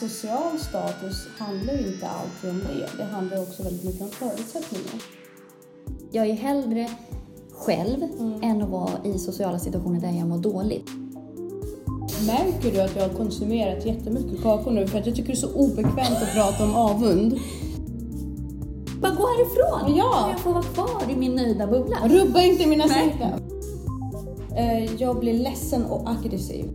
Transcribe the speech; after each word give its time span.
social 0.00 0.58
status 0.58 1.26
handlar 1.38 1.74
ju 1.74 1.86
inte 1.86 2.08
alltid 2.08 2.50
om 2.50 2.58
det. 2.58 2.88
Det 2.96 3.04
handlar 3.04 3.42
också 3.42 3.62
väldigt 3.62 3.84
mycket 3.84 4.02
om 4.02 4.10
förutsättningar. 4.10 5.02
Jag 6.12 6.26
är 6.26 6.34
hellre 6.34 6.90
själv 7.52 8.02
Mm. 8.18 8.42
än 8.42 8.62
att 8.62 8.68
vara 8.70 8.90
i 9.04 9.18
sociala 9.18 9.58
situationer 9.58 10.00
där 10.00 10.18
jag 10.18 10.28
mår 10.28 10.38
dåligt. 10.38 10.90
Märker 12.26 12.72
du 12.72 12.80
att 12.80 12.96
jag 12.96 13.02
har 13.08 13.14
konsumerat 13.14 13.86
jättemycket 13.86 14.42
kakor 14.42 14.70
nu 14.70 14.86
för 14.86 14.98
att 14.98 15.06
jag 15.06 15.14
tycker 15.16 15.28
det 15.28 15.34
är 15.34 15.36
så 15.36 15.54
obekvämt 15.54 16.18
att 16.22 16.32
prata 16.34 16.64
om 16.64 16.74
avund? 16.74 17.38
Bara 19.02 19.14
gå 19.14 19.22
härifrån! 19.26 19.96
Ja. 19.96 20.28
Jag 20.30 20.40
får 20.40 20.52
vara 20.52 20.62
kvar 20.62 21.02
i 21.10 21.16
min 21.16 21.34
nöjda 21.34 21.66
bubbla. 21.66 21.96
Rubba 22.08 22.42
inte 22.42 22.66
mina 22.66 22.88
säkrar! 22.88 23.38
Eh, 24.56 24.94
Jag 24.94 25.18
blir 25.20 25.34
ledsen 25.34 25.84
och 25.84 26.10
aggressiv. 26.10 26.70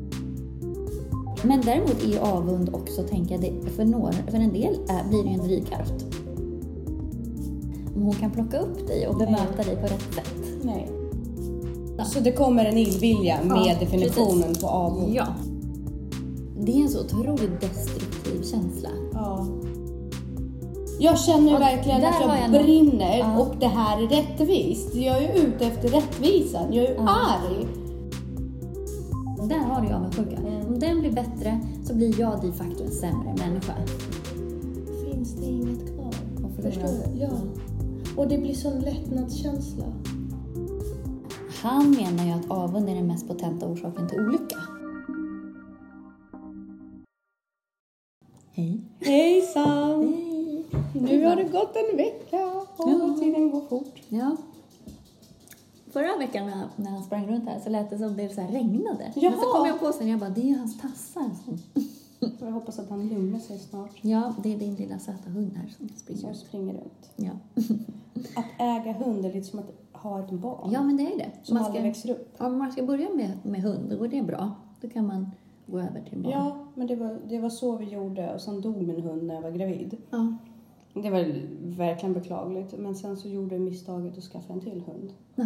Men 1.46 1.62
däremot 1.62 2.04
är 2.04 2.20
avund 2.20 2.70
också, 2.74 3.02
tänker 3.04 3.36
jag, 3.36 3.72
för, 3.76 3.86
några, 3.86 4.12
för 4.14 4.38
en 4.38 4.54
del 4.54 4.74
är, 4.90 5.10
blir 5.10 5.24
det 5.24 5.30
ju 5.30 5.36
en 5.36 5.44
drivkraft. 5.48 5.94
Om 7.96 8.02
hon 8.02 8.14
kan 8.14 8.32
plocka 8.32 8.60
upp 8.60 8.88
dig 8.88 9.08
och 9.08 9.18
bemöta 9.18 9.64
dig 9.66 9.76
på 9.76 9.82
rätt 9.84 10.14
sätt. 10.16 10.34
Nej. 10.62 10.90
Så 12.06 12.20
det 12.20 12.32
kommer 12.32 12.66
en 12.66 12.78
illvilja 12.78 13.38
med 13.44 13.58
Ja, 13.66 13.76
definitionen 13.80 14.42
precis. 14.42 14.62
på 14.64 14.68
avund? 14.70 15.14
Ja. 15.16 15.26
Det 16.60 16.72
är 16.72 16.82
en 16.84 16.90
så 16.90 17.00
otroligt 17.06 17.62
destruktiv 17.62 18.42
känsla. 18.52 18.90
Ja. 19.14 19.46
Jag 21.00 21.20
känner 21.20 21.56
Och 21.56 21.62
verkligen 21.62 21.98
att 22.06 22.16
jag, 22.22 22.40
jag 22.54 22.64
brinner 22.64 23.18
Ja. 23.18 23.40
och 23.40 23.56
det 23.60 23.68
här 23.68 24.04
är 24.04 24.08
rättvist. 24.08 24.96
Jag 24.96 25.24
är 25.24 25.34
ute 25.48 25.66
efter 25.66 25.90
rättvisan. 25.90 26.74
Jag 26.74 26.86
är 26.86 26.96
Ja. 26.96 27.10
arg. 27.10 27.68
Där 29.50 29.58
har 29.60 29.82
du 29.82 29.94
avundsjuka. 29.94 30.36
Mm. 30.38 30.68
Om 30.68 30.80
den 30.80 31.00
blir 31.00 31.12
bättre 31.12 31.60
så 31.84 31.96
blir 31.96 32.20
jag 32.20 32.42
de 32.42 32.54
facto 32.54 32.84
en 32.84 32.92
sämre 32.92 33.36
människa. 33.38 33.74
Finns 35.06 35.34
det 35.34 35.46
inget 35.46 35.96
kvar? 35.96 36.14
Förstår 36.62 37.14
du? 37.14 37.20
Ja. 37.20 37.30
Och 38.18 38.28
det 38.28 38.38
blir 38.38 38.54
sån 38.54 38.80
lättnadskänsla. 38.80 39.86
Han 41.62 41.92
menar 41.92 42.26
ju 42.26 42.32
att 42.32 42.52
avund 42.52 42.90
är 42.90 42.96
den 42.96 43.08
mest 43.08 43.28
potenta 43.28 43.68
orsaken 43.68 44.08
till 44.08 44.20
olycka. 44.20 44.58
Hej. 48.52 48.82
Hejsan! 49.00 50.04
Hej. 50.04 50.66
Nu 50.94 51.26
har 51.26 51.36
det 51.36 51.44
gått 51.44 51.76
en 51.76 51.98
vecka 51.98 52.46
och 52.78 52.90
Ja. 52.90 53.16
tiden 53.20 53.52
går 53.52 53.62
fort. 53.70 54.02
Ja. 54.10 54.38
Förra 55.94 56.18
veckan 56.18 56.46
när, 56.46 56.68
när 56.76 56.92
han 56.92 57.04
sprang 57.04 57.28
runt 57.28 57.46
här 57.46 57.60
så 57.60 57.70
lät 57.70 57.90
det 57.90 57.98
som 57.98 58.18
det 58.18 58.30
så 58.36 58.42
regnade. 58.42 59.04
Men 59.04 59.14
så 59.14 59.20
Jaha. 59.20 59.58
kom 59.58 59.68
jag 59.68 59.80
på 59.80 59.92
sen, 59.92 60.08
jag 60.08 60.20
bara, 60.20 60.30
det 60.30 60.42
är 60.42 60.46
ju 60.46 60.58
hans 60.58 60.82
tassar. 60.82 61.30
Jag 62.40 62.52
hoppas 62.52 62.80
att 62.80 62.90
han 62.90 63.08
lugnar 63.10 63.40
sig 63.40 63.60
snart. 63.60 63.92
Ja, 64.02 64.34
det 64.44 64.54
är 64.54 64.58
din 64.58 64.76
lilla 64.76 65.00
söta 65.00 65.30
hund 65.30 65.52
här 65.56 65.74
som 65.78 65.90
springer. 65.90 66.22
Som 66.22 66.34
springer 66.36 66.74
runt. 66.74 67.10
Ja. 67.16 67.32
Att 68.36 68.46
äga 68.60 68.94
hund 68.94 69.26
är 69.26 69.34
lite 69.34 69.48
som 69.48 69.60
att 69.60 69.72
ha 70.02 70.20
ett 70.24 70.32
barn. 70.32 70.72
ja, 70.72 70.84
men 70.84 70.98
det 70.98 71.14
är 71.14 71.18
det. 71.18 71.32
Som 71.44 71.54
Man 71.54 71.64
aldrig 71.66 71.82
ska, 71.82 71.88
växer 71.88 72.10
upp. 72.10 72.36
om 72.42 72.58
man 72.58 72.72
ska 72.72 72.84
börja 72.84 73.10
med, 73.10 73.32
med 73.44 73.62
hund, 73.62 73.90
då 73.90 73.98
går 73.98 74.08
det 74.08 74.22
bra. 74.22 74.52
Då 74.82 74.90
kan 74.90 75.08
man 75.08 75.32
gå 75.66 75.80
över 75.80 76.02
till 76.10 76.18
barn. 76.18 76.32
Ja, 76.32 76.58
men 76.76 76.88
det 76.88 76.96
var, 76.96 77.20
det 77.30 77.40
var 77.40 77.50
så 77.50 77.78
vi 77.78 77.86
gjorde 77.86 78.34
och 78.34 78.42
sen 78.42 78.62
dog 78.62 78.78
min 78.82 79.02
hund 79.02 79.24
när 79.24 79.36
jag 79.36 79.42
var 79.42 79.52
gravid. 79.52 79.98
Ja. 80.10 80.34
Det 80.94 81.10
var 81.10 81.42
verkligen 81.78 82.14
beklagligt. 82.14 82.74
Men 82.80 82.96
sen 82.96 83.18
så 83.18 83.28
gjorde 83.28 83.56
jag 83.56 83.62
misstaget 83.62 84.18
att 84.18 84.24
skaffa 84.24 84.54
en 84.54 84.62
till 84.62 84.84
hund. 84.88 85.14
ja. 85.36 85.46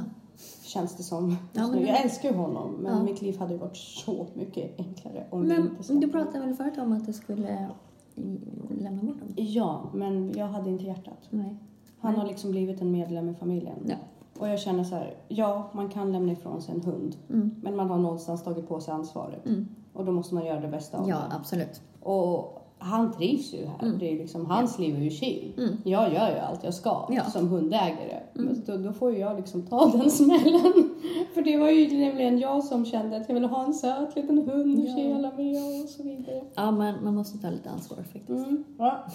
Känns 0.63 0.95
det 0.97 1.03
som. 1.03 1.37
Ja, 1.53 1.67
men 1.67 1.85
Jag 1.85 2.01
älskar 2.03 2.29
ju 2.29 2.35
honom 2.35 2.71
men 2.73 2.97
Ja. 2.97 3.03
mitt 3.03 3.21
liv 3.21 3.39
hade 3.39 3.53
ju 3.53 3.59
varit 3.59 3.77
så 3.77 4.27
mycket 4.33 4.79
enklare 4.79 5.25
om 5.29 5.41
Men 5.41 5.61
inte 5.61 5.75
skaffade 5.75 5.99
du 5.99 6.07
pratade 6.11 6.39
väl 6.39 6.53
förut 6.55 6.77
om 6.77 6.91
att 6.93 7.05
du 7.05 7.13
skulle 7.13 7.69
i- 8.15 8.39
lämna 8.79 9.03
bort 9.03 9.19
dem? 9.19 9.27
Ja, 9.35 9.81
men 9.93 10.31
jag 10.35 10.47
hade 10.47 10.69
inte 10.69 10.83
hjärtat. 10.83 11.27
Nej. 11.29 11.55
Han 11.99 12.11
Nej. 12.11 12.21
har 12.21 12.27
liksom 12.27 12.51
blivit 12.51 12.81
en 12.81 12.91
medlem 12.91 13.29
i 13.29 13.33
familjen. 13.33 13.75
Ja. 13.87 13.95
Och 14.39 14.47
jag 14.49 14.59
känner 14.59 14.83
så 14.83 14.95
här, 14.95 15.13
ja, 15.27 15.69
man 15.73 15.89
kan 15.89 16.11
lämna 16.11 16.31
ifrån 16.31 16.61
sig 16.61 16.75
en 16.75 16.81
hund. 16.81 17.15
Mm. 17.29 17.55
Men 17.63 17.75
man 17.75 17.89
har 17.89 17.97
någonstans 17.97 18.43
tagit 18.43 18.67
på 18.67 18.79
sig 18.79 18.93
ansvaret. 18.93 19.45
Mm. 19.45 19.67
Och 19.93 20.05
då 20.05 20.11
måste 20.11 20.35
man 20.35 20.45
göra 20.45 20.59
det 20.59 20.67
bästa 20.67 20.97
av 20.97 21.09
Ja, 21.09 21.15
det. 21.15 21.35
absolut. 21.35 21.81
Och 22.01 22.61
han 22.79 23.13
trivs 23.13 23.53
ju 23.53 23.65
här. 23.65 23.83
Mm. 23.87 23.99
Det 23.99 24.11
är 24.11 24.17
liksom, 24.17 24.45
hans 24.45 24.79
liv 24.79 24.95
är 24.95 24.99
ju 25.01 25.09
chill. 25.09 25.53
Mm. 25.57 25.77
Jag 25.83 26.13
gör 26.13 26.29
ju 26.29 26.37
allt 26.37 26.63
jag 26.63 26.73
ska 26.73 27.07
Ja. 27.11 27.23
som 27.23 27.47
hundägare. 27.47 28.19
Mm. 28.35 28.47
Men 28.47 28.63
då, 28.65 28.77
då 28.87 28.93
får 28.93 29.11
ju 29.11 29.17
jag 29.19 29.35
liksom 29.37 29.61
ta 29.67 29.85
den 29.97 30.11
smällen. 30.11 30.89
För 31.33 31.41
det 31.41 31.57
var 31.57 31.69
ju 31.69 31.97
nämligen 31.97 32.39
jag 32.39 32.63
som 32.63 32.85
kände 32.85 33.17
att 33.17 33.27
jag 33.29 33.33
ville 33.33 33.47
ha 33.47 33.63
en 33.65 33.73
söt 33.73 34.15
liten 34.15 34.37
hund 34.49 34.79
Ja. 34.87 34.95
kela 34.95 35.31
med 35.37 35.83
och 35.83 35.89
så 35.89 36.03
vidare. 36.03 36.41
Ja, 36.55 36.71
men 36.71 37.03
man 37.03 37.15
måste 37.15 37.37
ta 37.37 37.49
lite 37.49 37.69
ansvar 37.69 37.97
faktiskt. 37.97 38.29
Mm. 38.47 38.63
Ja. 38.77 39.05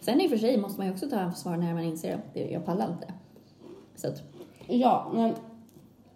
Sen 0.00 0.20
i 0.20 0.26
och 0.26 0.30
för 0.30 0.38
sig 0.38 0.56
måste 0.58 0.80
man 0.80 0.86
ju 0.86 0.92
också 0.92 1.08
ta 1.08 1.16
ansvar 1.16 1.56
när 1.56 1.74
man 1.74 1.82
inser 1.84 2.14
att 2.14 2.50
jag 2.50 2.64
pallar 2.66 2.88
inte. 2.92 3.12
Så 3.96 4.08
att, 4.08 4.22
ja, 4.66 5.10
men 5.14 5.34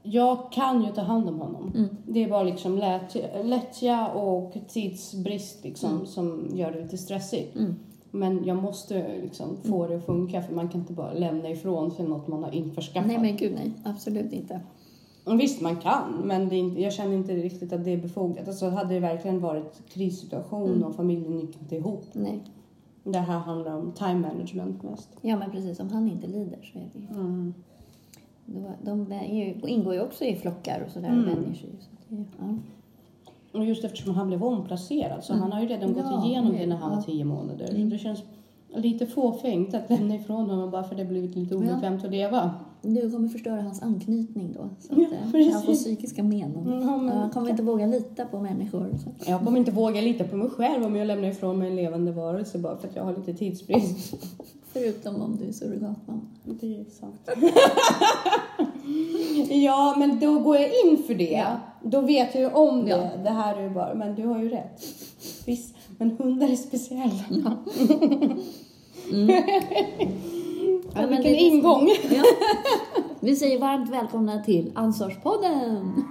jag 0.07 0.53
kan 0.53 0.83
ju 0.85 0.93
ta 0.93 1.01
hand 1.03 1.29
om 1.29 1.41
honom. 1.41 1.73
mm. 1.75 1.89
Det 2.07 2.25
är 2.25 2.31
bara 2.31 2.43
liksom 2.43 2.79
lättja, 2.79 3.21
lättja 3.45 4.09
och 4.09 4.55
tidsbrist 4.69 5.65
liksom 5.65 5.91
Mm. 5.95 6.07
som 6.07 6.49
gör 6.55 6.73
det 6.73 6.83
lite 6.83 6.99
stressigt. 6.99 7.57
Mm. 7.57 7.75
Men 8.11 8.45
jag 8.45 8.57
måste 8.63 9.19
liksom 9.23 9.57
få 9.65 9.87
det 9.87 9.97
att 9.97 10.07
funka 10.07 10.43
för 10.43 10.55
man 10.55 10.69
kan 10.69 10.81
inte 10.81 10.93
bara 10.93 11.13
lämna 11.13 11.49
ifrån 11.51 11.91
sig 11.91 12.05
något 12.09 12.29
man 12.29 12.43
har 12.45 12.51
införskaffat. 12.51 13.07
Nej, 13.09 13.19
men 13.19 13.37
gud 13.37 13.53
nej. 13.55 13.73
Absolut 13.85 14.33
inte. 14.33 14.61
Och 15.25 15.41
Visst, 15.41 15.61
man 15.61 15.77
kan, 15.77 16.13
men 16.25 16.53
inte, 16.53 16.83
jag 16.83 16.93
känner 16.93 17.15
inte 17.17 17.33
riktigt 17.35 17.73
att 17.73 17.85
det 17.85 17.91
är 17.91 17.97
befogat. 17.97 18.49
Alltså, 18.49 18.69
hade 18.69 18.95
det 18.95 19.01
verkligen 19.01 19.41
varit 19.41 19.83
krissituation 19.89 20.71
Mm. 20.71 20.83
och 20.85 20.95
familjen 20.95 21.41
gick 21.41 21.57
inte 21.63 21.77
ihop. 21.77 22.05
Nej. 22.13 22.41
Det 23.05 23.19
här 23.19 23.39
handlar 23.39 23.77
om 23.77 23.93
time 23.93 24.15
management 24.15 24.83
mest. 24.83 25.09
Ja, 25.23 25.37
men 25.37 25.51
precis. 25.51 25.81
Om 25.81 25.89
han 25.91 26.09
inte 26.09 26.27
lider 26.27 26.71
så 26.73 26.79
är 26.79 26.89
det 26.93 26.99
ju... 26.99 27.07
Mm. 28.49 28.73
De 28.83 29.13
är 29.13 29.69
ingår 29.69 29.95
ju 29.95 30.01
också 30.01 30.25
i 30.25 30.37
flockar 30.37 30.81
och 30.87 30.93
sådär 30.93 31.09
Mm. 31.09 31.55
sig. 31.55 31.69
Så 31.81 32.15
det, 32.15 32.25
ja. 32.39 32.55
Och 33.59 33.65
just 33.65 33.85
eftersom 33.85 34.15
han 34.15 34.27
blev 34.27 34.45
omplacerad 34.45 35.25
så 35.25 35.33
Mm. 35.33 35.43
han 35.43 35.53
har 35.53 35.61
ju 35.61 35.67
redan 35.69 35.93
gått 35.93 36.25
igenom 36.25 36.53
det- 36.53 36.67
när 36.67 36.77
han 36.77 36.91
var 36.97 37.03
tio 37.03 37.25
månader. 37.25 37.69
Mm. 37.71 37.83
Så 37.91 37.95
det 37.95 37.99
känns 37.99 38.23
lite 38.77 39.07
fåfängt 39.07 39.75
att 39.75 39.91
lämna 39.91 40.15
ifrån 40.15 40.51
honom 40.51 40.71
bara 40.71 40.85
för 40.85 40.95
det 40.95 41.05
blivit 41.05 41.35
lite 41.37 41.55
Ja. 41.55 41.61
obekvämt 41.61 42.05
att 42.05 42.11
leva. 42.11 42.51
Du 42.83 43.11
kommer 43.11 43.29
förstöra 43.29 43.63
hans 43.63 43.83
anknytning 43.83 44.53
då. 44.53 44.69
Så 44.81 44.93
att, 44.93 44.99
Ja, 45.33 45.39
eh, 45.41 45.53
han 45.53 45.63
får 45.63 45.75
psykiska 45.75 46.23
men. 46.23 46.43
Mm, 46.43 46.81
ja, 46.81 47.05
Ja, 47.07 47.13
han 47.13 47.31
kommer 47.31 47.51
inte 47.51 47.63
våga 47.63 47.87
lita 47.87 48.25
på 48.25 48.41
människor. 48.41 48.91
Så. 49.05 49.31
Jag 49.31 49.45
kommer 49.45 49.59
inte 49.59 49.71
våga 49.71 50.01
lita 50.01 50.25
på 50.25 50.37
mig 50.37 50.51
själv 50.51 50.85
om 50.85 50.97
jag 50.97 51.07
lämnar 51.07 51.29
ifrån 51.29 51.59
mig 51.59 51.69
en 51.71 51.77
levande 51.77 52.13
varelse 52.13 52.59
bara 52.59 52.77
för 52.77 52.89
att 52.89 52.97
jag 52.97 53.05
har 53.05 53.17
lite 53.17 53.35
tidsbrist. 53.35 54.15
Förutom 54.73 55.23
om 55.23 55.37
du 55.37 55.49
är 55.49 55.53
surrogatmamma. 55.53 56.21
Det 56.45 56.81
är 56.81 56.85
sant. 56.85 57.29
ja, 59.51 59.95
men 59.99 60.21
då 60.21 60.39
går 60.39 60.57
jag 60.57 60.71
in 60.85 61.03
för 61.03 61.15
det. 61.15 61.31
Ja. 61.31 61.57
Då 61.83 62.01
vet 62.01 62.35
jag 62.35 62.43
ju 62.43 62.51
om 62.51 62.85
det. 62.85 62.91
Ja. 62.91 63.23
Det 63.25 63.31
här 63.31 63.57
är 63.57 63.63
ju 63.63 63.71
bara, 63.71 63.95
men 63.95 64.15
du 64.15 64.27
har 64.27 64.39
ju 64.43 64.49
rätt. 64.49 64.83
Visst, 65.47 65.75
men 65.99 66.11
hundar 66.11 66.49
är 66.49 66.57
speciella. 66.57 67.25
Ja. 67.31 67.53
Mm. 69.15 69.29
Ja, 70.97 71.01
men 71.01 71.23
vilken 71.23 71.35
ingång! 71.35 71.89
Ja. 72.11 72.23
Vi 73.21 73.37
säger 73.37 73.59
varmt 73.61 73.91
välkomna 73.91 74.43
till 74.43 74.73
Ansvarspodden! 74.75 76.05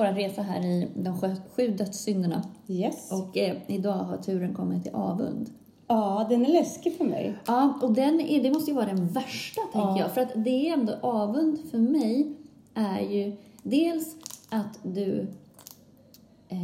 Vår 0.00 0.12
resa 0.14 0.42
här 0.42 0.60
i 0.64 0.88
de 0.94 1.18
sju, 1.56 1.68
dödssynderna. 1.68 2.42
Yes. 2.68 3.12
Och 3.12 3.36
eh, 3.38 3.56
idag 3.66 3.92
har 3.92 4.16
turen 4.16 4.54
kommit 4.54 4.82
till 4.82 4.94
avund. 4.94 5.50
Ja, 5.86 6.26
den 6.30 6.46
är 6.46 6.52
läskig 6.52 6.96
för 6.96 7.04
mig. 7.04 7.36
Ja, 7.46 7.78
och 7.82 7.92
den 7.92 8.20
är, 8.20 8.42
det 8.42 8.50
måste 8.50 8.70
ju 8.70 8.76
vara 8.76 8.86
den 8.86 9.08
värsta, 9.08 9.60
tänker 9.72 9.78
Ja. 9.88 9.98
jag. 9.98 10.10
För 10.10 10.20
att 10.20 10.32
det 10.44 10.68
är 10.68 10.72
ändå 10.72 10.92
avund 11.02 11.58
för 11.70 11.78
mig 11.78 12.32
är 12.74 13.00
ju 13.00 13.36
dels 13.62 14.16
att 14.50 14.78
du 14.82 15.26
eh, 16.48 16.58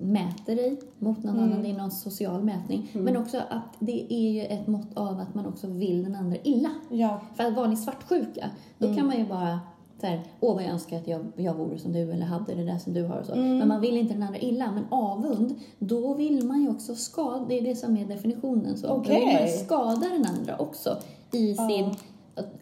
mäter 0.00 0.56
dig 0.56 0.80
mot 0.98 1.24
någon 1.24 1.36
Mm. 1.36 1.44
annan, 1.50 1.62
det 1.62 1.70
är 1.70 1.74
någon 1.78 1.90
social 1.90 2.44
mätning. 2.44 2.90
Men 2.92 3.16
också 3.16 3.38
att 3.50 3.74
det 3.78 4.12
är 4.14 4.30
ju 4.32 4.40
ett 4.42 4.66
mått 4.66 4.96
av 4.98 5.20
att 5.20 5.34
man 5.34 5.46
också 5.46 5.66
vill 5.66 6.02
den 6.02 6.14
andra 6.14 6.36
illa. 6.42 6.70
Ja. 6.90 7.20
För 7.36 7.44
att 7.44 7.54
vanlig 7.56 7.78
svartsjuka, 7.78 8.50
då 8.78 8.86
Mm. 8.86 8.96
kan 8.98 9.06
man 9.06 9.16
ju 9.18 9.24
bara 9.26 9.60
så 10.00 10.06
här, 10.06 10.22
åh 10.40 10.54
vad 10.54 10.62
jag 10.64 10.70
önskar 10.70 10.96
att 10.98 11.08
jag, 11.08 11.20
jag 11.36 11.54
vore 11.54 11.78
som 11.78 11.92
du 11.92 12.12
eller 12.12 12.26
hade 12.26 12.54
det 12.54 12.64
där 12.64 12.78
som 12.78 12.92
du 12.94 13.04
har 13.04 13.16
och 13.20 13.26
så. 13.26 13.32
Mm. 13.32 13.58
Men 13.58 13.68
man 13.68 13.80
vill 13.80 13.96
inte 13.96 14.14
den 14.14 14.22
andra 14.22 14.38
illa. 14.38 14.70
Men 14.72 14.84
avund, 14.90 15.54
då 15.78 16.14
vill 16.14 16.44
man 16.46 16.62
ju 16.62 16.70
också 16.70 16.94
skada, 16.94 17.44
det 17.48 17.58
är 17.58 17.62
det 17.62 17.76
som 17.76 17.96
är 17.96 18.04
definitionen. 18.06 18.76
Så. 18.76 18.86
Då 18.86 18.98
vill 19.00 19.26
man 19.26 19.48
skada 19.48 20.06
den 20.12 20.26
andra 20.38 20.56
också 20.58 20.96
i 21.32 21.54
Ja. 21.58 21.68
sin, 21.68 21.94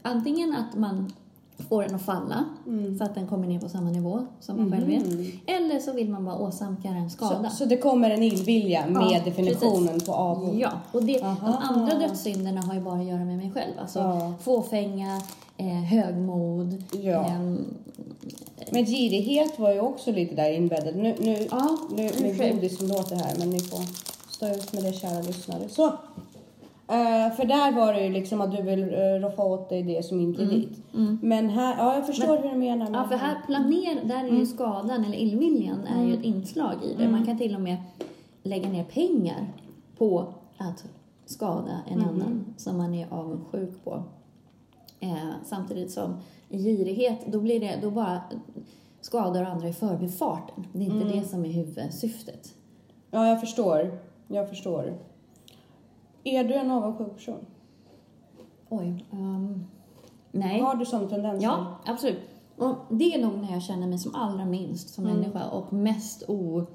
antingen 0.03 0.55
att 0.57 0.79
man 0.79 1.13
får 1.69 1.83
den 1.83 1.95
att 1.95 2.03
falla 2.03 2.45
Mm. 2.67 2.99
så 2.99 3.05
att 3.05 3.15
den 3.15 3.27
kommer 3.27 3.47
ner 3.47 3.61
på 3.61 3.69
samma 3.69 3.91
nivå 3.91 4.21
som 4.41 4.57
man 4.57 4.73
själv 4.73 4.91
är. 4.91 4.97
Eller 5.57 5.79
så 5.79 5.93
vill 5.93 6.09
man 6.11 6.25
bara 6.25 6.39
åsamka 6.39 6.89
den 6.89 7.11
skada. 7.11 7.51
Så, 7.51 7.57
så 7.57 7.65
det 7.65 7.77
kommer 7.77 8.11
en 8.11 8.23
illvilja 8.23 8.87
med 8.87 9.03
Ja, 9.13 9.21
definitionen 9.25 10.01
på 10.01 10.13
avund? 10.13 10.59
Ja, 10.59 10.71
och 10.93 11.03
det, 11.03 11.19
de 11.19 11.55
andra 11.61 11.99
dödssynderna 11.99 12.61
har 12.63 12.75
ju 12.75 12.81
bara 12.81 12.99
att 13.01 13.07
göra 13.07 13.25
med 13.25 13.37
mig 13.37 13.51
själv. 13.55 13.73
Alltså 13.81 13.99
Ja. 13.99 14.33
fåfänga, 14.41 15.21
eh, 15.57 15.67
högmod. 15.67 16.83
Ja. 17.03 17.27
ehm, 17.27 17.65
Men 18.73 18.87
girighet 18.87 19.59
var 19.59 19.73
ju 19.73 19.81
också 19.81 20.13
lite 20.13 20.35
där 20.35 20.53
inbäddad. 20.53 20.97
Nu, 20.97 21.15
nu, 21.19 21.47
Ja, 21.51 21.79
nu 21.97 22.11
med 22.23 22.39
godis 22.39 22.79
som 22.79 22.89
låter 22.89 23.17
här, 23.17 23.35
men 23.39 23.51
ni 23.51 23.61
får 23.61 23.83
stå 24.31 24.49
ut 24.49 24.73
med 24.73 24.83
det 24.83 24.93
kära 24.93 25.23
lyssnare. 25.23 25.69
Så. 25.69 25.87
Eh, 26.89 27.33
för 27.37 27.45
där 27.45 27.73
var 27.73 27.93
det 27.93 28.05
ju 28.05 28.13
liksom 28.13 28.41
att 28.41 28.57
du 28.57 28.63
vill 28.63 28.85
uh, 28.85 29.21
roffa 29.21 29.45
åt 29.45 29.69
dig 29.69 29.83
det 29.83 30.05
som 30.05 30.21
inte 30.21 30.43
är 30.43 30.47
ditt. 30.47 30.79
Men 31.23 31.49
här, 31.51 31.77
ja 31.79 31.95
jag 31.95 32.07
förstår 32.07 32.37
hur 32.43 32.51
du 32.51 32.57
menar. 32.57 32.87
Mm, 32.87 32.95
Ja, 32.95 33.05
för 33.09 33.17
här 33.17 33.37
planer, 33.47 34.05
där 34.05 34.25
är 34.25 34.39
ju 34.39 34.47
skadan 34.47 35.05
eller 35.05 35.17
illviljan 35.19 35.87
är 35.87 36.05
ju 36.05 36.15
ett 36.15 36.25
inslag 36.25 36.75
i 36.85 36.95
det. 36.99 37.09
Man 37.09 37.27
kan 37.27 37.39
till 37.39 37.55
och 37.55 37.61
med 37.61 37.77
lägga 38.43 38.69
ner 38.69 38.85
pengar 38.85 39.47
på 39.99 40.25
att 40.57 40.85
skada 41.27 41.81
en 41.91 42.01
annan 42.01 42.45
som 42.57 42.77
man 42.77 42.95
är 42.95 43.07
avundsjuk 43.11 43.85
på. 43.85 44.03
Eh, 45.01 45.17
samtidigt 45.45 45.91
som 45.93 46.17
girighet, 46.51 47.21
då 47.27 47.41
blir 47.41 47.61
det, 47.61 47.79
då 47.83 47.91
bara 47.91 48.21
skadar 49.01 49.43
andra 49.43 49.69
i 49.69 49.73
förbifarten. 49.73 50.67
Det 50.73 50.79
är 50.79 50.83
inte 50.85 51.09
det 51.19 51.25
som 51.25 51.45
är 51.45 51.49
huvudsyftet. 51.49 52.55
Ja, 53.11 53.29
jag 53.29 53.41
förstår. 53.41 53.99
Jag 54.29 54.49
förstår. 54.49 54.99
Är 56.25 56.45
du 56.45 56.55
en 56.55 56.71
avundsjuk 56.71 57.15
person? 57.17 57.47
Oj. 58.69 59.05
ehm, 59.13 59.65
nej. 60.33 60.61
Har 60.61 60.75
du 60.75 60.87
sån 60.87 61.09
tendens? 61.09 61.43
Ja, 61.43 61.67
absolut. 61.87 62.19
Och 62.57 62.75
det 62.91 63.15
är 63.15 63.23
nog 63.23 63.39
när 63.39 63.53
jag 63.53 63.63
känner 63.63 63.87
mig 63.87 63.99
som 63.99 64.15
allra 64.15 64.45
minst 64.45 64.89
som 64.95 65.05
Mm. 65.07 65.17
människa 65.17 65.45
och 65.51 65.73
mest 65.73 66.23
oskön, 66.23 66.67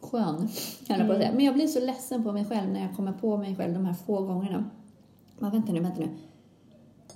höll 0.88 0.98
jag 0.98 0.98
på 0.98 1.02
Mm. 1.04 1.10
att 1.10 1.16
säga. 1.16 1.32
Men 1.32 1.44
jag 1.44 1.54
blir 1.54 1.66
så 1.66 1.80
ledsen 1.80 2.24
på 2.24 2.32
mig 2.32 2.44
själv 2.44 2.72
när 2.72 2.80
jag 2.80 2.96
kommer 2.96 3.12
på 3.12 3.36
mig 3.36 3.56
själv 3.56 3.74
de 3.74 3.84
här 3.84 3.94
få 3.94 4.20
gångerna. 4.22 4.64
Men 5.38 5.50
vänta 5.50 5.72
nu, 5.72 5.80
vänta 5.80 6.00
nu. 6.00 6.08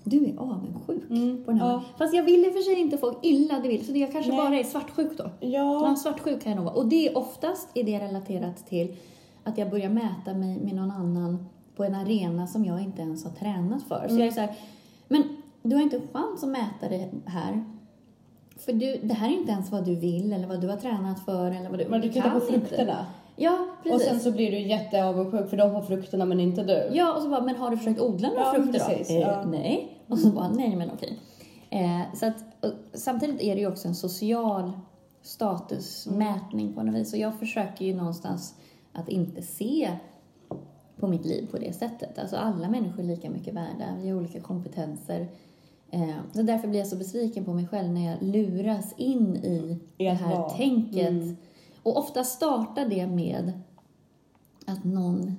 Du 0.05 0.25
är 0.25 0.37
avundsjuk 0.39 1.11
Mm, 1.11 1.45
på 1.45 1.51
den 1.51 1.61
här 1.61 1.69
ja. 1.69 1.83
Fast 1.99 2.15
jag 2.15 2.23
vill 2.23 2.45
i 2.45 2.49
och 2.49 2.53
för 2.53 2.61
sig 2.61 2.81
inte 2.81 2.99
folk 2.99 3.17
illa, 3.23 3.59
det 3.59 3.69
vill. 3.69 3.87
Så 3.87 3.93
det 3.93 3.99
jag 3.99 4.13
kanske 4.13 4.31
Nej. 4.31 4.39
bara 4.41 4.57
är 4.59 4.65
svartsjuk 4.65 5.19
då. 5.19 5.25
Ja. 5.41 5.49
Ja, 5.89 5.97
svartsjuk 5.97 6.43
kan 6.43 6.53
jag 6.53 6.57
nog 6.57 6.65
vara. 6.65 6.75
Och 6.75 6.87
det 6.89 7.09
är 7.09 7.19
oftast 7.19 7.69
är 7.75 7.85
det 7.85 7.99
relaterat 8.01 8.67
till 8.67 8.97
att 9.45 9.59
jag 9.59 9.71
börjar 9.71 9.89
mäta 9.91 10.35
mig 10.35 10.59
med 10.61 10.75
någon 10.75 10.91
annan 10.91 11.47
på 11.77 11.85
en 11.85 11.95
arena 11.95 12.47
som 12.47 12.65
jag 12.65 12.81
inte 12.83 13.03
ens 13.03 13.25
har 13.25 13.31
tränat 13.33 13.83
för. 13.83 14.07
Så 14.09 14.15
jag 14.19 14.27
är 14.27 14.31
så 14.31 14.41
här, 14.41 14.55
men 15.09 15.23
du 15.63 15.77
har 15.77 15.83
inte 15.83 15.97
en 15.97 16.09
chans 16.13 16.43
att 16.43 16.49
mäta 16.49 16.89
det 16.89 17.09
här. 17.27 17.65
För 18.57 18.73
du, 18.73 19.01
det 19.03 19.15
här 19.15 19.29
är 19.29 19.33
inte 19.33 19.53
ens 19.53 19.71
vad 19.73 19.85
du 19.85 19.95
vill 19.95 20.33
eller 20.33 20.47
vad 20.49 20.61
du 20.61 20.69
har 20.69 20.77
tränat 20.77 21.25
för 21.25 21.51
eller 21.51 21.71
vad 21.71 21.79
du 21.79 21.89
Men 21.89 22.01
du 22.01 22.09
tittar 22.13 22.31
på 22.31 22.41
kan 22.41 22.55
inte. 22.55 22.67
frukterna. 22.67 23.07
Ja, 23.41 23.67
Och 23.79 23.83
precis. 23.83 24.09
sen 24.09 24.21
så 24.21 24.33
blir 24.33 24.51
du 24.51 24.59
jätteavundsjuk 24.59 25.51
för 25.51 25.57
de 25.57 25.71
har 25.71 25.83
frukterna 25.83 26.25
men 26.25 26.41
inte 26.41 26.63
du. 26.63 26.97
Ja, 26.97 27.15
och 27.17 27.23
så 27.23 27.29
bara, 27.29 27.43
men 27.43 27.57
har 27.57 27.71
du 27.71 27.77
försökt 27.77 28.01
odla 28.01 28.29
några 28.29 28.43
Ja, 28.43 28.53
frukter 28.53 28.73
precis, 28.73 29.09
då? 29.09 29.15
Eh, 29.15 29.21
ja. 29.21 29.45
Nej. 29.45 29.99
Och 30.07 30.19
så 30.19 30.29
bara, 30.29 30.49
nej 30.49 30.77
men 30.77 30.91
okej. 30.91 31.19
Eh, 31.71 32.15
så 32.15 32.27
att, 32.27 32.37
och, 32.61 32.71
samtidigt 32.93 33.41
är 33.41 33.55
det 33.55 33.61
ju 33.61 33.67
också 33.67 33.89
en 33.89 33.95
social 33.95 34.73
statusmätning 35.23 36.73
på 36.73 36.83
något 36.83 36.95
vis. 36.95 37.13
Och 37.13 37.19
jag 37.19 37.39
försöker 37.39 37.85
ju 37.85 37.95
någonstans 37.95 38.55
att 38.93 39.09
inte 39.09 39.43
se 39.43 39.91
på 41.01 41.07
mitt 41.09 41.25
liv 41.25 41.49
på 41.51 41.59
det 41.59 41.73
sättet. 41.73 42.19
Alltså 42.19 42.37
alla 42.37 42.69
människor 42.69 43.03
är 43.03 43.07
lika 43.07 43.31
mycket 43.31 43.55
värda, 43.55 43.97
vi 44.03 44.09
har 44.11 44.19
olika 44.19 44.41
kompetenser. 44.41 45.29
Eh, 45.91 46.17
så 46.33 46.43
därför 46.43 46.69
blir 46.69 46.79
jag 46.79 46.89
så 46.89 46.97
besviken 46.97 47.45
på 47.45 47.53
mig 47.53 47.67
själv 47.69 47.91
när 47.91 48.11
jag 48.11 48.23
luras 48.23 48.95
in 48.97 49.37
i 49.37 49.79
det 49.97 50.09
här 50.09 50.49
tänket. 50.49 51.09
Mm. 51.09 51.37
Och 51.89 51.97
ofta 51.97 52.25
startar 52.25 52.85
det 52.85 53.07
med 53.07 53.53
att 54.67 54.85
någon 54.85 55.37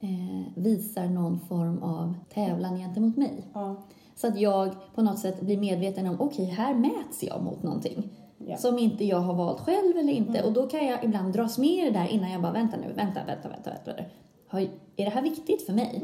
eh, 0.00 0.52
visar 0.54 1.06
någon 1.06 1.40
form 1.40 1.82
av 1.82 2.14
tävlan 2.34 2.76
gentemot 2.76 3.16
mig. 3.16 3.44
Ja. 3.52 3.76
Så 4.14 4.26
att 4.26 4.40
jag 4.40 4.74
på 4.94 5.02
något 5.02 5.18
sätt 5.18 5.40
blir 5.40 5.58
medveten 5.58 6.06
om, 6.06 6.16
okej, 6.20 6.44
här 6.44 6.74
mäts 6.74 7.22
jag 7.22 7.42
mot 7.42 7.62
någonting. 7.62 8.10
Ja. 8.38 8.56
Som 8.56 8.78
inte 8.78 9.04
jag 9.04 9.20
har 9.20 9.34
valt 9.34 9.60
själv 9.60 9.96
eller 9.96 10.12
inte. 10.12 10.42
Och 10.42 10.52
då 10.52 10.66
kan 10.66 10.86
jag 10.86 11.04
ibland 11.04 11.32
dras 11.32 11.58
med 11.58 11.68
i 11.70 11.80
det 11.80 11.90
där 11.90 12.06
innan 12.06 12.30
jag 12.30 12.42
bara, 12.42 12.52
vänta 12.52 12.76
nu, 12.76 12.92
vänta, 12.92 13.20
vänta, 13.26 13.48
vänta. 13.48 13.70
vänta. 13.86 14.02
Har, 14.48 14.60
är 14.96 15.04
det 15.04 15.10
här 15.10 15.22
viktigt 15.22 15.66
för 15.66 15.72
mig? 15.72 16.02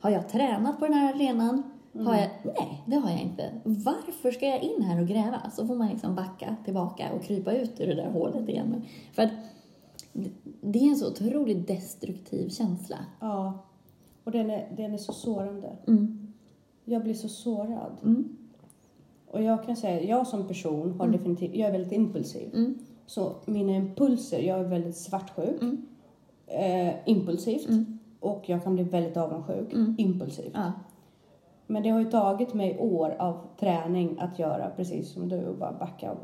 Har 0.00 0.10
jag 0.10 0.28
tränat 0.28 0.78
på 0.78 0.84
den 0.84 0.94
här 0.94 1.14
arenan? 1.14 1.62
Har 1.92 2.14
jag, 2.16 2.28
nej, 2.44 2.82
det 2.86 2.96
har 2.96 3.10
jag 3.10 3.20
inte. 3.20 3.50
Varför 3.64 4.30
ska 4.30 4.46
jag 4.46 4.62
in 4.62 4.82
här 4.82 5.00
och 5.02 5.08
gräva? 5.08 5.50
Så 5.56 5.66
får 5.66 5.74
man 5.74 5.88
liksom 5.88 6.14
backa 6.14 6.56
tillbaka 6.64 7.12
och 7.12 7.22
krypa 7.22 7.52
ut 7.52 7.80
ur 7.80 7.86
det 7.86 7.94
där 7.94 8.10
hålet 8.10 8.48
igen. 8.48 8.82
För 9.12 9.22
att 9.22 9.30
det- 10.62 10.78
är 10.78 10.90
en 10.90 10.96
så 10.96 11.08
otroligt 11.10 11.66
destruktiv 11.68 12.48
känsla. 12.48 12.96
ja. 13.20 13.64
Och 14.24 14.32
den 14.32 14.50
är, 14.50 14.72
den 14.76 14.92
är 14.94 14.98
så 14.98 15.12
sårande. 15.12 15.76
Mm. 15.86 16.32
Jag 16.84 17.02
blir 17.02 17.14
så 17.14 17.28
sårad. 17.28 17.96
Mm. 18.04 18.36
Och 19.30 19.42
jag 19.42 19.64
kan 19.64 19.76
säga, 19.76 20.02
jag 20.02 20.26
som 20.26 20.46
person 20.48 20.92
har 21.00 21.08
definitivt, 21.08 21.54
jag 21.54 21.68
är 21.68 21.72
väldigt 21.72 21.92
impulsiv. 21.92 22.54
Mm. 22.54 22.78
Så 23.06 23.32
mina 23.46 23.72
impulser, 23.76 24.38
jag 24.40 24.58
är 24.60 24.64
väldigt 24.64 24.96
svartsjuk. 24.96 25.62
Mm. 25.62 25.86
Eh, 26.46 26.94
impulsivt. 27.06 27.68
Mm. 27.68 27.98
Och 28.20 28.42
jag 28.46 28.64
kan 28.64 28.74
bli 28.74 28.84
väldigt 28.84 29.16
avundsjuk. 29.16 29.72
Mm. 29.72 29.94
Impulsivt. 29.98 30.52
Ja. 30.54 30.72
Men 31.70 31.82
det 31.82 31.88
har 31.90 31.98
ju 32.00 32.10
tagit 32.10 32.54
mig 32.54 32.78
år 32.78 33.16
av 33.18 33.36
träning 33.60 34.16
att 34.20 34.38
göra 34.38 34.70
precis 34.76 35.12
som 35.12 35.28
du 35.28 35.46
och 35.46 35.56
bara 35.56 35.72
backa 35.72 36.12
och 36.12 36.18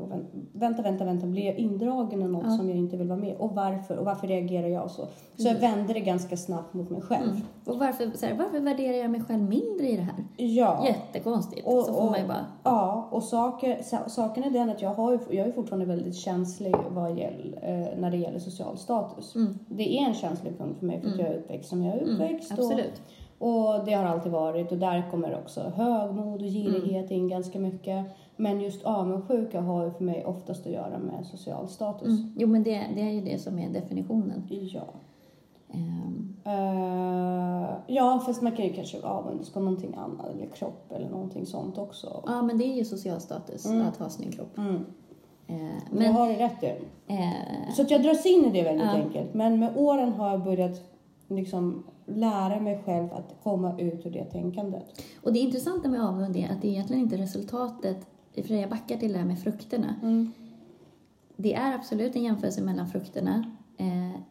vänta, 0.53 0.81
vänta, 0.81 1.05
vänta. 1.05 1.27
Blir 1.27 1.45
jag 1.45 1.55
indragen 1.55 2.21
i 2.21 2.27
något 2.27 2.43
Ja. 2.45 2.57
som 2.57 2.69
jag 2.69 2.77
inte 2.77 2.97
vill 2.97 3.07
vara 3.07 3.19
med 3.19 3.35
Och 3.37 3.55
varför? 3.55 3.97
Och 3.97 4.05
varför 4.05 4.27
reagerar 4.27 4.67
jag 4.67 4.91
så? 4.91 5.05
Så 5.37 5.47
jag 5.47 5.55
vände 5.55 5.93
det 5.93 5.99
ganska 5.99 6.37
snabbt 6.37 6.73
mot 6.73 6.89
mig 6.89 7.01
själv. 7.01 7.29
Mm. 7.31 7.41
Och 7.65 7.79
varför, 7.79 8.11
så 8.17 8.25
här, 8.25 8.33
varför 8.37 8.59
värderar 8.59 8.97
jag 8.97 9.11
mig 9.11 9.21
själv 9.21 9.41
mindre 9.49 9.87
i 9.89 9.95
det 9.95 10.01
här? 10.01 10.15
Ja. 10.37 10.85
Jättekonstigt. 10.87 11.67
Och- 11.67 11.85
så 11.85 11.93
får 11.93 12.01
och- 12.03 12.11
man 12.11 12.19
ju 12.21 12.27
bara... 12.27 12.45
Ja, 12.63 13.07
och 13.11 13.23
saker, 13.23 13.81
sa- 13.83 14.09
saken 14.09 14.43
är 14.43 14.49
den 14.49 14.69
att 14.69 14.81
jag, 14.81 14.93
har 14.93 15.11
ju, 15.11 15.19
jag 15.37 15.47
är 15.47 15.51
fortfarande 15.51 15.85
väldigt 15.85 16.15
känslig 16.15 16.75
vad 16.89 17.17
gäller, 17.17 17.57
eh, 17.63 17.99
när 17.99 18.11
det 18.11 18.17
gäller 18.17 18.39
social 18.39 18.77
status. 18.77 19.35
Mm. 19.35 19.59
Det 19.67 19.97
är 19.99 20.05
en 20.07 20.13
känslig 20.13 20.57
punkt 20.57 20.79
för 20.79 20.85
mig 20.85 21.01
för 21.01 21.09
att 21.09 21.17
jag 21.19 21.27
är 21.27 21.37
uppväxt 21.37 21.69
som 21.69 21.83
jag 21.83 21.95
är 21.95 22.01
uppväxt. 22.01 22.51
och, 22.51 22.59
Absolut. 22.59 22.93
och 22.93 23.26
det 23.85 23.93
har 23.93 24.03
alltid 24.05 24.31
varit 24.31 24.71
och 24.71 24.77
där 24.77 25.07
kommer 25.11 25.35
också 25.35 25.61
högmod 25.75 26.41
och 26.41 26.47
girighet 26.47 27.11
in 27.11 27.27
ganska 27.27 27.59
mycket. 27.59 28.05
Men 28.35 28.61
just 28.61 28.83
avundsjuka 28.85 29.61
har 29.61 29.85
ju 29.85 29.91
för 29.91 30.03
mig 30.03 30.25
oftast 30.25 30.65
att 30.65 30.71
göra 30.71 30.97
med 30.99 31.25
social 31.25 31.67
status. 31.67 32.07
Mm. 32.19 32.33
Jo, 32.37 32.47
men 32.47 32.63
det, 32.63 32.83
det 32.95 33.01
är 33.01 33.11
ju 33.11 33.21
det 33.21 33.37
som 33.39 33.59
är 33.59 33.69
definitionen. 33.69 34.43
Ja. 34.49 34.81
Ehm, 35.73 36.33
Eh, 36.45 37.67
ja, 37.87 38.19
fast 38.25 38.41
man 38.41 38.51
kan 38.51 38.65
ju 38.65 38.73
kanske 38.73 39.01
avundas 39.01 39.49
på 39.49 39.59
någonting 39.59 39.95
annat, 39.97 40.25
eller 40.35 40.45
kropp 40.45 40.91
eller 40.91 41.09
någonting 41.09 41.45
sånt 41.45 41.77
också. 41.77 42.23
ja, 42.25 42.41
men 42.41 42.57
det 42.57 42.63
är 42.65 42.75
ju 42.75 42.85
social 42.85 43.19
status 43.21 43.65
Mm. 43.65 43.87
att 43.87 43.97
ha 43.97 44.09
snygg 44.09 44.33
kropp. 44.33 44.57
Mm. 44.57 44.75
Ehm, 44.75 44.85
Men, 45.47 45.73
men... 45.91 46.13
har 46.13 46.27
du 46.27 46.33
rätt 46.33 46.63
i. 46.63 46.67
eh, 47.07 47.73
Så 47.75 47.81
att 47.81 47.91
jag 47.91 48.03
dras 48.03 48.25
in 48.25 48.45
i 48.45 48.49
det 48.51 48.63
väldigt 48.63 48.85
Ja. 48.87 48.91
enkelt. 48.93 49.33
Men 49.33 49.59
med 49.59 49.77
åren 49.77 50.13
har 50.13 50.29
jag 50.31 50.43
börjat 50.43 50.81
liksom 51.27 51.83
lära 52.07 52.59
mig 52.59 52.81
själv 52.85 53.13
att 53.13 53.35
komma 53.43 53.79
ut 53.79 54.05
ur 54.05 54.11
det 54.11 54.25
tänkandet. 54.25 54.83
och 55.23 55.33
det 55.33 55.39
intressanta 55.39 55.89
med 55.89 56.01
avund 56.01 56.37
är 56.37 56.49
att 56.49 56.61
det 56.61 56.67
är 56.67 56.71
egentligen 56.71 57.03
inte 57.03 57.17
resultatet, 57.17 57.97
för 58.33 58.53
jag 58.53 58.69
backar 58.69 58.97
till 58.97 59.13
det 59.13 59.19
här 59.19 59.25
med 59.25 59.39
frukterna. 59.39 59.95
Det 61.35 61.53
är 61.53 61.73
absolut 61.75 62.15
en 62.15 62.23
jämförelse 62.23 62.61
mellan 62.61 62.87
frukterna. 62.87 63.51
Eh, 63.77 64.21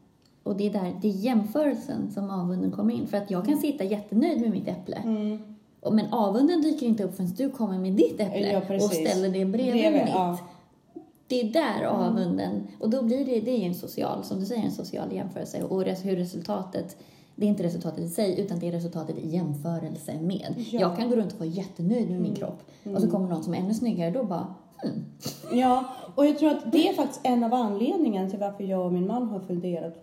och 0.42 0.56
det 0.56 0.66
är 0.66 0.72
där, 0.72 0.96
det 1.02 1.08
är 1.08 1.12
jämförelsen 1.12 2.10
som 2.10 2.30
avunden 2.30 2.70
kommer 2.70 2.94
in. 2.94 3.06
För 3.06 3.16
att 3.16 3.30
jag 3.30 3.44
kan 3.46 3.56
sitta 3.56 3.84
jättenöjd 3.84 4.40
med 4.40 4.50
mitt 4.50 4.68
äpple. 4.68 4.96
Mm. 4.96 5.38
Men 5.92 6.12
avunden 6.12 6.62
dyker 6.62 6.86
inte 6.86 7.04
upp 7.04 7.16
förrän 7.16 7.34
du 7.34 7.50
kommer 7.50 7.78
med 7.78 7.92
ditt 7.92 8.20
äpple 8.20 8.52
Ja, 8.68 8.76
och 8.76 8.82
ställer 8.82 9.28
det 9.28 9.44
bredvid, 9.44 9.72
Bredvid, 9.72 9.92
mitt. 10.00 10.08
ja. 10.08 10.38
Det 11.28 11.40
är 11.40 11.52
där 11.52 11.84
avunden, 11.84 12.66
och 12.80 12.90
då 12.90 13.02
blir 13.02 13.24
det, 13.24 13.40
det 13.40 13.50
är 13.50 13.66
en 13.66 13.74
social, 13.74 14.24
som 14.24 14.40
du 14.40 14.46
säger, 14.46 14.62
en 14.64 14.72
social 14.72 15.12
jämförelse. 15.12 15.62
Och 15.62 15.84
hur 15.84 16.16
resultatet, 16.16 16.96
det 17.36 17.44
är 17.44 17.48
inte 17.48 17.62
resultatet 17.62 18.00
i 18.00 18.08
sig, 18.08 18.40
utan 18.40 18.58
det 18.58 18.68
är 18.68 18.72
resultatet 18.72 19.18
i 19.18 19.28
jämförelse 19.28 20.20
med. 20.20 20.54
Ja. 20.56 20.78
Mm. 20.78 20.80
Jag 20.80 20.96
kan 20.96 21.10
gå 21.10 21.16
runt 21.16 21.32
och 21.32 21.38
vara 21.38 21.48
jättenöjd 21.48 22.10
med 22.10 22.20
min 22.20 22.34
kropp. 22.34 22.62
Och 22.94 23.00
så 23.00 23.10
kommer 23.10 23.28
någon 23.28 23.44
som 23.44 23.54
är 23.54 23.58
ännu 23.58 23.74
snyggare, 23.74 24.10
då 24.10 24.24
bara, 24.24 24.54
hmm. 24.82 25.04
Ja, 25.52 25.84
Och 26.14 26.26
jag 26.26 26.38
tror 26.38 26.50
att 26.50 26.72
det 26.72 26.88
är 26.88 26.94
faktiskt 26.94 27.20
en 27.22 27.44
av 27.44 27.54
anledningarna 27.54 28.30
till 28.30 28.38
varför 28.38 28.64
jag 28.64 28.86
och 28.86 28.92
min 28.92 29.06
man 29.06 29.28
har 29.28 29.40
funderat 29.40 29.94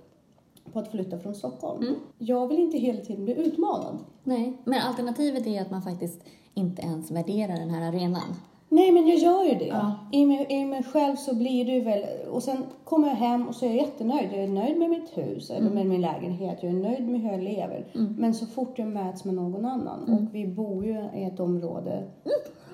på 0.73 0.79
att 0.79 0.91
flytta 0.91 1.19
från 1.19 1.35
Stockholm. 1.35 1.81
Mm. 1.81 1.95
Jag 2.17 2.47
vill 2.47 2.59
inte 2.59 2.77
hela 2.77 3.01
tiden 3.01 3.25
bli 3.25 3.33
utmanad. 3.33 3.97
Nej, 4.23 4.57
men 4.63 4.81
alternativet 4.81 5.47
är 5.47 5.61
att 5.61 5.71
man 5.71 5.81
faktiskt 5.81 6.23
inte 6.53 6.81
ens 6.81 7.11
värderar 7.11 7.55
den 7.55 7.69
här 7.69 7.87
arenan. 7.87 8.35
Nej, 8.73 8.91
men 8.91 9.07
jag 9.07 9.17
gör 9.17 9.43
ju 9.43 9.55
det. 9.55 9.65
Ja. 9.67 9.91
I, 10.11 10.25
mig, 10.25 10.45
I 10.49 10.65
mig 10.65 10.83
själv 10.83 11.15
så 11.15 11.35
blir 11.35 11.65
det 11.65 11.71
ju 11.71 11.81
väl... 11.81 12.03
Och 12.31 12.43
sen 12.43 12.57
kommer 12.83 13.07
jag 13.07 13.15
hem 13.15 13.47
och 13.47 13.55
så 13.55 13.65
är 13.65 13.69
jag 13.69 13.77
jättenöjd. 13.77 14.29
Jag 14.33 14.43
är 14.43 14.47
nöjd 14.47 14.77
med 14.77 14.89
mitt 14.89 15.17
hus 15.17 15.49
eller 15.49 15.61
Mm. 15.61 15.73
med 15.73 15.85
min 15.85 16.01
lägenhet. 16.01 16.57
Jag 16.61 16.71
är 16.71 16.75
nöjd 16.75 17.07
med 17.09 17.21
hur 17.21 17.31
jag 17.31 17.43
lever. 17.43 17.87
Men 18.17 18.33
så 18.33 18.45
fort 18.45 18.79
jag 18.79 18.87
mäts 18.87 19.25
med 19.25 19.35
någon 19.35 19.65
annan 19.65 20.03
Mm. 20.07 20.13
och 20.27 20.35
vi 20.35 20.47
bor 20.47 20.85
ju 20.85 20.91
i 21.15 21.23
ett 21.23 21.39
område. 21.39 22.03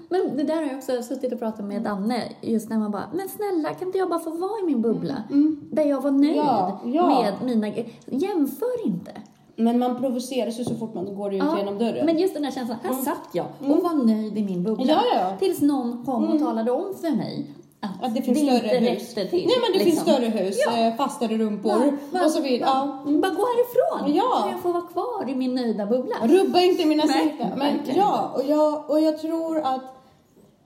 Men 0.09 0.37
det 0.37 0.43
där 0.43 0.55
har 0.55 0.63
jag 0.63 0.77
också 0.77 1.01
suttit 1.03 1.33
och 1.33 1.39
pratat 1.39 1.65
med 1.65 1.81
Danne, 1.81 2.23
just 2.41 2.69
när 2.69 2.77
man 2.77 2.91
bara, 2.91 3.03
men 3.13 3.27
snälla 3.29 3.73
kan 3.73 3.87
inte 3.87 3.97
jag 3.97 4.09
bara 4.09 4.19
få 4.19 4.29
vara 4.31 4.59
i 4.63 4.65
min 4.65 4.81
bubbla? 4.81 5.23
Där 5.71 5.83
jag 5.83 6.01
var 6.01 6.11
nöjd 6.11 6.35
Ja, 6.35 6.79
ja. 6.85 7.07
med 7.07 7.33
mina 7.55 7.67
Jämför 8.05 8.85
inte. 8.87 9.11
Men 9.59 9.79
man 9.79 9.99
provoceras 10.01 10.59
ju 10.59 10.63
så 10.63 10.75
fort 10.75 10.93
man 10.93 11.15
går 11.15 11.33
ut 11.33 11.43
genom 11.57 11.77
dörren. 11.77 12.05
Men 12.05 12.17
just 12.19 12.33
den 12.33 12.43
där 12.43 12.51
känslan, 12.51 12.77
här 12.83 12.93
satt 12.93 13.29
jag 13.33 13.45
och 13.61 13.83
var 13.83 14.05
nöjd 14.05 14.37
i 14.37 14.43
min 14.43 14.63
bubbla. 14.63 14.85
Ja, 14.85 15.01
ja, 15.13 15.19
ja. 15.19 15.37
Tills 15.39 15.61
någon 15.61 16.05
kom 16.05 16.23
och 16.29 16.39
talade 16.39 16.71
om 16.71 16.93
för 17.01 17.09
mig 17.15 17.47
att, 17.81 18.03
Att 18.03 18.15
det 18.15 18.21
finns 18.21 18.37
inte 18.39 18.57
större 18.59 18.77
hus. 18.77 18.89
räckte 18.89 19.25
till. 19.31 19.45
Nej 19.47 19.55
men 19.61 19.73
det 19.79 19.83
finns 19.85 19.95
liksom. 19.95 20.13
större 20.13 20.25
hus, 20.43 20.55
Ja. 20.65 20.77
eh, 20.87 20.95
fastare 20.95 21.37
rumpor 21.37 21.69
Va- 22.11 22.25
och 22.25 22.31
så 22.31 22.41
vidare. 22.41 22.69
Ja. 22.73 23.01
va- 23.05 23.11
Bara 23.21 23.31
gå 23.31 23.45
härifrån. 23.45 24.15
Ja. 24.15 24.41
Så 24.43 24.49
jag 24.51 24.59
får 24.61 24.73
vara 24.73 24.81
kvar 24.87 25.29
i 25.29 25.35
min 25.35 25.55
nöjda 25.55 25.85
bubbla. 25.85 26.15
Rubba 26.23 26.61
inte 26.61 26.85
mina 26.85 27.03
cirklar. 27.07 27.53
Men 27.57 27.79
ja, 27.95 28.31
och 28.35 28.43
jag, 28.47 28.89
och 28.89 29.01
jag 29.01 29.17
tror 29.21 29.59
att 29.59 29.95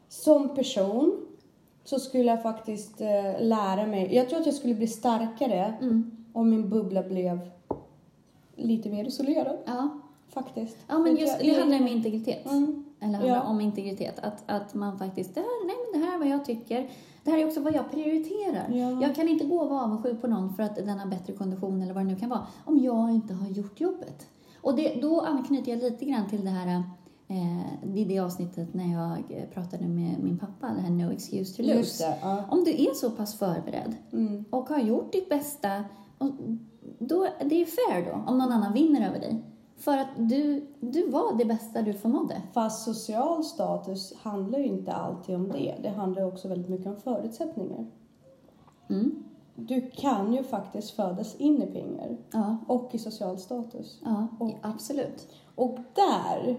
som 0.09 0.55
person 0.55 1.17
så 1.85 2.00
skulle 2.00 2.23
jag 2.23 2.43
faktiskt 2.43 3.01
eh, 3.01 3.07
lära 3.39 3.85
mig. 3.88 4.15
Jag 4.15 4.29
tror 4.29 4.39
att 4.39 4.45
jag 4.45 4.55
skulle 4.55 4.73
bli 4.75 4.88
starkare 4.88 5.73
Mm. 5.81 6.12
om 6.33 6.50
min 6.50 6.69
bubbla 6.69 7.03
blev 7.03 7.39
lite 8.63 8.89
mer 8.89 9.05
isolerad. 9.05 9.58
Ja. 9.65 9.89
Faktiskt. 10.29 10.77
Ja, 10.88 11.00
men 11.00 11.15
just, 11.17 11.39
det 11.39 11.60
handlar 11.60 11.79
om 11.79 11.88
integritet. 11.88 12.46
Mm. 12.51 12.84
Eller 13.00 13.13
handlar 13.13 13.36
Ja. 13.36 13.41
om 13.43 13.62
integritet. 13.62 14.20
Att, 14.20 14.43
att 14.46 14.74
man 14.74 15.00
faktiskt, 15.00 15.36
det 15.36 15.41
här, 15.41 15.65
nej 15.67 15.75
men 15.91 16.01
det 16.01 16.08
här 16.08 16.15
är 16.15 16.20
vad 16.20 16.27
jag 16.27 16.46
tycker. 16.46 16.89
Det 17.24 17.32
här 17.32 17.38
är 17.38 17.46
också 17.48 17.62
vad 17.62 17.74
jag 17.75 17.91
prioriterar. 17.91 18.70
Ja. 18.72 19.01
Jag 19.01 19.15
kan 19.15 19.27
inte 19.27 19.46
gå 19.46 19.60
och 19.60 19.70
vara 19.70 19.82
avundsjuk 19.84 20.22
på 20.22 20.27
någon 20.27 20.53
för 20.55 20.63
att 20.63 20.75
den 20.75 20.89
har 21.00 21.08
bättre 21.08 21.34
kondition 21.34 21.82
eller 21.82 21.93
vad 21.93 22.03
det 22.05 22.08
nu 22.12 22.15
kan 22.20 22.29
vara. 22.29 22.48
Om 22.65 22.79
jag 22.79 23.10
inte 23.12 23.34
har 23.34 23.48
gjort 23.48 23.79
jobbet. 23.82 24.27
Och 24.62 24.75
det, 24.75 25.01
då 25.01 25.22
anknyter 25.22 25.72
jag 25.72 25.82
lite 25.82 26.05
grann 26.05 26.29
till 26.29 26.43
det 26.46 26.50
här 26.51 26.84
eh, 27.27 27.96
i 27.98 28.05
det 28.05 28.20
avsnittet 28.20 28.74
när 28.74 28.93
jag 28.93 29.12
eh, 29.29 29.50
pratade 29.53 29.88
med 29.88 30.15
min 30.24 30.38
pappa, 30.38 30.67
det 30.75 30.82
här 30.82 30.89
No 30.89 31.12
excuse 31.12 31.55
to 31.55 31.62
lose. 31.75 32.03
Det. 32.03 32.17
Ja. 32.22 32.43
Om 32.50 32.63
du 32.63 32.72
är 32.72 32.93
så 32.93 33.10
pass 33.12 33.36
förberedd 33.39 33.96
Mm. 34.12 34.46
och 34.50 34.70
har 34.70 34.79
gjort 34.79 35.12
ditt 35.12 35.29
bästa, 35.29 35.84
och 36.17 36.29
då, 37.00 37.28
det 37.46 37.62
är 37.62 37.66
fair 37.66 38.06
då 38.12 38.32
om 38.32 38.38
någon 38.38 38.52
annan 38.52 38.74
vinner 38.74 39.08
över 39.10 39.20
dig. 39.20 39.42
För 39.78 39.98
att 39.98 40.08
du, 40.18 40.68
du 40.80 41.10
var 41.10 41.38
det 41.38 41.46
bästa 41.46 41.82
du 41.82 41.94
förmådde. 41.94 42.42
Fast 42.54 42.86
social 42.86 43.44
status 43.44 44.13
handlar 44.18 44.60
ju 44.60 44.66
inte 44.66 44.92
alltid 44.92 45.36
om 45.36 45.50
det. 45.52 45.75
Det 45.84 45.90
handlar 45.90 46.24
också 46.25 46.48
väldigt 46.48 46.70
mycket 46.70 46.88
om 46.88 46.96
förutsättningar. 46.96 47.86
Mm. 48.90 49.24
Du 49.56 49.82
kan 49.96 50.34
ju 50.34 50.44
faktiskt 50.44 50.92
födas 50.92 51.36
in 51.36 51.63
i 51.63 51.66
pengar 51.68 52.18
Ja, 52.34 52.58
och 52.68 52.90
i 52.96 52.98
social 52.98 53.38
status. 53.38 54.00
ja 54.06 54.28
Och- 54.40 54.52
absolut. 54.62 55.28
Och 55.56 55.78
där 55.96 56.58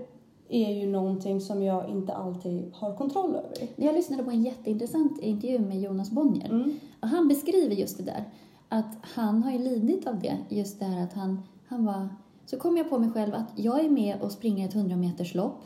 är 0.48 0.70
ju 0.72 0.86
någonting 0.90 1.40
som 1.40 1.62
jag 1.62 1.88
inte 1.90 2.12
alltid 2.14 2.72
har 2.74 2.96
kontroll 2.96 3.30
över. 3.36 3.52
Jag 3.76 3.94
lyssnade 3.94 4.22
på 4.24 4.30
en 4.30 4.42
jätteintressant 4.42 5.20
intervju 5.20 5.58
med 5.58 5.80
Jonas 5.80 6.10
Bonnier. 6.10 6.48
Mm. 6.50 6.74
Och 7.00 7.08
han 7.08 7.28
beskriver 7.28 7.74
just 7.74 7.96
det 7.96 8.02
där. 8.04 8.24
Att 8.74 8.98
han 9.14 9.42
har 9.42 9.52
ju 9.52 9.58
lidit 9.58 10.06
av 10.06 10.20
det. 10.20 10.36
Just 10.48 10.78
det 10.78 10.84
här 10.84 11.04
att 11.04 11.12
han, 11.12 11.42
han 11.66 11.84
var... 11.84 12.08
Så 12.46 12.58
kom 12.58 12.76
jag 12.76 12.90
på 12.90 12.98
mig 12.98 13.10
själv 13.10 13.34
att 13.34 13.52
jag 13.56 13.84
är 13.84 13.88
med 13.88 14.20
och 14.20 14.32
springer 14.32 14.68
ett 14.68 14.74
100 14.74 14.96
meters 14.96 15.34
lopp. 15.34 15.62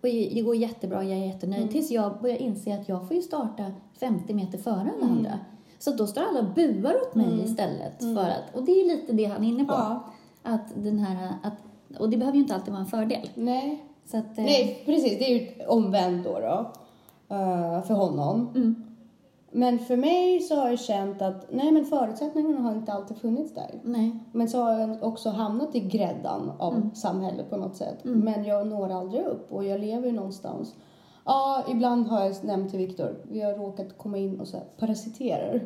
Och 0.00 0.08
det 0.08 0.42
går 0.44 0.56
jättebra, 0.56 1.04
jag 1.04 1.18
är 1.18 1.26
jättenöjd. 1.26 1.70
Tills 1.70 1.90
jag 1.90 2.20
börjar 2.20 2.36
inse 2.36 2.74
att 2.74 2.88
jag 2.88 3.08
får 3.08 3.16
ju 3.16 3.22
starta 3.22 3.70
50 4.00 4.34
meter 4.34 4.58
före 4.58 4.90
alla 4.96 5.06
andra. 5.12 5.38
Så 5.78 5.90
då 5.90 6.06
står 6.06 6.22
alla 6.22 6.40
och 6.40 6.54
buar 6.54 6.94
åt 7.02 7.14
mig 7.14 7.42
istället. 7.44 7.98
För 7.98 8.28
att, 8.28 8.54
och 8.54 8.64
det 8.64 8.72
är 8.72 8.86
lite 8.86 9.12
det 9.12 9.24
han 9.24 9.44
är 9.44 9.48
inne 9.48 9.64
på. 9.64 9.72
Ja. 9.72 10.12
Att 10.42 10.72
den 10.74 10.98
här, 10.98 11.28
att, 11.42 11.52
och 11.98 12.10
det 12.10 12.16
behöver 12.16 12.36
ju 12.36 12.42
inte 12.42 12.54
alltid 12.54 12.72
vara 12.72 12.82
en 12.82 12.88
fördel. 12.88 13.30
Nej. 13.34 13.84
Att, 14.12 14.38
eh, 14.38 14.44
Nej, 14.44 14.82
precis. 14.86 15.18
Det 15.18 15.32
är 15.32 15.40
ju 15.40 15.66
omvänt 15.66 16.24
då, 16.24 16.38
då 16.40 16.72
eh, 17.34 17.82
för 17.82 17.94
honom. 17.94 18.50
Mm. 19.54 19.60
Men 19.68 19.78
för 19.78 19.96
mig 19.96 20.40
så 20.40 20.56
har 20.56 20.68
jag 20.70 20.78
känt 20.80 21.22
att 21.22 21.46
nej, 21.50 21.72
men 21.72 21.84
förutsättningarna 21.84 22.60
har 22.60 22.74
inte 22.74 22.92
alltid 22.92 23.16
funnits 23.16 23.54
där. 23.54 23.80
Nej. 23.82 24.18
Men 24.32 24.48
så 24.48 24.62
har 24.62 24.72
jag 24.72 25.02
också 25.02 25.30
hamnat 25.30 25.74
i 25.74 25.80
gräddan 25.80 26.52
av 26.58 26.74
Mm. 26.74 26.94
samhället 26.94 27.50
på 27.50 27.56
något 27.56 27.76
sätt. 27.76 27.98
Men 28.02 28.44
jag 28.44 28.66
når 28.66 28.90
aldrig 28.92 29.24
upp 29.24 29.52
och 29.52 29.64
jag 29.64 29.80
lever 29.80 30.06
ju 30.06 30.12
någonstans. 30.12 30.74
Ja, 31.24 31.62
ibland 31.68 32.06
har 32.06 32.24
jag 32.24 32.44
nämnt 32.44 32.70
till 32.70 32.78
Viktor, 32.78 33.16
vi 33.30 33.40
har 33.42 33.52
råkat 33.54 33.98
komma 33.98 34.18
in 34.18 34.40
och 34.40 34.48
så 34.48 34.56
här 34.56 34.66
parasiterar. 34.78 35.62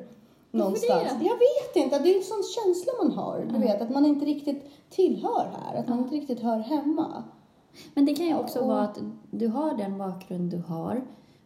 Någonstans. 0.50 1.02
det? 1.20 1.24
Jag 1.26 1.34
vet 1.38 1.84
inte, 1.84 1.98
det 1.98 2.12
är 2.12 2.16
en 2.16 2.22
sån 2.22 2.42
känsla 2.64 2.92
man 3.02 3.12
har. 3.12 3.48
Du 3.52 3.58
vet, 3.58 3.82
att 3.82 3.90
man 3.90 4.06
inte 4.06 4.24
riktigt 4.26 4.64
tillhör 4.90 5.46
här, 5.62 5.80
att 5.80 5.88
man 5.88 5.98
inte 5.98 6.14
riktigt 6.14 6.40
hör 6.40 6.58
hemma. 6.58 7.24
Men 7.94 8.06
det 8.06 8.14
kan 8.14 8.26
ju 8.26 8.36
också 8.36 8.58
Och- 8.60 8.68
vara 8.68 8.80
att 8.82 8.98
du 9.30 9.48
har 9.48 9.74
den 9.76 9.98
bakgrund 9.98 10.50
du 10.50 10.58
har. 10.68 11.00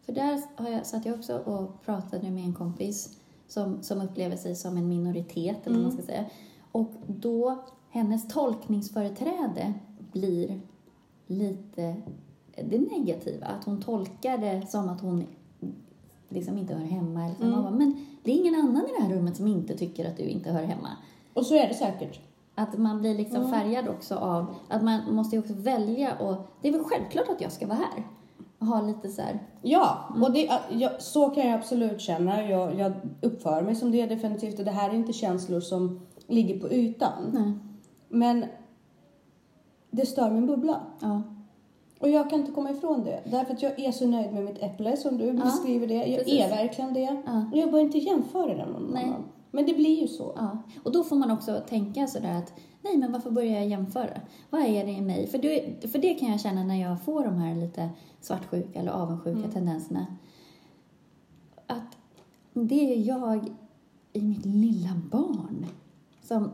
För 0.05 0.13
där 0.13 0.41
har 0.55 0.69
jag, 0.69 0.85
satt 0.85 1.05
jag 1.05 1.15
också 1.15 1.37
och 1.37 1.83
pratade 1.85 2.31
med 2.31 2.43
en 2.43 2.53
kompis 2.53 3.17
som, 3.47 3.83
som 3.83 4.01
upplever 4.01 4.35
sig 4.35 4.55
som 4.55 4.77
en 4.77 4.87
minoritet, 4.87 5.67
eller 5.67 5.75
vad 5.75 5.83
man 5.83 5.91
ska 5.91 6.01
säga. 6.01 6.25
Och 6.71 6.91
då, 7.07 7.63
hennes 7.89 8.27
tolkningsföreträde 8.27 9.73
blir 10.11 10.61
lite 11.27 11.95
det 12.55 12.79
negativa. 12.79 13.45
Att 13.45 13.63
hon 13.63 13.81
tolkar 13.81 14.37
det 14.37 14.67
som 14.67 14.89
att 14.89 15.01
hon 15.01 15.25
liksom 16.29 16.57
inte 16.57 16.73
hör 16.73 16.85
hemma. 16.85 17.25
Eller. 17.25 17.51
Man 17.51 17.63
bara, 17.63 17.71
Men 17.71 18.05
det 18.23 18.31
är 18.31 18.35
ingen 18.35 18.55
annan 18.55 18.85
i 18.85 18.89
det 18.97 19.03
här 19.03 19.15
rummet 19.15 19.37
som 19.37 19.47
inte 19.47 19.77
tycker 19.77 20.09
att 20.09 20.17
du 20.17 20.23
inte 20.23 20.51
hör 20.51 20.63
hemma. 20.63 20.89
Och 21.33 21.45
så 21.45 21.55
är 21.55 21.67
det 21.67 21.73
säkert. 21.73 22.19
Att 22.55 22.77
man 22.77 22.99
blir 22.99 23.15
liksom 23.15 23.51
färgad 23.51 23.87
också 23.87 24.15
av 24.15 24.55
att 24.67 24.83
man 24.83 25.15
måste 25.15 25.35
ju 25.35 25.39
också 25.39 25.53
välja 25.53 26.15
och 26.15 26.35
det 26.61 26.67
är 26.67 26.71
väl 26.71 26.83
självklart 26.83 27.29
att 27.29 27.41
jag 27.41 27.51
ska 27.51 27.67
vara 27.67 27.77
här. 27.77 28.03
Ha 28.61 28.81
lite 28.81 29.09
så 29.09 29.21
här, 29.21 29.39
Ja, 29.61 29.97
och 30.23 30.33
det, 30.33 30.49
jag, 30.69 31.01
så 31.01 31.29
kan 31.29 31.47
jag 31.47 31.59
absolut 31.59 32.01
känna. 32.01 32.49
Jag, 32.49 32.79
jag 32.79 32.93
uppför 33.21 33.61
mig 33.61 33.75
som 33.75 33.91
det 33.91 34.05
definitivt 34.05 34.59
och 34.59 34.65
det 34.65 34.71
här 34.71 34.89
är 34.89 34.93
inte 34.93 35.13
känslor 35.13 35.59
som 35.59 35.99
ligger 36.27 36.59
på 36.59 36.71
ytan. 36.71 37.13
nej, 37.33 37.53
Men 38.09 38.45
det 39.91 40.05
stör 40.05 40.31
min 40.31 40.47
bubbla. 40.47 40.81
ja, 40.99 41.21
Och 41.99 42.09
jag 42.09 42.29
kan 42.29 42.39
inte 42.39 42.51
komma 42.51 42.71
ifrån 42.71 43.03
det. 43.03 43.21
Därför 43.25 43.53
att 43.53 43.61
jag 43.61 43.79
är 43.79 43.91
så 43.91 44.07
nöjd 44.07 44.33
med 44.33 44.43
mitt 44.43 44.63
äpple 44.63 44.97
som 44.97 45.17
du 45.17 45.33
beskriver 45.33 45.87
det. 45.87 45.93
Jag 46.05 46.17
precis. 46.19 46.39
är 46.41 46.49
verkligen 46.49 46.93
det. 46.93 47.21
Ja. 47.25 47.45
Jag 47.53 47.71
börjar 47.71 47.85
inte 47.85 47.97
jämföra 47.97 48.47
det 48.47 48.65
med 48.71 48.81
någon 48.81 48.91
Nej. 48.93 49.03
annan. 49.05 49.23
Men 49.51 49.65
det 49.65 49.73
blir 49.73 50.01
ju 50.01 50.07
så. 50.07 50.33
ja. 50.35 50.57
Och 50.83 50.91
då 50.91 51.03
får 51.03 51.15
man 51.15 51.31
också 51.31 51.59
tänka 51.69 52.07
sådär 52.07 52.37
att 52.37 52.53
nej 52.81 52.97
men 52.97 53.11
varför 53.11 53.31
börjar 53.31 53.53
jag 53.53 53.67
jämföra? 53.67 54.21
Vad 54.49 54.61
är 54.61 54.85
det 54.85 54.91
i 54.91 55.01
mig? 55.01 55.27
För 55.27 55.37
det, 55.37 55.91
för 55.91 55.99
det 55.99 56.13
kan 56.13 56.31
jag 56.31 56.41
känna 56.41 56.63
när 56.63 56.81
jag 56.81 57.01
får 57.01 57.23
de 57.23 57.37
här 57.37 57.55
lite 57.55 57.89
svartsjuka 58.21 58.79
eller 58.79 58.91
avundsjuka 58.91 59.51
tendenserna. 59.51 60.05
Att 61.67 61.97
det 62.53 62.93
är 62.93 63.07
jag 63.07 63.49
i 64.13 64.21
mitt 64.21 64.45
lilla 64.45 65.01
barn 65.11 65.65
som 66.21 66.51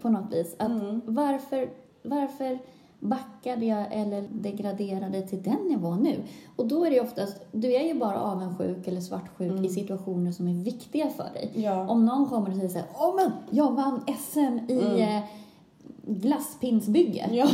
på 0.00 0.08
något 0.08 0.32
vis 0.32 0.56
att 0.58 0.72
varför, 1.04 1.70
varför 2.02 2.58
backade 3.00 3.66
jag 3.66 3.86
eller 3.92 4.24
degraderade 4.32 5.22
till 5.22 5.42
den 5.42 5.58
nivån 5.68 6.02
nu? 6.02 6.16
Och 6.56 6.66
då 6.66 6.84
är 6.84 6.90
det 6.90 7.00
oftast, 7.00 7.36
du 7.52 7.74
är 7.74 7.84
ju 7.84 7.94
bara 7.94 8.20
avundsjuk 8.20 8.88
eller 8.88 9.00
svartsjuk 9.00 9.64
i 9.64 9.68
situationer 9.68 10.32
som 10.32 10.48
är 10.48 10.64
viktiga 10.64 11.08
för 11.10 11.28
dig. 11.34 11.50
Ja. 11.54 11.88
Om 11.88 12.06
någon 12.06 12.26
kommer 12.28 12.48
och 12.50 12.54
säger 12.56 12.68
så 12.68 12.78
här, 12.78 12.86
åh 12.98 13.14
men 13.16 13.30
jag 13.50 13.72
vann 13.72 14.00
SM 14.30 14.70
i 14.72 15.00
eh, 15.00 15.20
glasspinsbygge. 16.06 17.28
Ja. 17.32 17.46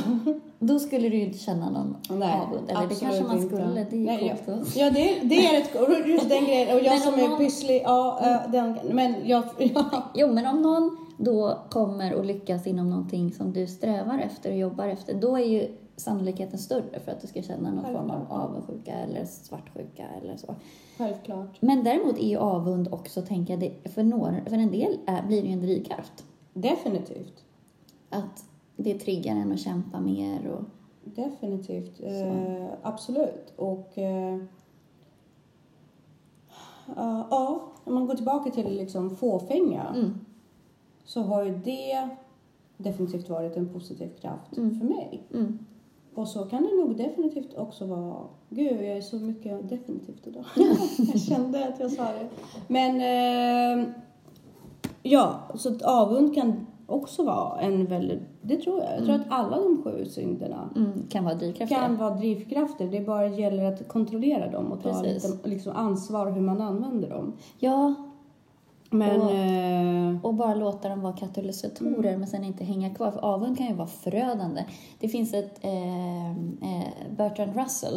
Då 0.58 0.78
skulle 0.78 1.08
du 1.08 1.16
ju 1.16 1.24
inte 1.24 1.38
känna 1.38 1.70
någon 1.70 1.96
Nej, 2.18 2.40
avund. 2.40 2.70
Eller 2.70 2.88
det 2.88 2.94
kanske 3.00 3.22
man 3.22 3.36
inte. 3.42 3.56
skulle, 3.56 3.86
det 3.90 3.96
är 3.96 4.04
Nej, 4.04 4.36
coolt. 4.46 4.76
Ja, 4.76 4.90
det, 4.90 5.18
det 5.22 5.46
är 5.46 5.60
ett 5.60 6.06
just 6.06 6.28
den 6.28 6.44
grejen. 6.46 6.76
Och 6.78 6.84
jag 6.84 7.00
som 7.00 7.14
om 7.14 7.20
är 7.20 7.28
någon- 7.28 7.38
pysslig, 7.38 7.82
ja, 7.84 8.20
äh, 8.22 8.50
den, 8.52 8.78
men 8.92 9.14
jag, 9.24 9.42
ja. 9.58 9.84
Jo, 10.14 10.32
men 10.32 10.46
om 10.46 10.62
någon 10.62 10.96
då 11.16 11.58
kommer 11.70 12.14
och 12.14 12.24
lyckas 12.24 12.66
inom 12.66 12.90
någonting 12.90 13.32
som 13.32 13.52
du 13.52 13.66
strävar 13.66 14.18
efter 14.18 14.50
och 14.50 14.56
jobbar 14.56 14.86
efter, 14.88 15.14
då 15.14 15.36
är 15.36 15.44
ju 15.44 15.68
sannolikheten 15.96 16.58
större 16.58 17.00
för 17.00 17.12
att 17.12 17.20
du 17.20 17.26
ska 17.26 17.42
känna 17.42 17.70
någon 17.70 17.84
form 17.84 18.10
av 18.10 18.26
avundsjuka 18.32 18.92
eller 18.92 19.24
svartsjuka 19.24 20.06
eller 20.22 20.36
så. 20.36 20.54
Självklart. 20.98 21.62
Men 21.62 21.84
däremot 21.84 22.18
är 22.18 22.28
ju 22.28 22.36
avund 22.36 22.88
också, 22.92 23.22
tänker 23.22 23.62
jag, 23.62 23.92
för, 23.92 24.02
några, 24.02 24.44
för 24.44 24.56
en 24.56 24.70
del 24.70 24.98
är, 25.06 25.26
blir 25.26 25.42
det 25.42 25.48
ju 25.48 25.52
en 25.52 25.60
drivkraft. 25.60 26.24
Definitivt. 26.52 27.44
Att 28.10 28.44
det 28.76 28.98
triggar 28.98 29.36
en 29.36 29.52
att 29.52 29.60
kämpa 29.60 30.00
mer 30.00 30.48
och 30.48 30.64
Definitivt. 31.14 32.00
Eh, 32.00 32.66
absolut. 32.82 33.52
Och 33.56 33.98
eh, 33.98 34.38
ja, 36.96 37.72
om 37.84 37.94
man 37.94 38.06
går 38.06 38.14
tillbaka 38.14 38.50
till 38.50 38.76
liksom 38.76 39.16
fåfänga 39.16 39.86
Mm. 39.94 40.25
Så 41.06 41.22
har 41.22 41.44
ju 41.44 41.58
det 41.64 42.08
definitivt 42.76 43.28
varit 43.28 43.56
en 43.56 43.68
positiv 43.68 44.08
kraft 44.20 44.56
Mm. 44.56 44.78
för 44.80 44.86
mig. 44.86 45.22
Mm. 45.34 45.58
Och 46.14 46.28
så 46.28 46.44
kan 46.44 46.62
det 46.62 46.74
nog 46.84 46.96
definitivt 46.96 47.54
också 47.56 47.86
vara... 47.86 48.16
Gud, 48.50 48.72
jag 48.72 48.96
är 48.96 49.00
så 49.00 49.16
mycket 49.16 49.68
definitivt 49.68 50.26
idag. 50.26 50.44
jag 51.12 51.20
kände 51.20 51.68
att 51.68 51.80
jag 51.80 51.90
sa 51.90 52.02
det. 52.04 52.28
Men 52.68 52.96
eh, 53.80 53.88
ja, 55.02 55.40
så 55.54 55.68
att 55.68 55.82
avund 55.82 56.34
kan 56.34 56.66
också 56.86 57.24
vara 57.24 57.60
en 57.60 57.86
väldigt... 57.86 58.20
Det 58.42 58.56
tror 58.56 58.80
jag. 58.82 58.96
Jag 58.96 59.04
tror 59.04 59.14
att 59.14 59.26
alla 59.28 59.56
de 59.60 59.82
sju 59.82 60.04
synderna 60.04 60.70
Mm. 60.76 60.92
Kan 61.08 61.24
vara 61.24 61.34
drivkraftiga. 61.34 61.78
kan 61.78 61.96
vara 61.96 62.14
drivkrafter. 62.14 62.86
Det 62.88 63.00
bara 63.00 63.26
gäller 63.26 63.64
att 63.72 63.88
kontrollera 63.88 64.50
dem 64.50 64.72
och 64.72 64.82
ta 64.82 65.02
lite 65.02 65.28
liksom, 65.48 65.72
ansvar 65.76 66.30
hur 66.30 66.40
man 66.40 66.60
använder 66.60 67.10
dem. 67.10 67.32
Ja, 67.58 67.94
Men... 68.90 69.20
Och- 69.20 69.32
eh, 69.32 70.24
och 70.26 70.34
bara 70.34 70.54
låta 70.54 70.88
dem 70.88 71.00
vara 71.00 71.12
katalysatorer 71.16 72.08
Mm. 72.08 72.20
men 72.20 72.28
sen 72.28 72.44
inte 72.44 72.64
hänga 72.64 72.94
kvar. 72.94 73.10
För 73.10 73.20
avund 73.24 73.58
kan 73.58 73.66
ju 73.66 73.74
vara 73.74 73.88
förödande. 73.88 74.64
Det 75.00 75.08
finns 75.08 75.34
ett 75.34 75.58
eh, 75.64 76.30
eh, 76.30 76.86
Bertrand 77.16 77.56
Russell, 77.56 77.96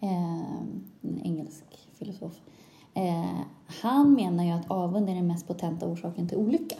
eh, 0.00 0.34
en 1.02 1.20
engelsk 1.24 1.64
filosof. 1.98 2.32
Eh, 2.94 3.38
han 3.82 4.12
menar 4.12 4.44
ju 4.44 4.50
att 4.50 4.70
avund 4.70 5.08
är 5.10 5.14
den 5.14 5.26
mest 5.26 5.46
potenta 5.48 5.86
orsaken 5.86 6.28
till 6.28 6.38
olycka. 6.38 6.76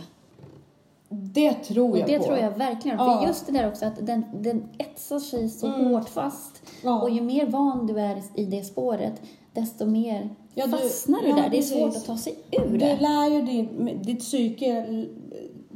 det 1.08 1.52
tror 1.54 1.90
Och 1.90 1.98
jag 1.98 2.06
det 2.08 2.18
på. 2.18 2.24
tror 2.24 2.38
jag 2.38 2.50
verkligen. 2.50 2.98
Ja. 2.98 3.18
För 3.20 3.26
just 3.26 3.46
det 3.46 3.52
där 3.52 3.68
också 3.68 3.86
att 3.86 4.06
den, 4.06 4.24
den 4.40 4.68
etsar 4.78 5.18
sig 5.18 5.48
så 5.48 5.66
Mm. 5.66 5.86
hårt 5.86 6.08
fast. 6.08 6.62
Ja. 6.84 7.02
Och 7.02 7.10
ju 7.10 7.20
mer 7.22 7.46
van 7.46 7.86
du 7.86 8.00
är 8.00 8.22
i 8.34 8.44
det 8.44 8.62
spåret, 8.64 9.22
desto 9.52 9.86
mer 9.86 10.28
Ja, 10.54 10.66
du- 10.66 10.72
fastnar 10.72 11.22
du 11.22 11.28
ja, 11.28 11.34
där. 11.36 11.42
Det 11.42 11.46
är 11.56 11.60
precis. 11.60 11.72
svårt 11.78 11.96
att 11.96 12.04
ta 12.04 12.16
sig 12.16 12.34
ur 12.52 12.78
Det 12.78 12.78
det. 12.78 13.00
lär 13.00 13.30
ju 13.30 13.42
din, 13.42 13.98
ditt 14.02 14.20
psyke 14.20 14.86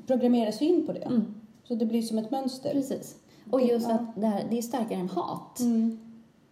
programmeras 0.07 0.63
in 0.63 0.87
på 0.87 0.93
det. 0.93 1.01
Mm. 1.01 1.35
Så 1.69 1.75
det 1.75 1.87
blir 1.87 2.03
som 2.03 2.19
ett 2.19 2.31
mönster. 2.31 2.71
Precis. 2.73 3.17
Och 3.51 3.59
Det- 3.61 3.67
just 3.67 3.89
att 3.89 4.17
det, 4.17 4.27
här, 4.27 4.47
det 4.51 4.59
är 4.59 4.63
starkare 4.63 4.99
än 4.99 5.09
hat. 5.09 5.61
Mm. 5.61 5.99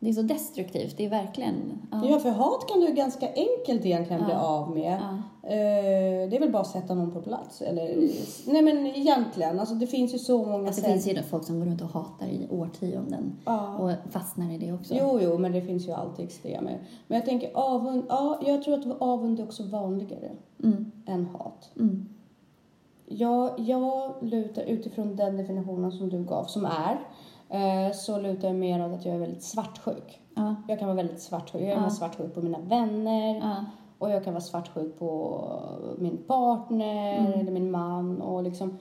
Det 0.07 0.11
är 0.11 0.15
så 0.15 0.23
destruktivt. 0.23 0.97
Det 0.97 1.05
är 1.05 1.09
verkligen... 1.11 1.55
Ja. 1.91 2.03
Ja, 2.11 2.19
för 2.19 2.31
hat 2.31 2.69
kan 2.69 2.81
du 2.81 2.93
ganska 2.93 3.27
enkelt 3.27 3.87
egentligen 3.87 4.25
bli 4.25 4.33
Ja. 4.35 4.41
av 4.41 4.71
med. 4.71 5.01
Ja. 5.01 5.49
Eh, 5.51 6.29
det 6.31 6.37
är 6.37 6.41
väl 6.41 6.53
bara 6.53 6.63
att 6.63 6.69
sätta 6.71 6.95
någon 6.95 7.13
på 7.13 7.21
plats. 7.23 7.63
Eller, 7.63 8.09
Nej 8.47 8.63
men 8.63 8.87
egentligen, 8.87 9.61
alltså 9.61 9.75
det 9.75 9.87
finns 9.87 10.15
ju 10.15 10.19
så 10.19 10.45
många 10.45 10.67
Alltså, 10.67 10.83
det 10.83 10.87
sätt. 10.89 11.05
finns 11.05 11.19
ju 11.19 11.23
folk 11.23 11.45
som 11.45 11.59
går 11.61 11.67
runt 11.67 11.83
och 11.83 11.89
hatar 11.89 12.27
i 12.27 12.49
årtionden 12.51 13.33
Ja. 13.45 13.77
och 13.79 13.91
fastnar 14.13 14.53
i 14.53 14.59
det 14.59 14.73
också. 14.73 14.95
Jo, 15.01 15.19
jo, 15.23 15.39
men 15.39 15.53
det 15.53 15.63
finns 15.63 15.89
ju 15.89 15.93
alltid 15.93 16.25
extremer. 16.25 16.79
Men 17.07 17.17
jag 17.19 17.25
tänker 17.25 17.51
avund, 17.55 18.05
ja, 18.09 18.39
jag 18.47 18.63
tror 18.63 18.75
att 18.75 19.01
avund 19.03 19.41
är 19.41 19.45
också 19.45 19.63
vanligare 19.63 20.31
Mm. 20.65 20.93
än 21.07 21.27
hat. 21.27 21.71
Mm. 21.77 22.09
Jag, 23.09 23.51
jag 23.61 24.15
lutar 24.21 24.63
utifrån 24.63 25.17
den 25.17 25.37
definitionen 25.37 25.93
som 25.93 26.09
du 26.09 26.25
gav, 26.25 26.45
som 26.45 26.65
är, 26.65 26.99
så 27.95 28.19
lutar 28.21 28.49
jag 28.49 28.57
mer 28.57 28.87
åt 28.87 28.93
att 28.99 29.05
jag 29.05 29.15
är 29.15 29.19
väldigt 29.19 29.43
svartsjuk. 29.43 30.21
Ja. 30.35 30.55
Jag 30.69 30.79
kan 30.79 30.89
vara 30.89 30.97
väldigt 30.97 31.21
svartsjuk. 31.23 31.63
Jag 31.63 31.69
kan 31.69 31.77
Ja. 31.77 31.81
vara 31.81 31.91
svartsjuk 31.91 32.35
på 32.35 32.41
mina 32.43 32.59
vänner 32.59 33.35
Ja. 33.37 33.65
och 33.99 34.11
jag 34.11 34.25
kan 34.25 34.33
vara 34.33 34.41
svartsjuk 34.41 34.99
på 34.99 35.41
min 35.99 36.17
partner 36.17 37.19
Mm. 37.19 37.33
eller 37.41 37.53
min 37.53 37.71
man 37.71 38.21
och 38.23 38.43
liksom 38.43 38.79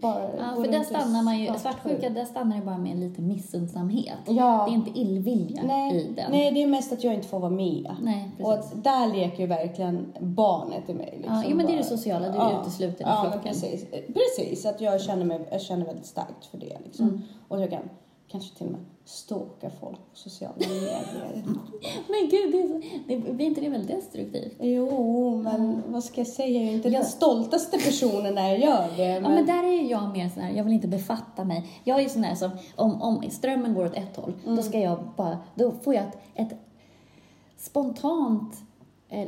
bara 0.00 0.22
Ja, 0.38 0.54
för 0.62 0.72
där 0.72 0.80
och 0.80 0.86
stannar 0.86 1.22
man 1.22 1.38
ju, 1.38 1.46
svartsjuk. 1.46 1.62
svartsjuka, 1.62 2.10
där 2.10 2.24
stannar 2.24 2.56
det 2.56 2.62
bara 2.64 2.78
med 2.78 2.96
lite 3.00 3.22
missundsamhet. 3.22 4.18
Ja. 4.26 4.64
Det 4.66 4.72
är 4.72 4.74
inte 4.74 4.98
illvilja 5.00 5.62
nej, 5.66 5.96
i 5.96 6.12
den. 6.12 6.30
nej, 6.30 6.50
det 6.52 6.62
är 6.62 6.66
mest 6.66 6.92
att 6.92 7.04
jag 7.04 7.14
inte 7.14 7.28
får 7.28 7.40
vara 7.40 7.50
med. 7.50 7.96
Nej, 8.02 8.30
Och 8.42 8.54
precis. 8.54 8.72
att 8.72 8.84
där 8.84 9.06
leker 9.12 9.40
ju 9.40 9.46
verkligen 9.46 10.12
barnet 10.20 10.90
i 10.90 10.94
mig. 10.94 11.14
Liksom, 11.16 11.34
Ja, 11.36 11.42
jo, 11.48 11.56
men 11.56 11.66
det 11.66 11.72
är 11.72 11.76
det 11.76 11.84
sociala, 11.84 12.28
du 12.28 12.36
Ja. 12.38 12.60
utesluter 12.62 13.04
Ja, 13.04 13.22
men 13.22 13.32
flocken. 13.32 13.52
precis. 13.52 13.86
Precis, 13.90 14.66
att 14.66 14.80
jag 14.80 15.00
känner, 15.00 15.24
mig, 15.24 15.48
jag 15.50 15.60
känner 15.60 15.86
väldigt 15.86 16.06
starkt 16.06 16.46
för 16.50 16.58
det. 16.58 16.78
Liksom. 16.84 17.08
Mm. 17.08 17.22
Och 17.48 17.60
jag 17.60 17.70
kan 17.70 17.80
kanske 18.34 18.56
till 18.58 18.66
och 18.66 18.72
med 18.72 18.80
stalka 19.04 19.70
folk 19.80 19.96
på 19.98 20.16
sociala 20.16 20.54
medier. 20.58 21.44
Men 22.08 22.28
gud, 22.30 22.52
det 22.52 22.60
är 22.62 22.68
så, 22.68 22.80
det, 23.08 23.32
blir 23.32 23.46
inte 23.46 23.60
det 23.60 23.68
väldigt 23.68 23.96
destruktivt? 23.96 24.52
jo, 24.60 25.36
men 25.44 25.82
vad 25.86 26.04
ska 26.04 26.20
jag 26.20 26.28
säga? 26.28 26.60
Jag 26.62 26.68
är 26.70 26.74
inte 26.76 26.88
Ja. 26.88 26.98
den 26.98 27.08
stoltaste 27.08 27.78
personen 27.78 28.34
när 28.34 28.48
jag 28.48 28.58
gör 28.60 28.88
det. 28.96 29.04
Ja, 29.08 29.20
men 29.20 29.46
där 29.46 29.62
är 29.64 29.90
jag 29.90 30.12
mer 30.12 30.28
sån 30.28 30.42
här, 30.42 30.52
jag 30.56 30.64
vill 30.64 30.72
inte 30.72 30.88
befatta 30.88 31.44
mig. 31.44 31.66
Jag 31.84 32.00
är 32.00 32.08
sån 32.08 32.24
här 32.24 32.34
som, 32.34 32.50
om, 32.76 33.02
om 33.02 33.22
strömmen 33.30 33.74
går 33.74 33.84
åt 33.86 33.94
ett 33.94 34.16
håll, 34.16 34.32
Mm. 34.44 34.56
då 34.56 34.62
ska 34.62 34.78
jag 34.80 34.98
bara, 35.16 35.38
då 35.54 35.72
får 35.82 35.94
jag 35.94 36.04
ett, 36.04 36.52
ett 36.52 36.58
spontant, 37.58 38.54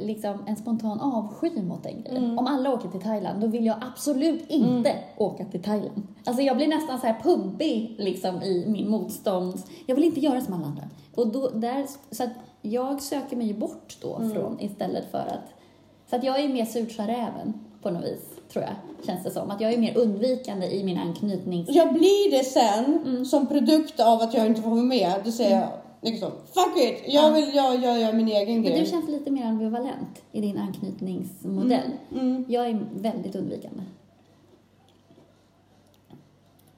liksom 0.00 0.44
en 0.46 0.56
spontan 0.56 1.00
avsky 1.00 1.62
mot 1.62 1.82
den 1.82 2.02
grejen. 2.02 2.24
Mm. 2.24 2.38
Om 2.38 2.46
alla 2.46 2.74
åker 2.74 2.88
till 2.88 3.00
Thailand, 3.00 3.40
då 3.40 3.46
vill 3.46 3.66
jag 3.66 3.76
absolut 3.92 4.50
inte 4.50 4.94
åka 5.16 5.44
till 5.44 5.62
Thailand. 5.62 6.02
Alltså 6.24 6.42
jag 6.42 6.56
blir 6.56 6.68
nästan 6.68 7.00
så 7.00 7.06
här 7.06 7.20
pubbig 7.22 7.94
liksom 7.98 8.42
i 8.42 8.64
min 8.68 8.90
motstånds... 8.90 9.64
Jag 9.86 9.94
vill 9.94 10.04
inte 10.04 10.20
göra 10.20 10.40
som 10.40 10.54
alla 10.54 10.66
andra. 10.66 10.84
Och 11.14 11.28
då, 11.28 11.48
där, 11.48 11.86
så 12.10 12.24
att 12.24 12.30
jag 12.62 13.02
söker 13.02 13.36
mig 13.36 13.54
bort 13.54 13.96
då 14.02 14.16
Mm. 14.16 14.32
från 14.32 14.60
istället 14.60 15.10
för 15.10 15.18
att... 15.18 15.52
Så 16.10 16.16
att 16.16 16.24
jag 16.24 16.40
är 16.40 16.48
mer 16.48 16.64
surt 16.64 16.92
sa 16.92 17.02
räven 17.02 17.52
på 17.82 17.90
något 17.90 18.04
vis, 18.04 18.22
tror 18.52 18.64
jag. 18.64 18.74
Känns 19.06 19.24
det 19.24 19.30
som. 19.30 19.50
Att 19.50 19.60
jag 19.60 19.72
är 19.72 19.78
mer 19.78 19.96
undvikande 19.98 20.66
i 20.66 20.84
min 20.84 20.98
anknytnings... 20.98 21.68
Jag 21.70 21.92
blir 21.94 22.30
det 22.30 22.44
sen 22.44 22.98
Mm. 23.06 23.24
som 23.24 23.46
produkt 23.46 24.00
av 24.00 24.22
att 24.22 24.34
jag 24.34 24.46
inte 24.46 24.62
får 24.62 24.70
vara 24.70 24.82
med. 24.82 25.14
Då 25.24 25.32
säger 25.32 25.60
jag 25.60 25.68
liksom, 26.00 26.30
fuck 26.54 26.76
it, 26.76 27.02
jag 27.06 27.24
Ja. 27.30 27.34
vill 27.34 27.54
jag, 27.54 27.74
jag 27.84 28.00
gör 28.00 28.12
min 28.12 28.28
egen 28.28 28.54
Men 28.54 28.62
grej. 28.62 28.80
du 28.80 28.86
känns 28.86 29.08
lite 29.08 29.30
mer 29.30 29.44
ambivalent 29.44 30.22
i 30.32 30.40
din 30.40 30.58
anknytningsmodell. 30.58 31.90
Mm. 32.12 32.44
Jag 32.48 32.66
är 32.68 32.86
väldigt 32.94 33.36
undvikande. 33.36 33.82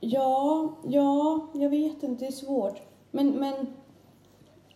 Ja, 0.00 0.68
ja, 0.88 1.46
jag 1.54 1.70
vet 1.70 2.02
inte, 2.02 2.24
det 2.24 2.28
är 2.28 2.33
svårt. 2.33 2.81
Men, 3.11 3.31
men 3.31 3.54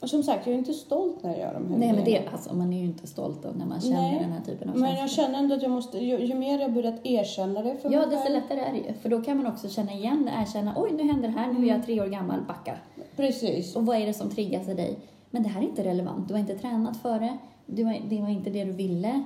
och 0.02 0.10
som 0.10 0.22
sagt, 0.22 0.46
jag 0.46 0.54
är 0.54 0.58
inte 0.58 0.72
stolt 0.72 1.22
när 1.22 1.30
jag 1.30 1.38
gör 1.40 1.54
de 1.54 1.68
här 1.70 1.78
Nej, 1.78 1.92
men 1.92 2.04
det, 2.04 2.28
alltså, 2.32 2.54
man 2.54 2.72
är 2.72 2.78
ju 2.78 2.84
inte 2.84 3.06
stolt 3.06 3.44
av 3.44 3.56
när 3.56 3.66
man 3.66 3.80
känner 3.80 4.00
Nej, 4.00 4.18
den 4.20 4.32
här 4.32 4.40
typen 4.40 4.68
av 4.70 4.76
Men 4.78 4.90
jag 4.90 4.98
känslor. 4.98 5.24
känner 5.24 5.38
ändå 5.38 5.54
att 5.54 5.62
jag 5.62 5.70
måste, 5.70 5.98
ju, 5.98 6.18
ju 6.26 6.34
mer 6.34 6.58
jag 6.58 6.72
börjat 6.72 6.94
erkänna 7.06 7.62
det 7.62 7.76
för 7.76 7.92
Ja, 7.92 7.98
mig 8.00 8.08
desto 8.10 8.22
själv. 8.22 8.34
lättare 8.34 8.60
är 8.60 8.72
det 8.72 8.78
ju. 8.78 8.92
För 8.94 9.08
då 9.08 9.20
kan 9.22 9.36
man 9.36 9.46
också 9.46 9.68
känna 9.68 9.92
igen 9.92 10.24
det, 10.24 10.42
erkänna, 10.42 10.72
oj 10.76 10.90
nu 10.92 11.02
händer 11.02 11.28
det 11.28 11.34
här, 11.38 11.52
nu 11.52 11.66
är 11.66 11.74
jag 11.74 11.84
tre 11.84 12.00
år 12.00 12.06
gammal, 12.06 12.40
backa. 12.48 12.76
Precis. 13.16 13.76
Och 13.76 13.86
vad 13.86 13.96
är 13.96 14.06
det 14.06 14.14
som 14.14 14.30
triggas 14.30 14.68
i 14.68 14.74
dig? 14.74 14.98
Men 15.30 15.42
det 15.42 15.48
här 15.48 15.60
är 15.60 15.64
inte 15.64 15.84
relevant, 15.84 16.28
du 16.28 16.34
har 16.34 16.38
inte 16.40 16.58
tränat 16.58 16.96
för 16.96 17.20
det, 17.20 17.38
du 17.66 17.84
har, 17.84 17.96
det 18.08 18.20
var 18.20 18.28
inte 18.28 18.50
det 18.50 18.64
du 18.64 18.72
ville. 18.72 19.22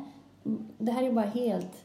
Det 0.78 0.92
här 0.92 1.02
är 1.02 1.12
bara 1.12 1.26
helt... 1.26 1.82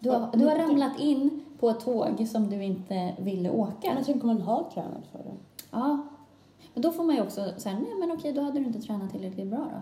Du 0.00 0.10
har, 0.10 0.28
du 0.32 0.46
har 0.46 0.56
ramlat 0.56 1.00
in 1.00 1.44
på 1.60 1.70
ett 1.70 1.80
tåg 1.80 2.28
som 2.28 2.50
du 2.50 2.62
inte 2.64 3.14
ville 3.18 3.50
åka. 3.50 3.94
Men 3.94 4.04
tänk 4.04 4.22
om 4.24 4.28
man 4.28 4.40
har 4.42 4.64
tränat 4.74 5.06
för 5.12 5.18
det. 5.18 5.34
Ja. 5.70 5.98
Men 6.78 6.82
då 6.82 6.90
får 6.92 7.04
man 7.04 7.16
ju 7.16 7.22
också 7.22 7.40
säga, 7.56 7.78
nej 7.78 7.94
men 8.00 8.12
okej, 8.12 8.32
då 8.32 8.40
hade 8.40 8.58
du 8.60 8.64
inte 8.66 8.80
tränat 8.80 9.10
tillräckligt 9.10 9.46
bra 9.46 9.58
då. 9.58 9.80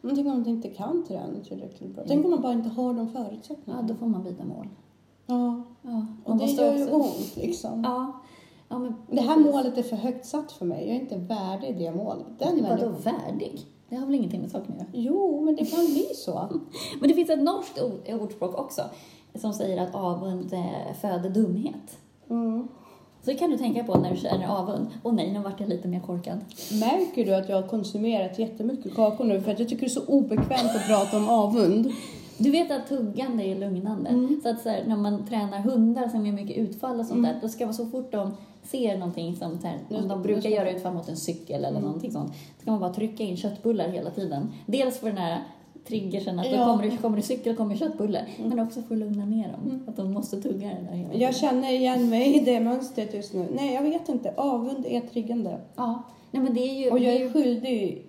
Men 0.00 0.14
tänk 0.14 0.26
om 0.26 0.32
man 0.38 0.46
inte 0.46 0.68
kan 0.68 1.04
träna 1.04 1.40
tillräckligt 1.48 1.94
bra. 1.94 2.04
Tänk 2.08 2.24
om 2.24 2.30
man 2.30 2.40
bara 2.40 2.52
inte 2.52 2.68
har 2.68 2.94
de 2.94 3.10
Ja, 3.14 3.24
förutsättningarna. 3.24 3.82
då 3.88 3.94
får 3.94 4.06
man 4.06 4.22
byta 4.24 4.44
mål. 4.44 4.68
Ja. 5.26 5.62
Ja, 5.82 6.06
Och 6.24 6.36
det 6.36 6.44
gör 6.46 6.74
ju 6.76 6.90
ont 6.90 7.36
liksom. 7.36 7.82
Ja. 7.84 8.12
ja 8.68 8.78
men, 8.78 8.94
Det 9.10 9.20
här 9.20 9.36
målet 9.38 9.78
är 9.78 9.82
för 9.82 9.96
högt 9.96 10.26
satt 10.26 10.52
för 10.52 10.64
mig. 10.64 10.86
Jag 10.86 10.96
är 10.96 11.00
inte 11.00 11.16
värdig 11.16 11.78
det 11.78 11.92
målet. 11.92 12.26
Den 12.38 12.62
Vadå 12.62 12.76
människan- 12.86 13.02
värdig? 13.04 13.60
Det 13.88 13.96
har 13.96 14.06
väl 14.06 14.14
ingenting 14.14 14.40
med 14.40 14.50
saken 14.50 14.72
att 14.72 14.78
göra? 14.78 14.88
Jo, 14.92 15.40
men 15.44 15.56
det 15.56 15.64
kan 15.64 15.84
bli 15.86 16.06
så. 16.14 16.48
Men 17.00 17.08
det 17.08 17.14
finns 17.14 17.30
ett 17.30 17.42
norskt 17.42 17.82
ord- 17.82 18.20
ordspråk 18.22 18.58
också 18.58 18.82
som 19.34 19.52
säger 19.52 19.82
att 19.82 19.94
avund 19.94 20.52
eh, 20.52 20.94
föder 21.00 21.30
dumhet. 21.30 21.98
Mm. 22.30 22.68
Så 23.24 23.30
det 23.30 23.36
kan 23.36 23.50
du 23.50 23.58
tänka 23.58 23.84
på 23.84 23.98
när 23.98 24.10
du 24.10 24.16
känner 24.16 24.46
avund. 24.46 24.86
Och 25.02 25.14
nej, 25.14 25.32
nu 25.32 25.38
vart 25.38 25.60
jag 25.60 25.68
lite 25.68 25.88
mer 25.88 26.00
korkad. 26.00 26.38
Märker 26.80 27.24
du 27.24 27.34
att 27.34 27.48
jag 27.48 27.62
har 27.62 27.68
konsumerat 27.68 28.38
jättemycket 28.38 28.94
kakor 28.94 29.24
nu 29.24 29.40
för 29.40 29.52
att 29.52 29.58
jag 29.58 29.68
tycker 29.68 29.80
det 29.80 29.86
är 29.86 30.00
så 30.00 30.06
obekvämt 30.06 30.70
att 30.74 30.86
prata 30.88 31.16
om 31.16 31.28
avund? 31.28 31.92
Du 32.38 32.50
vet 32.50 32.70
att 32.70 32.88
tuggande 32.88 33.44
är 33.44 33.54
lugnande. 33.54 34.10
Mm. 34.10 34.40
Så 34.42 34.48
att 34.48 34.62
så 34.62 34.68
här, 34.68 34.84
när 34.86 34.96
man 34.96 35.26
tränar 35.26 35.58
hundar 35.58 36.08
som 36.08 36.26
gör 36.26 36.32
mycket 36.32 36.56
utfall 36.56 37.00
och 37.00 37.06
sånt 37.06 37.22
där, 37.22 37.38
då 37.42 37.48
ska 37.48 37.64
man 37.64 37.74
så 37.74 37.86
fort 37.86 38.12
de 38.12 38.36
ser 38.62 38.98
någonting 38.98 39.36
som 39.36 39.58
här, 39.64 39.78
om 39.88 40.08
de 40.08 40.22
brukar 40.22 40.50
göra 40.50 40.70
utfall 40.70 40.94
mot 40.94 41.08
en 41.08 41.16
cykel 41.16 41.64
eller 41.64 41.80
någonting 41.80 42.12
sånt, 42.12 42.32
så 42.56 42.62
ska 42.62 42.70
man 42.70 42.80
bara 42.80 42.92
trycka 42.92 43.22
in 43.22 43.36
köttbullar 43.36 43.88
hela 43.88 44.10
tiden. 44.10 44.52
Dels 44.66 44.98
för 44.98 45.06
den 45.06 45.18
här 45.18 45.42
triggersen 45.88 46.38
att 46.38 46.44
då 46.50 46.56
Ja. 46.56 46.64
kommer 46.66 46.82
det, 46.90 46.96
kommer 46.96 47.16
det 47.16 47.22
cykel 47.22 47.56
kommer 47.56 47.76
köttbullar, 47.76 48.22
men 48.38 48.60
också 48.60 48.82
för 48.82 48.94
att 48.94 48.98
lugna 49.00 49.24
ner 49.24 49.52
dem. 49.52 49.84
Att 49.88 49.96
de 49.96 50.12
måste 50.12 50.42
tugga 50.42 50.68
det 50.68 50.86
där 50.90 50.96
hela 50.96 51.08
tiden. 51.10 51.20
Jag 51.20 51.36
känner 51.36 51.72
igen 51.72 52.10
mig 52.10 52.36
i 52.36 52.44
det 52.44 52.60
mönstret 52.60 53.14
just 53.14 53.34
nu. 53.34 53.46
Nej, 53.54 53.74
jag 53.74 53.82
vet 53.82 54.08
inte. 54.08 54.34
Avund 54.36 54.86
är 54.88 55.00
triggande. 55.00 55.58
Ja, 55.76 56.02
nej 56.30 56.42
men 56.42 56.54
det 56.54 56.60
är 56.60 56.84
ju... 56.84 56.90
Och 56.90 56.98
jag 56.98 57.14
är 57.14 57.30
skyldig 57.32 58.06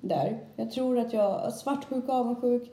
där. 0.00 0.38
Jag 0.56 0.70
tror 0.70 0.98
att 0.98 1.12
jag 1.12 1.52
svartsjuk, 1.52 2.08
avundsjuk. 2.08 2.70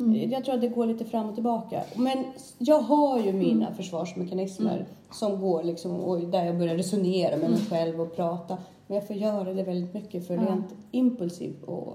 Mm. 0.00 0.30
Jag 0.30 0.44
tror 0.44 0.54
att 0.54 0.60
det 0.60 0.68
går 0.68 0.86
lite 0.86 1.04
fram 1.04 1.28
och 1.28 1.34
tillbaka. 1.34 1.82
Men 1.96 2.18
jag 2.58 2.78
har 2.78 3.18
ju 3.20 3.32
mina 3.32 3.72
försvarsmekanismer 3.74 4.74
Mm. 4.74 4.86
som 5.12 5.40
går 5.40 5.62
liksom, 5.62 6.00
och 6.00 6.20
där 6.20 6.44
jag 6.44 6.58
börjar 6.58 6.74
resonera 6.76 7.30
med 7.30 7.50
mig 7.50 7.58
Mm. 7.60 7.70
själv 7.70 8.00
och 8.00 8.16
prata. 8.16 8.58
Men 8.86 8.94
jag 8.94 9.06
får 9.06 9.16
göra 9.16 9.54
det 9.54 9.62
väldigt 9.62 9.94
mycket 9.94 10.26
för 10.26 10.36
rent 10.38 10.74
impulsiv 10.90 11.54
och, 11.66 11.94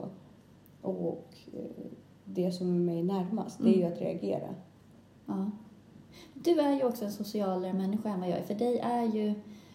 och 0.81 1.27
det 2.25 2.51
som 2.51 2.75
är 2.75 2.79
mig 2.79 3.03
närmast. 3.03 3.59
Det 3.63 3.69
är 3.69 3.77
ju 3.77 3.83
att 3.83 4.01
reagera. 4.01 4.49
Ja. 5.25 5.51
Du 6.33 6.59
är 6.59 6.73
ju 6.75 6.83
också 6.83 7.05
en 7.05 7.11
socialare 7.11 7.73
människa 7.73 8.09
än 8.09 8.19
vad 8.19 8.29
jag 8.29 8.37
är. 8.37 8.43
För 8.43 8.53
dig 8.55 8.79
är 8.79 9.03
ju... 9.03 9.33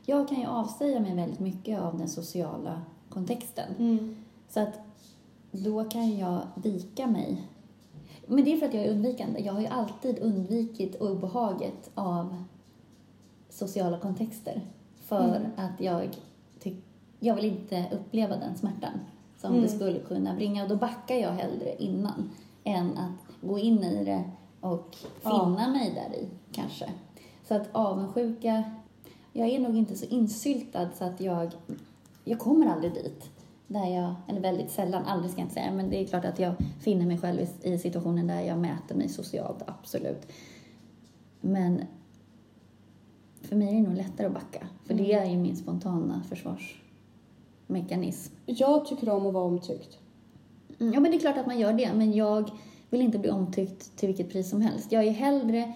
Jag 0.09 0.29
kan 0.29 0.41
ju 0.41 0.47
avsäga 0.47 1.01
mig 1.01 1.15
väldigt 1.15 1.41
mycket 1.41 1.81
av 1.81 1.99
den 1.99 2.09
sociala 2.09 2.83
kontexten. 3.09 3.69
Så 4.49 4.61
att 4.61 4.81
då 5.51 5.85
kan 5.85 6.19
jag 6.19 6.41
vika 6.55 7.07
mig. 7.07 7.43
Men 8.27 8.45
det 8.45 8.53
är 8.53 8.57
för 8.57 8.67
att 8.67 8.75
jag 8.75 8.85
är 8.85 8.91
undvikande. 8.91 9.41
Jag 9.41 9.53
har 9.53 9.61
ju 9.61 9.67
alltid 9.67 10.19
undvikit 10.19 10.97
obehaget 11.01 11.91
av 11.95 12.45
sociala 13.49 13.99
kontexter. 13.99 14.61
För 14.97 15.37
Mm. 15.37 15.51
att 15.57 15.81
jag, 15.81 16.09
tyck, 16.61 16.85
jag 17.21 17.35
vill 17.35 17.45
inte 17.45 17.87
uppleva 17.93 18.37
den 18.37 18.57
smärtan 18.57 18.93
som 19.47 19.55
Mm. 19.57 19.67
det 19.67 19.77
skulle 19.77 19.99
kunna 20.01 20.35
bringa. 20.35 20.63
Och 20.63 20.69
då 20.69 20.77
backar 20.77 21.15
jag 21.15 21.31
hellre 21.33 21.77
innan 21.79 22.31
än 22.65 22.99
att 22.99 23.47
gå 23.49 23.59
in 23.59 23.79
i 23.83 24.05
det 24.05 24.25
och 24.61 24.97
Ja. 25.23 25.31
finna 25.31 25.69
mig 25.69 25.91
där 25.95 26.17
i 26.19 26.29
kanske. 26.53 26.91
Så 27.49 27.55
att 27.55 27.69
avundsjuka, 27.73 28.65
jag 29.33 29.49
är 29.49 29.59
nog 29.59 29.77
inte 29.77 29.95
så 29.97 30.07
insyltad 30.07 30.89
så 30.99 31.05
att 31.05 31.21
jag, 31.21 31.53
jag 32.25 32.39
kommer 32.39 32.67
aldrig 32.67 32.95
dit. 32.95 33.31
Där 33.69 33.87
jag, 33.87 34.15
eller 34.29 34.41
väldigt 34.41 34.71
sällan, 34.71 35.05
aldrig 35.05 35.31
ska 35.33 35.41
jag 35.41 35.45
inte 35.45 35.55
säga, 35.55 35.73
men 35.73 35.91
det 35.91 35.97
är 36.03 36.07
klart 36.07 36.25
att 36.25 36.39
jag 36.39 36.55
finner 36.81 37.07
mig 37.07 37.19
själv 37.19 37.41
i, 37.41 37.73
i 37.73 37.79
situationen 37.79 38.27
där 38.27 38.41
jag 38.41 38.59
mäter 38.59 38.95
mig 38.95 39.09
socialt, 39.09 39.63
absolut. 39.67 40.33
Men 41.41 41.83
för 43.43 43.57
mig 43.57 43.69
är 43.69 43.73
det 43.83 43.89
nog 43.89 43.97
lättare 43.97 44.27
att 44.27 44.35
backa, 44.35 44.67
för 44.85 44.95
det 44.95 45.13
är 45.13 45.25
ju 45.25 45.37
min 45.37 45.57
spontana 45.57 46.23
försvarsmekanism. 47.67 48.35
Jag 48.47 48.87
tycker 48.87 49.09
om 49.11 49.27
att 49.27 49.35
vara 49.35 49.45
omtyckt. 49.45 49.99
Mm, 50.81 50.93
Ja, 50.95 51.01
men 51.01 51.11
det 51.11 51.17
är 51.17 51.21
klart 51.21 51.39
att 51.39 51.47
man 51.47 51.59
gör 51.59 51.73
det, 51.73 51.91
men 51.95 52.13
jag 52.13 52.51
vill 52.91 53.01
inte 53.01 53.19
bli 53.19 53.31
omtyckt 53.31 53.97
till 53.97 54.07
vilket 54.07 54.31
pris 54.33 54.51
som 54.51 54.61
helst. 54.61 54.93
Jag 54.93 55.05
är 55.05 55.11
hellre 55.11 55.73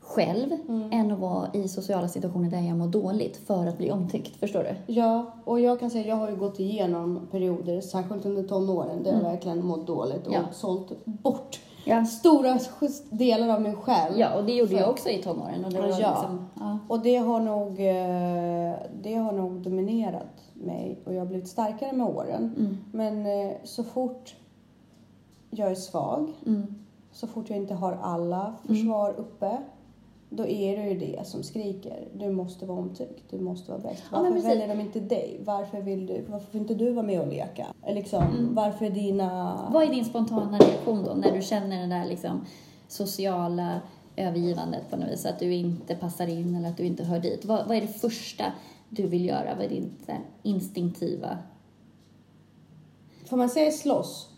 själv 0.00 0.50
än 0.92 1.12
att 1.12 1.18
vara 1.18 1.48
i 1.54 1.68
sociala 1.68 2.08
situationer 2.08 2.50
där 2.50 2.60
jag 2.60 2.76
mår 2.78 2.86
dåligt 2.86 3.36
för 3.36 3.66
att 3.66 3.78
bli 3.78 3.90
omtyckt. 3.90 4.36
Förstår 4.36 4.62
du? 4.86 4.92
Ja, 4.92 5.34
och 5.44 5.60
jag 5.60 5.80
kan 5.80 5.90
säga 5.90 6.06
jag 6.06 6.16
har 6.16 6.30
ju 6.30 6.36
gått 6.36 6.60
igenom 6.60 7.20
perioder, 7.30 7.80
särskilt 7.80 8.26
under 8.26 8.42
tonåren, 8.42 9.02
där 9.02 9.12
jag 9.12 9.20
verkligen 9.20 9.66
mått 9.66 9.86
dåligt 9.86 10.26
och 10.26 10.32
Ja. 10.34 10.40
sålt 10.52 11.04
bort 11.04 11.60
Ja. 11.84 12.04
stora 12.04 12.58
delar 13.10 13.48
av 13.48 13.62
mig 13.62 13.74
själv. 13.74 14.18
Ja, 14.18 14.34
och 14.38 14.44
det 14.44 14.52
gjorde 14.52 14.70
För- 14.70 14.78
jag 14.78 14.90
också 14.90 15.08
i 15.08 15.22
tonåren. 15.22 15.64
Och 15.64 15.72
det 15.72 15.78
Ja. 15.78 15.86
liksom, 15.86 16.46
ja. 16.60 16.78
Och 16.88 17.00
det 17.00 17.16
har, 17.16 17.40
nog, 17.40 17.68
eh, 17.68 18.74
det 19.02 19.14
har 19.14 19.32
nog 19.32 19.52
dominerat 19.60 20.34
mig 20.60 20.98
och 21.04 21.14
jag 21.14 21.18
har 21.18 21.26
blivit 21.26 21.48
starkare 21.48 21.92
med 21.92 22.06
åren. 22.06 22.54
Mm. 22.58 22.76
Men 22.92 23.26
eh, 23.26 23.56
så 23.64 23.84
fort 23.84 24.36
jag 25.50 25.70
är 25.70 25.74
svag, 25.74 26.32
Mm. 26.46 26.74
så 27.12 27.26
fort 27.26 27.50
jag 27.50 27.58
inte 27.58 27.74
har 27.74 27.98
alla 28.02 28.54
försvar 28.66 29.14
uppe, 29.18 29.58
då 30.30 30.46
är 30.46 30.76
det 30.76 30.88
ju 30.88 30.98
det 30.98 31.26
som 31.26 31.42
skriker. 31.42 32.08
Du 32.14 32.30
måste 32.30 32.66
vara 32.66 32.78
omtyckt, 32.78 33.30
du 33.30 33.40
måste 33.40 33.70
vara 33.70 33.80
bäst. 33.82 34.02
Ja, 34.12 34.18
Varför 34.18 34.32
precis. 34.32 34.48
väljer 34.50 34.68
de 34.68 34.80
inte 34.80 35.00
dig? 35.00 35.40
Varför 35.44 35.80
vill, 35.80 36.06
du, 36.06 36.24
varför 36.28 36.52
vill 36.52 36.60
inte 36.60 36.74
du 36.74 36.90
vara 36.92 37.06
med 37.06 37.20
och 37.20 37.26
leka? 37.28 37.66
Liksom, 37.88 38.48
Varför 38.50 38.84
är 38.86 38.90
dina... 38.90 39.58
Mm. 39.60 39.72
Vad 39.72 39.82
är 39.82 39.86
din 39.88 40.04
spontana 40.04 40.58
reaktion 40.58 41.04
då 41.04 41.14
när 41.14 41.32
du 41.36 41.42
känner 41.42 41.80
det 41.80 41.94
där 41.94 42.06
liksom 42.06 42.40
sociala 42.88 43.80
övergivandet 44.16 44.90
på 44.90 44.96
något 44.96 45.08
vis? 45.10 45.26
Att 45.26 45.38
du 45.38 45.54
inte 45.54 45.94
passar 45.94 46.26
in 46.26 46.54
eller 46.56 46.68
att 46.68 46.76
du 46.76 46.84
inte 46.84 47.04
hör 47.04 47.18
dit. 47.20 47.44
Vad, 47.44 47.66
vad 47.68 47.76
är 47.76 47.80
det 47.80 47.86
första 48.00 48.44
du 48.90 49.06
vill 49.06 49.24
göra? 49.24 49.54
Vad 49.54 49.64
är 49.64 49.68
här, 50.06 50.20
instinktiva... 50.42 51.38
Får 53.26 53.36
man 53.36 53.48
säga 53.48 53.70
slåss? 53.70 54.28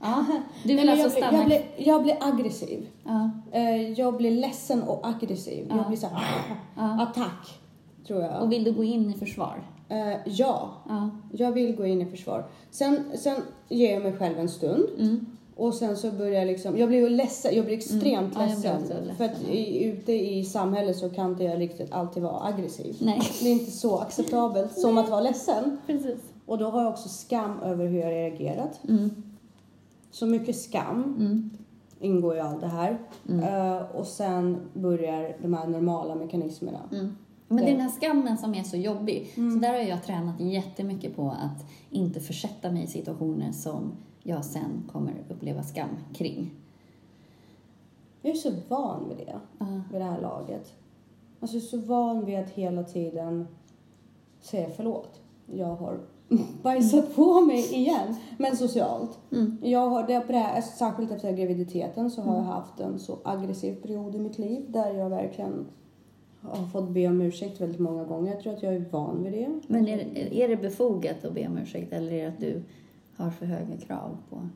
Ja, 0.00 0.24
du 0.28 0.34
Nej, 0.34 0.76
vill 0.76 0.76
men 0.76 0.88
alltså 0.88 1.18
jag, 1.18 1.28
stanna... 1.28 1.44
blir, 1.44 1.62
jag, 1.76 2.02
blir, 2.02 2.16
aggressiv. 2.20 2.88
Ja, 3.04 3.30
Eh, 3.52 3.92
jag 3.92 4.16
blir 4.16 4.30
ledsen 4.30 4.82
och 4.82 5.06
aggressiv. 5.08 5.66
Ja. 5.70 5.76
Jag 5.76 5.86
blir 5.86 5.96
så 5.96 6.06
här, 6.06 6.42
ja. 6.76 7.02
attack, 7.02 7.60
tror 8.06 8.22
jag. 8.22 8.42
Och 8.42 8.52
vill 8.52 8.64
du 8.64 8.72
gå 8.72 8.84
in 8.84 9.10
i 9.10 9.14
försvar? 9.14 9.62
Eh, 9.88 10.16
ja, 10.24 10.70
Ja. 10.88 11.10
jag 11.32 11.52
vill 11.52 11.76
gå 11.76 11.86
in 11.86 12.02
i 12.02 12.06
försvar. 12.06 12.44
Sen, 12.70 13.04
sen 13.18 13.36
ger 13.68 13.92
jag 13.94 14.02
mig 14.02 14.12
själv 14.16 14.38
en 14.38 14.48
stund. 14.48 14.84
Mm. 14.98 15.26
Och 15.60 15.74
sen 15.74 15.96
så 15.96 16.10
börjar 16.10 16.38
jag 16.38 16.46
liksom, 16.46 16.78
jag 16.78 16.88
blir 16.88 16.98
ju 16.98 17.08
ledsen, 17.08 17.54
jag 17.56 17.64
blir 17.64 17.76
extremt 17.76 18.04
Ja, 18.34 18.40
jag 18.40 18.46
blir 18.46 18.46
ledsen. 18.56 18.76
också 18.82 18.94
ledsen, 18.94 19.16
För 19.16 19.24
att 19.24 19.42
i, 19.48 19.84
ute 19.84 20.12
i 20.12 20.44
samhället 20.44 20.96
så 20.96 21.10
kan 21.10 21.30
inte 21.30 21.44
jag 21.44 21.60
riktigt 21.60 21.92
alltid 21.92 22.22
vara 22.22 22.44
aggressiv. 22.46 22.96
Nej. 23.00 23.20
Det 23.42 23.48
är 23.48 23.52
inte 23.52 23.70
så 23.70 23.98
acceptabelt 23.98 24.78
som 24.78 24.98
att 24.98 25.08
vara 25.08 25.20
ledsen. 25.20 25.78
Precis. 25.86 26.18
Och 26.46 26.58
då 26.58 26.70
har 26.70 26.82
jag 26.82 26.90
också 26.92 27.08
skam 27.08 27.58
över 27.62 27.86
hur 27.86 28.00
jag 28.00 28.10
reagerat. 28.10 28.80
Mm. 28.88 29.10
Så 30.10 30.26
mycket 30.26 30.56
skam 30.56 31.02
Mm. 31.18 31.50
ingår 32.00 32.36
i 32.36 32.40
allt 32.40 32.60
det 32.60 32.66
här. 32.66 32.98
Eh, 33.28 33.96
och 33.96 34.06
sen 34.06 34.56
börjar 34.74 35.36
de 35.42 35.54
här 35.54 35.66
normala 35.66 36.14
mekanismerna. 36.14 36.80
Mm. 36.92 37.16
Men 37.48 37.56
Det- 37.56 37.70
är 37.70 37.72
den 37.72 37.80
här 37.80 37.90
skammen 38.00 38.38
som 38.38 38.54
är 38.54 38.62
så 38.62 38.76
jobbig. 38.76 39.32
Så 39.34 39.58
där 39.58 39.68
har 39.72 39.78
jag 39.78 40.04
tränat 40.04 40.40
jättemycket 40.40 41.16
på 41.16 41.28
att 41.30 41.64
inte 41.90 42.20
försätta 42.20 42.70
mig 42.70 42.84
i 42.84 42.86
situationer 42.86 43.52
som 43.52 43.92
jag 44.22 44.44
sen 44.44 44.88
kommer 44.92 45.14
uppleva 45.28 45.62
skam 45.62 45.88
kring. 46.14 46.50
Jag 48.22 48.30
är 48.32 48.36
så 48.36 48.52
van 48.68 49.08
vid 49.08 49.26
det, 49.26 49.40
Ja. 49.58 49.82
vid 49.92 50.00
det 50.00 50.04
här 50.04 50.20
laget. 50.20 50.72
Alltså 51.40 51.56
jag 51.56 51.64
är 51.64 51.68
så 51.68 51.76
van 51.76 52.24
vid 52.24 52.38
att 52.38 52.50
hela 52.50 52.82
tiden 52.82 53.46
säga 54.40 54.68
förlåt. 54.76 55.20
Jag 55.46 55.76
har 55.76 56.00
bajsat 56.62 57.16
på 57.16 57.40
mig 57.40 57.74
igen, 57.74 58.16
men 58.38 58.56
socialt. 58.56 59.18
Mm. 59.32 59.56
Jag 59.62 59.90
har, 59.90 60.06
det, 60.06 60.20
på 60.20 60.32
det 60.32 60.38
här, 60.38 60.60
särskilt 60.60 61.10
efter 61.10 61.32
graviditeten 61.32 62.10
så 62.10 62.22
har 62.22 62.36
jag 62.36 62.42
haft 62.42 62.80
en 62.80 62.98
så 62.98 63.18
aggressiv 63.24 63.74
period 63.82 64.14
i 64.14 64.18
mitt 64.18 64.38
liv 64.38 64.64
där 64.68 64.94
jag 64.94 65.10
verkligen 65.10 65.66
har 66.40 66.66
fått 66.66 66.88
be 66.88 67.06
om 67.08 67.20
ursäkt 67.20 67.60
väldigt 67.60 67.80
många 67.80 68.04
gånger. 68.04 68.32
Jag 68.32 68.42
tror 68.42 68.52
att 68.52 68.62
jag 68.62 68.74
är 68.74 68.84
van 68.90 69.22
vid 69.22 69.32
det. 69.32 69.48
Men 69.66 69.88
är, 69.88 69.98
är 70.32 70.48
det 70.48 70.56
befogat 70.56 71.24
att 71.24 71.34
be 71.34 71.46
om 71.46 71.58
ursäkt 71.58 71.92
eller 71.92 72.12
är 72.12 72.22
det 72.22 72.28
att 72.28 72.40
du 72.40 72.62
har 73.22 73.30
för 73.30 73.46
höga 73.46 73.76
krav 73.76 74.16
på 74.30 74.48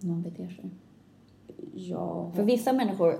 hur 0.00 0.08
man 0.08 0.22
beter 0.22 0.48
sig? 0.48 0.70
Jag 1.74 2.30
För 2.34 2.42
vissa 2.42 2.72
människor 2.72 3.18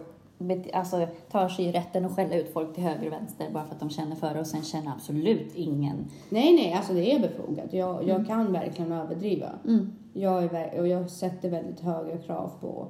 alltså, 0.72 1.07
tar 1.31 1.48
sig 1.48 1.64
ju 1.64 1.72
rätten 1.72 2.05
att 2.05 2.12
skälla 2.12 2.35
ut 2.35 2.53
folk 2.53 2.75
till 2.75 2.83
höger 2.83 3.07
och 3.07 3.12
vänster 3.12 3.51
bara 3.53 3.64
för 3.64 3.75
att 3.75 3.81
de 3.81 3.90
känner 3.90 4.16
för 4.16 4.35
det 4.35 4.40
och 4.40 4.46
sen 4.46 4.62
känner 4.62 4.92
absolut 4.92 5.55
ingen... 5.55 5.96
Nej, 6.29 6.55
nej, 6.55 6.72
alltså 6.72 6.92
det 6.92 7.12
är 7.12 7.20
befogat. 7.20 7.72
Jag, 7.72 8.09
jag 8.09 8.27
kan 8.27 8.53
verkligen 8.53 8.92
överdriva. 8.92 9.51
Mm. 9.64 9.92
Jag, 10.12 10.44
är, 10.44 10.81
och 10.81 10.88
jag 10.88 11.11
sätter 11.11 11.51
väldigt 11.51 11.81
höga 11.81 12.18
krav 12.18 12.51
på, 12.61 12.87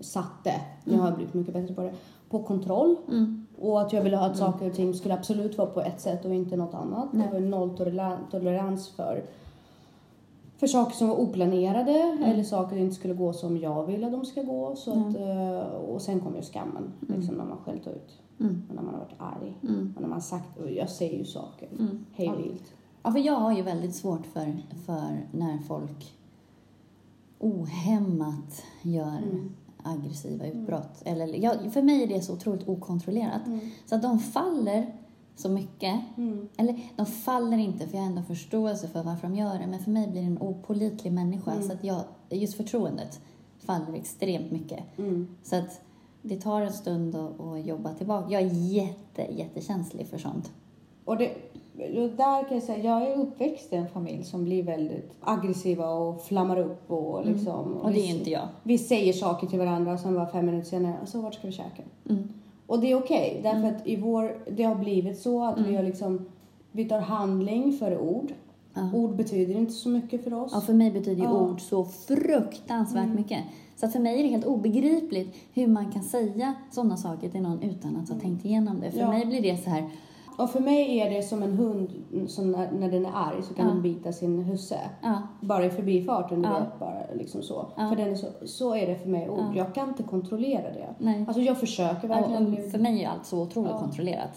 satte, 0.00 0.52
nu 0.84 0.98
har 0.98 1.06
jag 1.06 1.16
blivit 1.16 1.34
mycket 1.34 1.54
bättre 1.54 1.74
på 1.74 1.82
det, 1.82 1.92
på 2.30 2.42
kontroll. 2.42 2.96
Mm. 3.08 3.46
Och 3.58 3.80
att 3.80 3.92
jag 3.92 4.02
ville 4.02 4.16
ha 4.16 4.26
att 4.26 4.36
saker 4.36 4.66
och 4.66 4.74
ting 4.74 4.94
skulle 4.94 5.14
absolut 5.14 5.58
vara 5.58 5.70
på 5.70 5.80
ett 5.80 6.00
sätt 6.00 6.24
och 6.24 6.34
inte 6.34 6.56
något 6.56 6.74
annat. 6.74 7.12
Nej. 7.12 7.26
Det 7.26 7.32
var 7.32 7.46
nolltolerans 7.46 8.88
för, 8.88 9.24
för 10.64 10.68
saker 10.68 10.96
som 10.96 11.08
var 11.08 11.16
oplanerade 11.16 11.92
eller 12.24 12.42
saker 12.42 12.68
som 12.76 12.78
inte 12.78 12.94
skulle 12.94 13.14
gå 13.14 13.32
som 13.32 13.56
jag 13.56 13.86
ville 13.86 14.06
att 14.06 14.12
de 14.12 14.24
ska 14.24 14.42
gå. 14.42 14.76
Så 14.76 14.90
att, 14.90 15.16
eh, 15.16 15.58
och 15.74 16.02
sen 16.02 16.20
kom 16.20 16.36
ju 16.36 16.42
skammen, 16.42 16.92
liksom 17.00 17.34
när 17.34 17.44
man 17.44 17.58
skällt 17.58 17.86
ut. 17.86 18.20
Mm. 18.40 18.62
Och 18.68 18.74
när 18.74 18.82
man 18.82 18.94
har 18.94 19.00
varit 19.00 19.14
arg. 19.18 19.58
Mm. 19.62 19.92
Och 19.96 20.02
när 20.02 20.08
man 20.08 20.22
sagt, 20.22 20.58
och 20.58 20.70
jag 20.70 20.90
säger 20.90 21.18
ju 21.18 21.24
saker 21.24 21.68
Mm. 21.78 22.04
hej 22.12 22.32
vilt. 22.36 22.72
Ja, 23.02 23.12
för 23.12 23.18
jag 23.18 23.34
har 23.34 23.52
ju 23.56 23.62
väldigt 23.62 23.94
svårt 23.94 24.26
för, 24.26 24.56
för 24.86 25.26
när 25.32 25.58
folk 25.58 26.14
ohämmat 27.38 28.62
gör 28.82 29.18
Mm. 29.22 29.52
aggressiva 29.82 30.46
utbrott. 30.46 31.02
Eller, 31.04 31.26
ja, 31.44 31.52
för 31.72 31.82
mig 31.82 32.02
är 32.02 32.06
det 32.06 32.20
så 32.20 32.32
otroligt 32.32 32.68
okontrollerat. 32.68 33.46
Mm. 33.46 33.60
Så 33.86 33.94
att 33.94 34.02
de 34.02 34.18
faller 34.18 34.94
så 35.36 35.48
mycket. 35.48 36.00
Mm. 36.16 36.48
Eller 36.56 36.80
de 36.96 37.06
faller 37.06 37.58
inte 37.58 37.86
för 37.86 37.96
jag 37.96 38.02
har 38.02 38.10
ändå 38.10 38.22
förståelse 38.22 38.88
för 38.88 39.02
varför 39.02 39.28
de 39.28 39.36
gör 39.36 39.58
det. 39.58 39.66
Men 39.66 39.78
för 39.78 39.90
mig 39.90 40.08
blir 40.08 40.20
det 40.20 40.26
en 40.26 40.42
opålitlig 40.42 41.12
människa. 41.12 41.52
Mm. 41.52 41.62
Så 41.62 41.72
att 41.72 41.84
jag, 41.84 42.04
just 42.30 42.54
förtroendet 42.54 43.20
faller 43.58 43.94
extremt 43.94 44.50
mycket. 44.50 44.98
Mm. 44.98 45.28
Så 45.42 45.56
att 45.56 45.80
det 46.22 46.40
tar 46.40 46.60
en 46.60 46.72
stund 46.72 47.14
att, 47.14 47.40
att 47.40 47.66
jobba 47.66 47.94
tillbaka. 47.94 48.32
Jag 48.32 48.42
är 48.42 48.50
jätte, 48.50 49.22
jättekänslig 49.30 50.06
för 50.06 50.18
sånt. 50.18 50.50
Och 51.04 51.16
det, 51.16 51.30
och 51.74 52.10
där 52.10 52.48
kan 52.48 52.54
jag 52.56 52.62
säga, 52.62 52.84
jag 52.84 53.10
är 53.10 53.16
uppväxt 53.16 53.72
i 53.72 53.76
en 53.76 53.88
familj 53.88 54.24
som 54.24 54.44
blir 54.44 54.62
väldigt 54.62 55.12
aggressiva 55.20 55.88
och 55.88 56.24
flammar 56.24 56.58
upp 56.58 56.90
och 56.90 57.26
liksom. 57.26 57.66
Mm. 57.66 57.78
Och 57.78 57.88
det 57.88 57.94
vi, 57.94 58.10
är 58.10 58.14
inte 58.14 58.30
jag. 58.30 58.48
Vi 58.62 58.78
säger 58.78 59.12
saker 59.12 59.46
till 59.46 59.58
varandra 59.58 59.92
och 59.92 60.00
sen 60.00 60.14
bara 60.14 60.26
fem 60.26 60.46
minuter 60.46 60.68
senare, 60.68 60.96
alltså 61.00 61.20
vart 61.20 61.34
ska 61.34 61.46
vi 61.46 61.52
käka? 61.52 61.82
Mm. 62.74 62.78
Och 62.78 62.80
det 62.80 62.90
är 62.92 62.96
okej, 62.96 63.40
därför 63.42 63.68
att 63.68 63.86
i 63.86 63.96
vår, 63.96 64.36
det 64.50 64.62
har 64.62 64.74
blivit 64.74 65.18
så 65.18 65.44
att 65.44 65.58
vi 65.58 65.76
har 65.76 65.82
liksom, 65.82 66.26
vi 66.72 66.84
tar 66.84 67.00
handling 67.00 67.72
före 67.72 67.98
ord. 67.98 68.32
Ja. 68.74 68.90
Ord 68.94 69.16
betyder 69.16 69.54
inte 69.56 69.72
så 69.72 69.88
mycket 69.88 70.24
för 70.24 70.34
oss. 70.34 70.50
Ja, 70.54 70.60
för 70.60 70.72
mig 70.72 70.90
betyder 70.90 71.22
ju 71.22 71.28
Ja. 71.28 71.40
ord 71.40 71.60
så 71.60 71.84
fruktansvärt 71.84 73.14
mycket. 73.14 73.38
Så 73.76 73.86
att 73.86 73.92
för 73.92 74.00
mig 74.00 74.18
är 74.18 74.22
det 74.22 74.28
helt 74.28 74.46
obegripligt 74.46 75.34
hur 75.54 75.66
man 75.66 75.92
kan 75.92 76.02
säga 76.02 76.54
sådana 76.70 76.96
saker 76.96 77.28
till 77.28 77.42
någon 77.42 77.62
utan 77.62 77.96
att 77.96 78.08
ha 78.08 78.18
tänkt 78.20 78.44
igenom 78.44 78.80
det. 78.80 78.90
För 78.90 78.98
Ja. 79.00 79.08
mig 79.10 79.26
blir 79.26 79.42
det 79.42 79.56
så 79.64 79.70
här, 79.70 79.84
Och 80.38 80.50
för 80.50 80.60
mig 80.60 80.98
är 81.00 81.10
det 81.10 81.22
som 81.22 81.42
en 81.42 81.52
hund 81.52 81.90
som 82.28 82.52
när, 82.52 82.70
när 82.72 82.90
den 82.90 83.06
är 83.06 83.10
arg 83.14 83.42
så 83.42 83.54
kan 83.54 83.66
Ja. 83.66 83.72
den 83.72 83.82
bita 83.82 84.12
sin 84.12 84.42
husse. 84.42 84.78
Ja. 85.02 85.18
Bara 85.40 85.64
i 85.64 85.70
förbifarten, 85.70 86.42
du 86.42 86.48
Ja. 86.48 86.58
vet. 86.58 86.78
Bara 86.80 86.94
liksom 87.14 87.42
så. 87.42 87.66
För 87.76 87.96
den 87.96 88.10
är 88.10 88.14
så, 88.14 88.26
så 88.46 88.74
är 88.74 88.86
det 88.86 88.96
för 88.96 89.08
mig. 89.08 89.28
Och 89.28 89.38
Ja. 89.38 89.52
jag 89.56 89.74
kan 89.74 89.88
inte 89.88 90.02
kontrollera 90.02 90.62
det. 90.72 90.88
Nej. 90.98 91.24
Alltså 91.28 91.42
jag 91.42 91.58
försöker 91.60 92.04
Och, 92.04 92.10
verkligen. 92.10 92.44
och 92.44 92.50
bli- 92.50 92.70
för 92.70 92.78
mig 92.78 93.04
är 93.04 93.08
allt 93.08 93.26
så 93.26 93.42
otroligt 93.42 93.72
kontrollerat. 93.72 94.30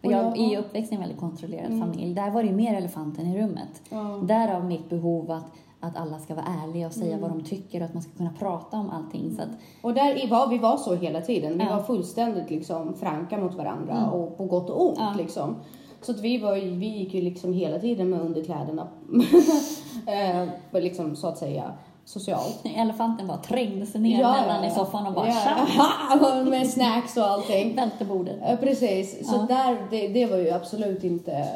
Och 0.00 0.06
Och 0.06 0.12
jag 0.12 0.24
jag- 0.26 0.38
är 0.38 0.50
ju 0.50 0.56
uppväxt 0.56 0.92
i 0.92 0.94
en 0.94 1.00
väldigt 1.00 1.20
kontrollerad 1.20 1.72
Mm. 1.72 1.80
familj. 1.92 2.14
Där 2.14 2.30
var 2.30 2.42
det 2.42 2.48
ju 2.48 2.54
mer 2.54 2.74
elefanten 2.74 3.26
i 3.26 3.42
rummet. 3.42 3.82
Ja. 3.90 4.20
Därav 4.22 4.64
mitt 4.64 4.88
behov 4.90 5.30
att, 5.30 5.44
att 5.80 5.96
alla 5.96 6.18
ska 6.18 6.34
vara 6.34 6.46
ärliga 6.64 6.86
och 6.86 6.92
säga 6.92 7.16
Mm. 7.16 7.20
vad 7.20 7.30
de 7.30 7.44
tycker 7.44 7.80
och 7.80 7.84
att 7.86 7.94
man 7.94 8.02
ska 8.02 8.12
kunna 8.16 8.32
prata 8.38 8.76
om 8.76 8.90
allting. 8.90 9.34
Så 9.36 9.42
att, 9.42 9.48
Och 9.82 9.94
där 9.94 10.28
var, 10.30 10.48
vi 10.48 10.58
var 10.58 10.76
så 10.76 10.94
hela 10.94 11.20
tiden. 11.20 11.58
Vi 11.58 11.64
Ja. 11.64 11.76
var 11.76 11.82
fullständigt 11.82 12.50
liksom 12.50 12.94
franka 12.94 13.38
mot 13.38 13.54
varandra 13.54 13.96
Mm. 13.96 14.10
och 14.10 14.36
på 14.36 14.44
gott 14.44 14.70
och 14.70 14.86
ont 14.88 14.98
Ja. 14.98 15.14
liksom. 15.16 15.56
Så 16.02 16.12
att 16.12 16.20
vi, 16.20 16.38
var, 16.38 16.54
vi 16.54 16.86
gick 16.98 17.14
ju 17.14 17.20
liksom 17.22 17.52
hela 17.52 17.78
tiden 17.78 18.10
med 18.10 18.20
underkläderna. 18.20 18.88
eh, 20.06 20.80
liksom 20.82 21.16
så 21.16 21.26
att 21.26 21.38
säga 21.38 21.72
socialt. 22.04 22.60
elefanten 22.76 23.26
bara 23.26 23.36
trängde 23.38 23.86
sig 23.86 24.00
ner 24.00 24.18
mellan 24.18 24.64
i 24.64 24.70
soffan 24.70 25.06
och 25.06 25.12
bara 25.12 25.26
ja. 25.28 25.34
tja, 25.34 26.44
Med 26.50 26.70
snacks 26.70 27.16
och 27.16 27.24
allting. 27.24 27.76
välte 27.76 28.04
bordet. 28.04 28.36
Ja, 28.48 28.56
precis. 28.60 29.28
Så 29.30 29.36
Ja. 29.36 29.56
där, 29.56 29.86
det, 29.90 30.08
det 30.08 30.26
var 30.26 30.36
ju 30.38 30.50
absolut 30.50 31.04
inte, 31.04 31.48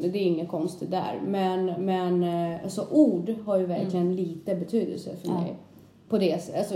det 0.00 0.06
är 0.08 0.16
inget 0.16 0.48
konstigt 0.48 0.90
där. 0.90 1.20
Men, 1.26 1.66
men 1.66 2.24
eh, 2.24 2.62
alltså 2.62 2.86
ord 2.90 3.34
har 3.44 3.58
ju 3.58 3.66
verkligen 3.66 4.16
lite 4.16 4.54
betydelse 4.54 5.16
för 5.16 5.28
Mm. 5.28 5.42
Mig. 5.42 5.54
På 6.08 6.18
det. 6.18 6.32
Alltså, 6.58 6.74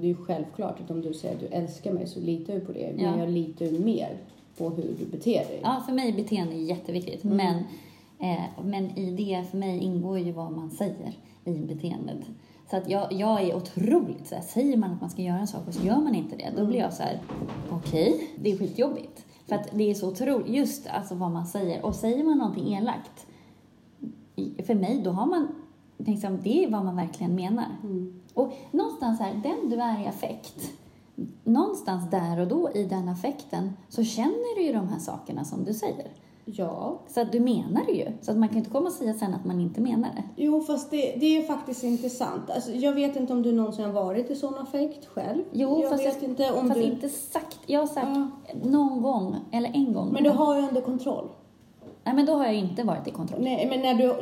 det 0.00 0.06
är 0.06 0.08
ju 0.08 0.14
självklart 0.16 0.80
att 0.80 0.90
om 0.90 1.00
du 1.02 1.14
säger 1.14 1.34
att 1.34 1.40
du 1.40 1.46
älskar 1.46 1.92
mig 1.92 2.06
så 2.06 2.20
litar 2.20 2.54
jag 2.54 2.66
på 2.66 2.72
det. 2.72 2.92
Men 2.96 3.04
Ja. 3.04 3.18
jag 3.18 3.30
litar 3.30 3.66
ju 3.66 3.78
mer 3.84 4.16
på 4.58 4.70
hur 4.70 4.94
du 4.98 5.04
beter 5.06 5.32
dig. 5.32 5.60
Ja, 5.62 5.82
för 5.86 5.92
mig 5.92 6.08
är 6.08 6.12
beteende 6.16 6.54
jätteviktigt. 6.56 7.24
Mm. 7.24 7.36
Men, 7.36 7.56
eh, 8.32 8.42
men 8.64 8.98
i 8.98 9.10
det, 9.10 9.44
för 9.50 9.58
mig 9.58 9.78
ingår 9.78 10.18
ju 10.18 10.32
vad 10.32 10.52
man 10.52 10.70
säger 10.70 11.12
i 11.44 11.50
beteendet. 11.52 12.18
Så 12.70 12.76
att 12.76 12.90
jag, 12.90 13.12
jag 13.12 13.42
är 13.42 13.56
otroligt 13.56 14.26
så 14.26 14.34
här, 14.34 14.42
säger 14.42 14.76
man 14.76 14.90
att 14.90 15.00
man 15.00 15.10
ska 15.10 15.22
göra 15.22 15.38
en 15.38 15.46
sak 15.46 15.68
och 15.68 15.74
så 15.74 15.86
gör 15.86 15.96
man 15.96 16.14
inte 16.14 16.36
det, 16.36 16.50
då 16.56 16.66
blir 16.66 16.78
jag 16.78 16.92
så 16.92 17.02
här, 17.02 17.18
okej, 17.70 18.28
det 18.36 18.52
är 18.52 18.56
skitjobbigt. 18.58 19.24
För 19.46 19.56
att 19.56 19.68
det 19.72 19.90
är 19.90 19.94
så 19.94 20.08
otroligt, 20.08 20.48
just 20.48 20.86
alltså 20.86 21.14
vad 21.14 21.30
man 21.30 21.46
säger. 21.46 21.84
Och 21.84 21.94
säger 21.94 22.24
man 22.24 22.38
någonting 22.38 22.74
elakt, 22.74 23.26
för 24.66 24.74
mig, 24.74 25.00
då 25.04 25.10
har 25.10 25.26
man, 25.26 25.48
liksom, 25.98 26.38
det 26.42 26.64
är 26.64 26.70
vad 26.70 26.84
man 26.84 26.96
verkligen 26.96 27.34
menar. 27.34 27.66
Mm. 27.82 28.20
Och 28.34 28.52
någonstans 28.70 29.20
här, 29.20 29.34
den 29.34 29.70
du 29.70 29.76
är 29.76 30.04
i 30.04 30.06
affekt, 30.06 30.72
någonstans 31.44 32.10
där 32.10 32.40
och 32.40 32.48
då 32.48 32.70
i 32.74 32.84
den 32.84 33.08
affekten 33.08 33.72
så 33.88 34.04
känner 34.04 34.56
du 34.56 34.62
ju 34.62 34.72
de 34.72 34.88
här 34.88 34.98
sakerna 34.98 35.44
som 35.44 35.64
du 35.64 35.74
säger. 35.74 36.06
Ja. 36.44 37.02
Så 37.08 37.20
att 37.20 37.32
du 37.32 37.40
menar 37.40 37.86
det 37.86 37.92
ju. 37.92 38.06
Så 38.20 38.30
att 38.30 38.36
man 38.36 38.48
kan 38.48 38.58
inte 38.58 38.70
komma 38.70 38.86
och 38.86 38.92
säga 38.92 39.14
sen 39.14 39.34
att 39.34 39.44
man 39.44 39.60
inte 39.60 39.80
menar 39.80 40.08
det. 40.16 40.22
Jo, 40.36 40.60
fast 40.60 40.90
det, 40.90 41.14
det 41.20 41.36
är 41.36 41.42
faktiskt 41.42 41.84
intressant. 41.84 42.50
Alltså, 42.50 42.72
jag 42.72 42.92
vet 42.92 43.16
inte 43.16 43.32
om 43.32 43.42
du 43.42 43.52
någonsin 43.52 43.84
har 43.84 43.92
varit 43.92 44.30
i 44.30 44.34
sån 44.34 44.54
affekt 44.58 45.06
själv. 45.06 45.42
Jo, 45.52 45.80
jag 45.80 45.90
fast, 45.90 46.04
jag, 46.04 46.22
inte 46.30 46.52
om 46.52 46.68
fast 46.68 46.80
du... 46.80 46.86
inte 46.86 47.08
sagt. 47.08 47.58
Jag 47.66 47.80
har 47.80 47.86
sagt 47.86 48.06
Ja. 48.06 48.30
någon 48.62 49.02
gång, 49.02 49.36
eller 49.52 49.70
en 49.74 49.92
gång. 49.92 50.12
Men 50.12 50.22
du 50.22 50.30
har 50.30 50.56
ju 50.56 50.62
ändå 50.62 50.80
kontroll. 50.80 51.28
Nej, 52.04 52.14
men 52.14 52.26
då 52.26 52.32
har 52.34 52.44
jag 52.44 52.54
inte 52.54 52.82
varit 52.82 53.06
i 53.08 53.10
kontroll. 53.10 53.40
Nej, 53.42 53.66
men 53.66 53.80
när 53.80 53.94
du, 53.94 54.14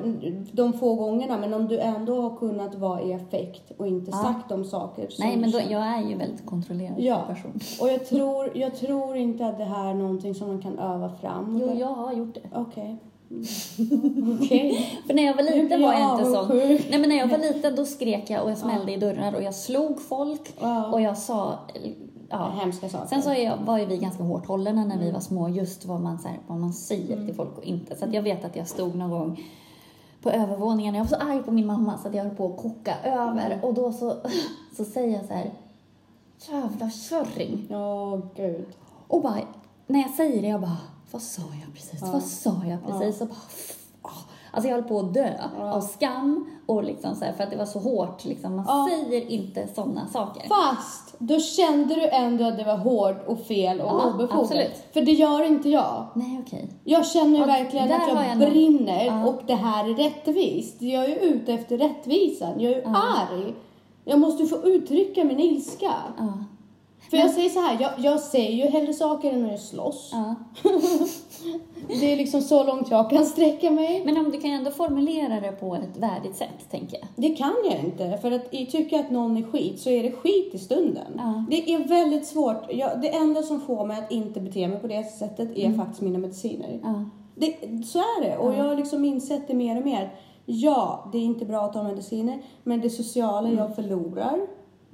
de 0.52 0.72
få 0.72 0.94
gångerna, 0.94 1.36
men 1.38 1.54
om 1.54 1.68
du 1.68 1.78
ändå 1.78 2.20
har 2.20 2.36
kunnat 2.36 2.74
vara 2.74 3.02
i 3.02 3.14
affekt 3.14 3.72
och 3.76 3.86
inte 3.86 4.10
Ja. 4.10 4.16
sagt 4.16 4.48
de 4.48 4.64
saker 4.64 5.08
som 5.08 5.26
Nej, 5.26 5.36
men 5.36 5.50
då, 5.50 5.60
jag 5.70 5.82
är 5.86 6.02
ju 6.08 6.16
väldigt 6.16 6.46
kontrollerad 6.46 6.94
Ja. 6.98 7.22
person. 7.28 7.60
Och 7.80 7.88
jag 7.88 8.06
tror, 8.06 8.50
jag 8.54 8.74
tror 8.76 9.16
inte 9.16 9.46
att 9.46 9.58
det 9.58 9.64
här 9.64 9.90
är 9.90 9.94
någonting 9.94 10.34
som 10.34 10.48
man 10.48 10.62
kan 10.62 10.78
öva 10.78 11.10
fram. 11.20 11.58
Jo, 11.62 11.74
jag 11.78 11.86
har 11.94 12.12
gjort 12.12 12.34
det. 12.34 12.40
Okej. 12.54 12.96
Mm. 13.30 14.38
Okej. 14.42 15.00
För 15.06 15.14
när 15.14 15.22
jag 15.22 15.34
var 15.36 15.42
liten 15.42 15.82
var 15.82 15.92
jag 15.92 16.12
inte 16.18 16.24
sån. 16.32 16.48
Nej, 16.90 16.98
men 17.00 17.08
när 17.08 17.16
jag 17.16 17.26
var 17.28 17.38
liten 17.38 17.76
då 17.76 17.84
skrek 17.84 18.30
jag 18.30 18.44
och 18.44 18.50
jag 18.50 18.58
smällde 18.58 18.92
i 18.92 18.96
dörrar 18.96 19.34
och 19.34 19.42
jag 19.42 19.54
slog 19.54 20.00
folk 20.02 20.54
Ja. 20.60 20.92
och 20.92 21.00
jag 21.00 21.18
sa... 21.18 21.58
Ja. 22.30 22.48
Hemska 22.48 22.88
saker. 22.88 23.06
Sen 23.06 23.22
så 23.22 23.30
är 23.30 23.44
jag, 23.44 23.56
var 23.56 23.78
ju 23.78 23.86
vi 23.86 23.96
ganska 23.98 24.22
hårt 24.22 24.46
hållna 24.46 24.70
när 24.72 24.82
Mm. 24.82 24.98
vi 24.98 25.10
var 25.10 25.20
små, 25.20 25.48
just 25.48 25.84
vad 25.84 26.00
man, 26.00 26.18
så 26.18 26.28
här, 26.28 26.38
vad 26.46 26.58
man 26.58 26.72
säger 26.72 27.26
till 27.26 27.34
folk 27.34 27.58
och 27.58 27.64
inte. 27.64 27.96
Så 27.96 28.06
jag 28.12 28.22
vet 28.22 28.44
att 28.44 28.56
jag 28.56 28.68
stod 28.68 28.94
någon 28.94 29.10
gång 29.10 29.40
på 30.22 30.30
övervåningen. 30.30 30.94
Jag 30.94 31.04
var 31.04 31.08
så 31.08 31.16
arg 31.16 31.42
på 31.42 31.50
min 31.52 31.66
mamma 31.66 31.98
så 31.98 32.08
att 32.08 32.14
jag 32.14 32.24
höll 32.24 32.34
på 32.34 32.46
att 32.46 32.56
koka 32.62 32.94
över. 33.04 33.46
Mm. 33.50 33.64
Och 33.64 33.74
då 33.74 33.92
så, 33.92 34.16
så 34.76 34.84
säger 34.84 35.16
jag 35.16 35.26
så 35.26 35.34
här, 35.34 35.50
jävla 36.50 36.90
kärring. 36.90 37.66
Ja, 37.70 38.20
gud. 38.36 38.66
Och 39.08 39.22
bara, 39.22 39.38
när 39.86 40.00
jag 40.00 40.10
säger 40.10 40.42
det, 40.42 40.48
jag 40.48 40.60
bara, 40.60 40.76
vad 41.10 41.22
sa 41.22 41.42
jag 41.42 41.74
precis? 41.74 42.00
Ja. 42.02 42.12
Vad 42.12 42.22
sa 42.22 42.54
jag 42.64 42.78
precis? 42.86 43.20
Och 43.20 43.28
bara. 43.28 43.36
Alltså 44.52 44.68
jag 44.68 44.74
höll 44.76 44.84
på 44.84 44.98
att 44.98 45.14
dö 45.14 45.28
Ja. 45.58 45.72
av 45.74 45.80
skam 45.80 46.46
och 46.66 46.84
liksom 46.84 47.14
så 47.14 47.24
här, 47.24 47.32
för 47.32 47.44
att 47.44 47.50
det 47.50 47.56
var 47.56 47.64
så 47.66 47.78
hårt. 47.78 48.24
Liksom. 48.24 48.56
Man 48.56 48.64
Ja. 48.68 48.88
säger 48.90 49.30
inte 49.30 49.68
sådana 49.74 50.06
saker. 50.06 50.42
Fast 50.48 51.14
då 51.18 51.40
kände 51.40 51.94
du 51.94 52.08
ändå 52.08 52.44
att 52.44 52.56
det 52.56 52.64
var 52.64 52.76
hårt 52.76 53.26
och 53.28 53.40
fel 53.40 53.80
och 53.80 53.86
Ja, 53.86 54.12
obefogat. 54.14 54.40
absolut. 54.40 54.84
För 54.92 55.00
det 55.00 55.12
gör 55.12 55.46
inte 55.46 55.68
jag. 55.68 56.06
Nej, 56.14 56.42
okej. 56.46 56.68
Jag 56.84 57.06
känner 57.06 57.38
Ja, 57.40 57.46
verkligen 57.46 57.92
att 57.92 58.08
jag, 58.08 58.26
jag 58.28 58.38
brinner 58.50 59.04
Ja. 59.06 59.26
och 59.26 59.40
det 59.46 59.54
här 59.54 59.90
är 59.90 59.94
rättvist. 59.94 60.82
Jag 60.82 61.04
är 61.04 61.16
ute 61.18 61.52
efter 61.52 61.78
rättvisan. 61.78 62.60
Jag 62.60 62.72
är 62.72 62.82
arg. 62.86 63.54
Jag 64.04 64.20
måste 64.20 64.46
få 64.46 64.56
uttrycka 64.56 65.24
min 65.24 65.40
ilska. 65.40 65.92
För 67.10 67.16
jag 67.16 67.30
säger 67.30 67.48
så 67.48 67.60
här, 67.60 67.76
jag, 67.80 67.90
jag 67.98 68.20
säger 68.20 68.64
ju 68.64 68.70
hellre 68.70 68.94
saker 68.94 69.32
än 69.32 69.44
att 69.44 69.50
jag 69.50 69.60
slåss. 69.60 70.10
Ja. 70.12 70.34
Det 72.00 72.12
är 72.12 72.16
liksom 72.16 72.40
så 72.40 72.64
långt 72.64 72.90
jag 72.90 73.10
kan 73.10 73.24
sträcka 73.26 73.70
mig. 73.70 74.02
Men 74.04 74.16
om 74.16 74.30
du 74.30 74.40
kan 74.40 74.50
ändå 74.50 74.70
formulera 74.70 75.40
det 75.40 75.52
på 75.52 75.74
ett 75.74 75.96
värdigt 75.96 76.36
sätt, 76.36 76.70
tänker 76.70 76.98
jag. 76.98 77.08
Det 77.16 77.28
kan 77.36 77.54
jag 77.64 77.80
inte, 77.84 78.18
för 78.22 78.30
att 78.32 78.42
jag 78.50 78.70
tycker 78.70 79.00
att 79.00 79.10
någon 79.10 79.36
är 79.36 79.42
skit 79.42 79.80
så 79.80 79.90
är 79.90 80.02
det 80.02 80.12
skit 80.12 80.54
i 80.54 80.58
stunden. 80.58 81.12
Ja. 81.16 81.44
Det 81.50 81.72
är 81.72 81.88
väldigt 81.88 82.26
svårt. 82.26 82.62
Jag, 82.70 83.00
det 83.00 83.08
enda 83.16 83.42
som 83.42 83.60
får 83.60 83.86
mig 83.86 83.98
att 83.98 84.12
inte 84.12 84.40
bete 84.40 84.68
mig 84.68 84.80
på 84.80 84.86
det 84.86 85.04
sättet 85.04 85.56
är 85.56 85.72
faktiskt 85.72 86.00
mina 86.00 86.18
mediciner. 86.18 86.80
Ja. 86.82 87.04
Det, 87.34 87.56
så 87.86 87.98
är 87.98 88.22
det. 88.22 88.36
Och 88.36 88.52
Ja. 88.52 88.56
jag 88.56 88.64
har 88.64 88.76
liksom 88.76 89.04
insett 89.04 89.48
det 89.48 89.54
mer 89.54 89.78
och 89.78 89.84
mer. 89.84 90.14
Ja, 90.46 91.08
det 91.12 91.18
är 91.18 91.22
inte 91.22 91.44
bra 91.44 91.64
att 91.64 91.72
ta 91.72 91.82
mediciner, 91.82 92.42
men 92.64 92.80
det 92.80 92.90
sociala 92.90 93.50
jag 93.50 93.74
förlorar. 93.76 94.40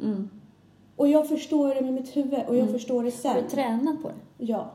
Mm. 0.02 0.30
Och 0.96 1.08
jag 1.08 1.28
förstår 1.28 1.74
det 1.74 1.80
med 1.80 1.92
mitt 1.94 2.16
huvud 2.16 2.40
och 2.48 2.56
jag 2.56 2.70
förstår 2.70 3.02
det 3.02 3.06
Har 3.10 3.10
sen. 3.10 3.36
du 3.44 3.48
tränat 3.50 4.02
på 4.02 4.08
det? 4.08 4.44
Ja. 4.44 4.70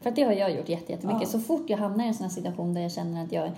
För 0.00 0.10
att 0.10 0.16
det 0.16 0.22
har 0.22 0.32
jag 0.32 0.56
gjort 0.56 0.68
jätte- 0.68 0.92
jättemycket. 0.92 1.22
Ja. 1.22 1.28
Så 1.28 1.40
fort 1.40 1.70
jag 1.70 1.78
hamnar 1.78 2.04
i 2.04 2.08
en 2.08 2.14
sån 2.14 2.24
här 2.24 2.30
situation 2.30 2.74
där 2.74 2.80
jag 2.80 2.92
känner 2.92 3.24
att 3.24 3.32
jag, 3.32 3.50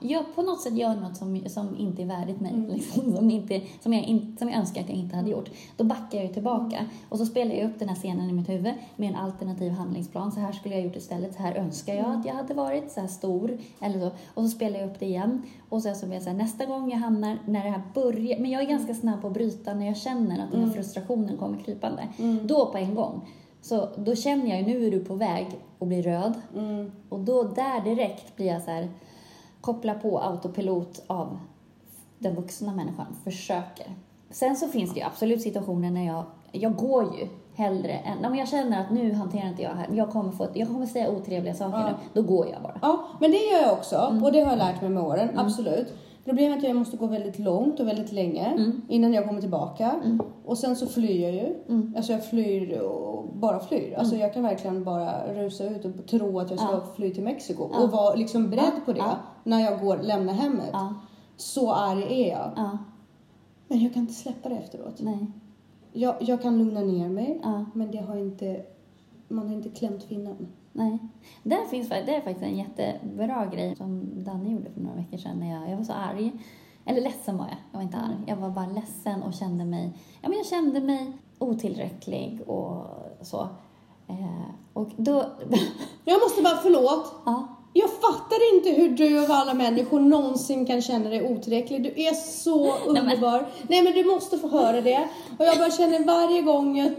jag 0.00 0.34
på 0.34 0.42
något 0.42 0.60
sätt 0.60 0.76
gör 0.76 0.94
något 0.94 1.16
som, 1.16 1.42
som 1.48 1.76
inte 1.78 2.02
är 2.02 2.06
värdigt 2.06 2.40
mig, 2.40 2.52
Mm. 2.52 2.70
liksom, 2.70 3.16
som, 3.16 3.30
inte, 3.30 3.60
som, 3.80 3.92
jag 3.92 4.04
in, 4.04 4.36
som 4.38 4.48
jag 4.48 4.58
önskar 4.58 4.80
att 4.80 4.88
jag 4.88 4.98
inte 4.98 5.16
hade 5.16 5.30
gjort, 5.30 5.50
då 5.76 5.84
backar 5.84 6.18
jag 6.18 6.26
ju 6.26 6.32
tillbaka. 6.32 6.76
Mm. 6.76 6.90
Och 7.08 7.18
så 7.18 7.26
spelar 7.26 7.54
jag 7.54 7.70
upp 7.70 7.78
den 7.78 7.88
här 7.88 7.96
scenen 7.96 8.30
i 8.30 8.32
mitt 8.32 8.48
huvud 8.48 8.74
med 8.96 9.08
en 9.08 9.14
alternativ 9.16 9.72
handlingsplan. 9.72 10.32
Så 10.32 10.40
här 10.40 10.52
skulle 10.52 10.74
jag 10.74 10.84
gjort 10.84 10.96
istället, 10.96 11.34
så 11.34 11.42
här 11.42 11.54
önskar 11.54 11.94
jag 11.94 12.04
Mm. 12.04 12.20
att 12.20 12.26
jag 12.26 12.34
hade 12.34 12.54
varit, 12.54 12.92
så 12.92 13.00
här 13.00 13.08
stor. 13.08 13.58
Eller 13.80 14.00
så. 14.00 14.06
Och 14.34 14.42
så 14.42 14.48
spelar 14.48 14.80
jag 14.80 14.90
upp 14.90 15.00
det 15.00 15.06
igen. 15.06 15.42
Och 15.68 15.82
så 15.82 16.06
blir 16.06 16.14
jag 16.14 16.22
så 16.22 16.30
här, 16.30 16.36
nästa 16.36 16.66
gång 16.66 16.90
jag 16.90 16.98
hamnar, 16.98 17.38
när 17.46 17.64
det 17.64 17.70
här 17.70 17.82
börjar, 17.94 18.38
men 18.38 18.50
jag 18.50 18.62
är 18.62 18.66
ganska 18.66 18.94
snabb 18.94 19.20
på 19.20 19.26
att 19.26 19.34
bryta 19.34 19.74
när 19.74 19.86
jag 19.86 19.96
känner 19.96 20.44
att 20.44 20.50
den 20.52 20.64
här 20.64 20.70
frustrationen 20.72 21.36
kommer 21.36 21.58
krypande. 21.58 22.08
Mm. 22.18 22.46
Då 22.46 22.66
på 22.66 22.78
en 22.78 22.94
gång. 22.94 23.20
Så 23.62 23.88
då 23.96 24.14
känner 24.14 24.46
jag 24.46 24.58
ju, 24.58 24.66
nu 24.66 24.86
är 24.86 24.90
du 24.90 25.04
på 25.04 25.14
väg 25.14 25.46
att 25.78 25.88
bli 25.88 26.02
röd. 26.02 26.34
Mm. 26.56 26.92
Och 27.08 27.20
då 27.20 27.42
där 27.42 27.84
direkt 27.84 28.36
blir 28.36 28.46
jag 28.46 28.62
så 28.62 28.70
här, 28.70 28.88
koppla 29.72 29.94
på 29.94 30.18
autopilot 30.18 31.02
av 31.06 31.38
den 32.18 32.34
vuxna 32.34 32.74
människan, 32.74 33.06
försöker. 33.24 33.86
Sen 34.30 34.56
så 34.56 34.68
finns 34.68 34.94
det 34.94 35.00
ju 35.00 35.06
absolut 35.06 35.42
situationer 35.42 35.90
när 35.90 36.06
jag, 36.06 36.24
jag 36.52 36.76
går 36.76 37.02
ju 37.04 37.28
hellre 37.54 37.92
än, 37.92 38.24
om 38.24 38.34
jag 38.36 38.48
känner 38.48 38.80
att 38.80 38.90
nu 38.90 39.12
hanterar 39.12 39.48
inte 39.48 39.62
jag 39.62 39.70
här, 39.70 39.86
jag 39.92 40.10
kommer, 40.10 40.30
få, 40.30 40.46
jag 40.54 40.68
kommer 40.68 40.86
säga 40.86 41.10
otrevliga 41.10 41.54
saker 41.54 41.78
Ja. 41.78 41.86
nu, 41.86 41.94
då 42.12 42.22
går 42.22 42.46
jag 42.52 42.62
bara. 42.62 42.78
Ja, 42.82 43.04
men 43.20 43.30
det 43.30 43.36
gör 43.36 43.62
jag 43.62 43.72
också. 43.72 43.96
Mm. 43.96 44.24
Och 44.24 44.32
det 44.32 44.40
har 44.40 44.50
jag 44.50 44.58
lärt 44.58 44.80
mig 44.80 44.90
med 44.90 45.02
åren, 45.02 45.28
absolut. 45.38 45.94
Problemet 46.24 46.56
är 46.58 46.62
att 46.62 46.68
jag 46.68 46.76
måste 46.76 46.96
gå 46.96 47.06
väldigt 47.06 47.38
långt 47.38 47.80
och 47.80 47.88
väldigt 47.88 48.12
länge 48.12 48.46
Mm. 48.46 48.82
innan 48.88 49.12
jag 49.12 49.26
kommer 49.28 49.40
tillbaka. 49.40 49.94
Och 50.44 50.58
sen 50.58 50.76
så 50.76 50.86
flyr 50.86 51.22
jag 51.22 51.32
ju. 51.32 51.54
Mm. 51.68 51.94
Alltså 51.96 52.12
jag 52.12 52.24
flyr 52.26 52.78
och 52.80 53.24
bara 53.34 53.60
flyr. 53.60 53.94
Alltså 53.98 54.16
jag 54.16 54.34
kan 54.34 54.42
verkligen 54.42 54.84
bara 54.84 55.34
rusa 55.34 55.64
ut 55.64 55.84
och 55.84 56.06
tro 56.06 56.38
att 56.40 56.50
jag 56.50 56.58
ska 56.60 56.72
Ja. 56.72 56.80
fly 56.96 57.14
till 57.14 57.22
Mexiko. 57.24 57.70
Ja. 57.72 57.82
Och 57.82 57.90
vara 57.90 58.14
liksom 58.14 58.50
beredd 58.50 58.72
på 58.84 58.92
det 58.92 58.98
Ja. 58.98 59.16
När 59.48 59.60
jag 59.60 59.80
går, 59.80 59.96
lämnar 59.98 60.32
hemmet. 60.34 60.70
Ja, 60.72 60.94
Så 61.36 61.72
arg 61.72 62.02
är 62.22 62.28
jag. 62.32 62.52
ja, 62.56 62.78
Men 63.68 63.80
jag 63.84 63.92
kan 63.94 64.02
inte 64.02 64.14
släppa 64.14 64.48
det 64.48 64.54
efteråt. 64.56 65.00
nej, 65.00 65.26
Jag, 65.92 66.14
jag 66.20 66.42
kan 66.42 66.58
lugna 66.58 66.80
ner 66.80 67.08
mig. 67.08 67.40
ja. 67.42 67.64
Men 67.74 67.90
det 67.90 67.98
har 67.98 68.16
inte, 68.16 68.62
man 69.28 69.48
har 69.48 69.54
inte 69.54 69.68
klämt 69.68 70.02
finnen. 70.04 70.48
Nej. 70.72 70.98
Där 71.42 71.64
finns, 71.70 71.88
det 71.88 72.14
är 72.16 72.20
faktiskt 72.20 72.42
en 72.46 72.56
jättebra 72.58 73.46
grej 73.46 73.76
som 73.76 74.10
Danne 74.24 74.50
gjorde 74.50 74.70
för 74.70 74.80
några 74.80 74.96
veckor 74.96 75.18
sedan 75.18 75.38
när 75.38 75.54
jag, 75.60 75.70
jag 75.70 75.76
var 75.76 75.84
så 75.84 75.92
arg. 75.92 76.32
Eller 76.84 77.00
ledsen 77.00 77.38
var 77.38 77.44
jag, 77.46 77.56
jag 77.72 77.78
var 77.78 77.82
inte 77.84 77.96
arg. 77.96 78.16
Jag 78.26 78.36
var 78.36 78.50
bara 78.50 78.66
ledsen 78.66 79.22
och 79.22 79.32
kände 79.34 79.64
mig, 79.64 79.92
ja 80.22 80.28
men 80.28 80.38
jag 80.38 80.46
kände 80.46 80.80
mig 80.80 81.12
otillräcklig 81.38 82.40
och 82.46 82.86
så. 83.20 83.40
Eh, 84.08 84.50
och 84.72 84.88
då, 84.96 85.24
Jag 86.04 86.20
måste 86.22 86.42
bara, 86.42 86.56
förlåt. 86.62 87.12
Ja. 87.26 87.46
Jag 87.72 87.90
fattar 87.90 88.54
inte 88.56 88.70
hur 88.70 88.88
du 88.88 89.24
av 89.24 89.32
alla 89.32 89.54
människor 89.54 90.00
någonsin 90.00 90.66
kan 90.66 90.82
känna 90.82 91.10
dig 91.10 91.22
otillräcklig. 91.32 91.82
Du 91.82 92.02
är 92.02 92.14
så 92.14 92.74
underbar. 92.86 93.46
Nej 93.68 93.82
men 93.82 93.92
du 93.92 94.04
måste 94.04 94.38
få 94.38 94.48
höra 94.48 94.80
det. 94.80 95.08
Och 95.38 95.44
jag 95.44 95.58
bara 95.58 95.70
känner 95.70 96.04
varje 96.04 96.42
gång 96.42 96.78
jag 96.78 96.90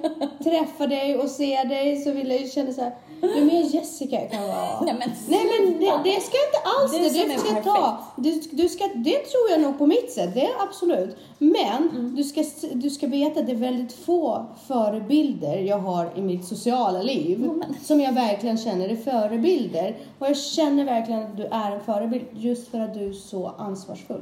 träffar 0.43 0.87
dig 0.87 1.17
och 1.17 1.29
ser 1.29 1.65
dig 1.65 2.01
så 2.01 2.11
vill 2.11 2.29
jag 2.29 2.41
ju 2.41 2.49
känna 2.49 2.73
så 2.73 2.81
här. 2.81 2.95
Du 3.21 3.37
är 3.37 3.45
mer 3.45 3.63
Jessica 3.75 4.17
kan 4.19 4.41
vara. 4.47 4.81
Nej, 4.81 4.95
men 4.99 5.09
Nej 5.27 5.39
men 5.59 5.79
det, 5.79 5.85
det 6.03 6.21
ska 6.21 6.37
jag 6.37 6.47
inte 6.47 6.61
alls 6.81 6.91
Du 7.13 7.33
det. 7.33 7.39
ska 7.39 7.61
ta. 7.73 7.97
Du, 8.15 8.41
du 8.51 8.69
ska, 8.69 8.83
det 8.95 9.17
tror 9.19 9.49
jag 9.51 9.61
nog 9.61 9.77
på 9.77 9.85
mitt 9.87 10.11
sätt. 10.11 10.33
Det 10.33 10.41
är 10.45 10.51
absolut. 10.67 11.17
Men 11.37 11.89
Mm. 11.91 12.15
du, 12.15 12.23
ska, 12.23 12.43
du 12.73 12.89
ska 12.89 13.07
veta 13.07 13.39
att 13.39 13.45
det 13.45 13.51
är 13.51 13.55
väldigt 13.55 13.93
få 13.93 14.45
förebilder 14.67 15.57
jag 15.57 15.77
har 15.77 16.11
i 16.15 16.21
mitt 16.21 16.45
sociala 16.45 17.01
liv. 17.01 17.39
Men- 17.39 17.75
Som 17.85 18.01
jag 18.01 18.11
verkligen 18.13 18.57
känner 18.57 18.89
är 18.89 18.95
förebilder. 18.95 19.95
Och 20.19 20.27
jag 20.27 20.37
känner 20.37 20.68
verkligen 20.77 21.23
att 21.23 21.37
du 21.37 21.43
är 21.45 21.71
en 21.71 21.81
förebild 21.81 22.25
just 22.33 22.67
för 22.71 22.79
att 22.79 22.93
du 22.93 23.09
är 23.09 23.13
så 23.13 23.47
ansvarsfull. 23.57 24.21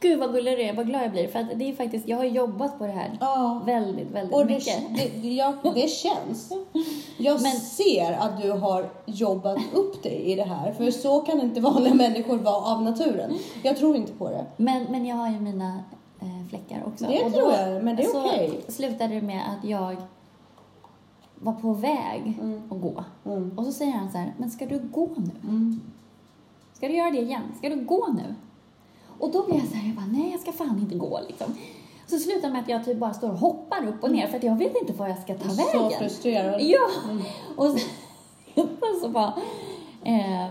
Gud 0.00 0.18
vad 0.18 0.32
gullig 0.32 0.58
du 0.58 0.62
är, 0.62 0.72
vad 0.72 0.86
glad 0.86 1.02
jag 1.04 1.10
blir. 1.10 1.28
För 1.28 1.38
att 1.38 1.46
det 1.54 1.70
är 1.70 1.74
faktiskt, 1.74 2.08
jag 2.08 2.16
har 2.16 2.24
jobbat 2.24 2.78
på 2.78 2.86
det 2.86 2.92
här 2.92 3.16
Ja. 3.20 3.62
väldigt, 3.66 4.10
väldigt 4.10 4.34
Och 4.34 4.46
det, 4.46 4.54
mycket. 4.54 5.22
det, 5.22 5.28
jag, 5.28 5.54
det 5.74 5.88
känns. 5.90 6.52
Jag 7.18 7.32
Men- 7.42 7.52
ser 7.56 8.12
att 8.12 8.42
du 8.42 8.50
har 8.50 8.86
jobbat 9.06 9.58
upp 9.74 10.02
dig 10.02 10.22
i 10.22 10.34
det 10.34 10.44
här. 10.44 10.72
För 10.72 10.90
så 10.90 11.20
kan 11.20 11.40
inte 11.40 11.60
vanliga 11.60 11.94
människor 11.94 12.36
vara 12.38 12.56
av 12.74 12.82
naturen. 12.82 13.32
Jag 13.62 13.76
tror 13.76 13.96
inte 13.96 14.12
på 14.12 14.28
det. 14.30 14.44
Men, 14.56 14.84
men 14.90 15.06
jag 15.06 15.16
har 15.16 15.30
ju 15.30 15.40
mina 15.40 15.80
eh, 16.20 16.48
fläckar 16.48 16.82
också. 16.86 17.04
Det 17.04 17.24
Och 17.24 17.32
tror 17.32 17.52
jag, 17.52 17.84
men 17.84 17.96
det 17.96 18.02
är 18.02 18.24
okej. 18.26 18.60
slutade 18.68 19.14
det 19.14 19.22
med 19.22 19.40
att 19.40 19.68
jag 19.68 19.96
var 21.40 21.52
på 21.52 21.72
väg 21.72 22.38
att 22.70 22.80
gå. 22.80 23.04
Mm. 23.24 23.50
Och 23.56 23.64
så 23.64 23.72
säger 23.72 23.92
han 23.92 24.10
så 24.12 24.18
här, 24.18 24.34
men 24.38 24.50
ska 24.50 24.66
du 24.66 24.78
gå 24.78 25.08
nu? 25.16 25.30
Mm. 25.48 25.80
Ska 26.72 26.88
du 26.88 26.94
göra 26.94 27.10
det 27.10 27.20
igen? 27.20 27.42
Ska 27.58 27.68
du 27.68 27.84
gå 27.84 28.06
nu? 28.16 28.34
Och 29.18 29.32
då 29.32 29.46
blir 29.46 29.56
jag 29.56 29.66
så 29.68 29.74
här, 29.74 29.86
jag 29.86 29.96
bara, 29.96 30.06
nej 30.06 30.30
jag 30.30 30.40
ska 30.40 30.52
fan 30.52 30.78
inte 30.78 30.94
gå 30.94 31.20
liksom. 31.28 31.46
Så 32.06 32.18
slutar 32.18 32.50
med 32.50 32.60
att 32.62 32.68
jag 32.68 32.84
typ 32.84 32.98
bara 32.98 33.14
står 33.14 33.30
och 33.30 33.38
hoppar 33.38 33.86
upp 33.88 34.02
och 34.04 34.10
ner 34.10 34.26
för 34.26 34.36
att 34.36 34.42
jag 34.44 34.56
vet 34.58 34.76
inte 34.80 34.92
var 34.92 35.08
jag 35.08 35.18
ska 35.18 35.34
ta 35.34 35.48
Så 35.48 35.72
vägen. 35.82 35.98
frustrerad. 35.98 36.60
Ja! 36.60 36.88
Och 37.56 37.66
så, 37.66 37.78
så 39.02 39.08
bara... 39.08 39.32
Eh, 40.04 40.46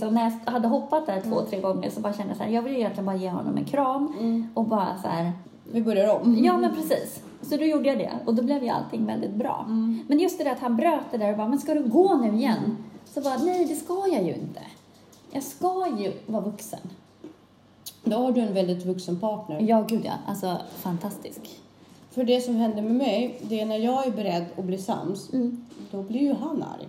så 0.00 0.10
när 0.10 0.22
jag 0.44 0.52
hade 0.52 0.68
hoppat 0.68 1.06
där 1.06 1.20
två, 1.20 1.40
tre 1.40 1.60
gånger 1.60 1.90
så 1.90 2.00
bara 2.00 2.12
kände 2.12 2.30
jag 2.30 2.36
så 2.36 2.42
här, 2.42 2.50
jag 2.50 2.62
vill 2.62 2.76
egentligen 2.76 3.06
bara 3.06 3.16
ge 3.16 3.30
honom 3.30 3.56
en 3.56 3.64
kram 3.64 4.48
och 4.54 4.64
bara 4.64 4.98
så 5.02 5.08
här, 5.08 5.32
Vi 5.72 5.82
börjar 5.82 6.20
om. 6.20 6.44
ja 6.44 6.56
men 6.56 6.74
precis. 6.74 7.22
Så 7.42 7.56
då 7.56 7.64
gjorde 7.64 7.88
jag 7.88 7.98
det 7.98 8.10
och 8.26 8.34
då 8.34 8.42
blev 8.42 8.62
ju 8.62 8.68
allting 8.68 9.06
väldigt 9.06 9.34
bra. 9.34 9.64
Men 10.08 10.18
just 10.18 10.38
det 10.38 10.44
där 10.44 10.52
att 10.52 10.58
han 10.60 10.76
bröt 10.76 11.04
det 11.10 11.18
där 11.18 11.30
och 11.30 11.36
bara, 11.36 11.48
men 11.48 11.58
ska 11.58 11.74
du 11.74 11.88
gå 11.88 12.14
nu 12.16 12.36
igen? 12.36 12.76
Så 13.04 13.20
bara, 13.20 13.36
nej 13.36 13.64
det 13.64 13.74
ska 13.74 14.06
jag 14.12 14.22
ju 14.24 14.34
inte. 14.34 14.60
Jag 15.32 15.42
ska 15.42 15.86
ju 15.98 16.12
vara 16.26 16.42
vuxen. 16.42 16.80
Då 18.04 18.16
har 18.16 18.32
du 18.32 18.40
en 18.40 18.54
väldigt 18.54 18.86
vuxen 18.86 19.18
partner. 19.20 19.60
Ja, 19.60 19.84
gud 19.88 20.00
ja. 20.04 20.12
Alltså 20.26 20.56
fantastisk. 20.76 21.40
För 22.10 22.24
det 22.24 22.40
som 22.40 22.54
händer 22.56 22.82
med 22.82 22.94
mig, 22.94 23.40
det 23.42 23.60
är 23.60 23.66
när 23.66 23.76
jag 23.78 24.06
är 24.06 24.10
beredd 24.10 24.44
att 24.58 24.64
bli 24.64 24.78
sams, 24.78 25.32
Mm. 25.32 25.64
då 25.90 26.02
blir 26.02 26.20
ju 26.20 26.34
han 26.34 26.62
arg. 26.62 26.88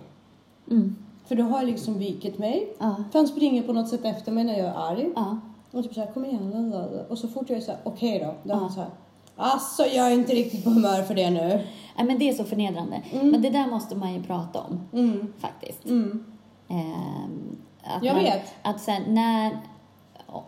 Mm. 0.70 0.96
För 1.26 1.34
då 1.34 1.42
har 1.42 1.58
jag 1.58 1.66
liksom 1.66 1.98
vikit 1.98 2.38
mig. 2.38 2.74
Ja. 2.78 2.94
För 3.12 3.18
han 3.18 3.28
springer 3.28 3.62
på 3.62 3.72
något 3.72 3.88
sätt 3.88 4.04
efter 4.04 4.32
mig 4.32 4.44
när 4.44 4.58
jag 4.58 4.66
är 4.68 4.74
arg. 4.90 5.10
Ja. 5.16 5.38
Och 5.70 5.82
typ 5.82 5.94
såhär, 5.94 6.12
kom 6.12 6.24
igen. 6.24 6.74
Och 7.08 7.18
så 7.18 7.28
fort 7.28 7.50
jag 7.50 7.56
är 7.56 7.62
såhär, 7.62 7.80
okej 7.84 8.18
då. 8.18 8.34
Då 8.42 8.54
är 8.54 8.58
han 8.60 8.72
såhär, 8.72 8.90
alltså 9.36 9.82
jag 9.82 10.06
är 10.06 10.10
inte 10.10 10.32
riktigt 10.32 10.64
på 10.64 10.70
humör 10.70 11.02
för 11.02 11.14
det 11.14 11.30
nu. 11.30 11.66
Nej, 11.96 12.06
men 12.06 12.18
det 12.18 12.28
är 12.28 12.32
så 12.32 12.44
förnedrande. 12.44 13.02
Men 13.22 13.42
det 13.42 13.50
där 13.50 13.66
måste 13.66 13.96
man 13.96 14.14
ju 14.14 14.22
prata 14.22 14.60
om, 14.60 14.80
Mm. 14.92 15.32
faktiskt. 15.38 15.84
Mm. 15.84 16.24
Ehm, 16.68 17.56
att 17.82 18.04
Jag 18.04 18.14
man, 18.14 18.24
vet. 18.24 18.54
Att 18.62 18.80
sen 18.80 19.02
när... 19.08 19.58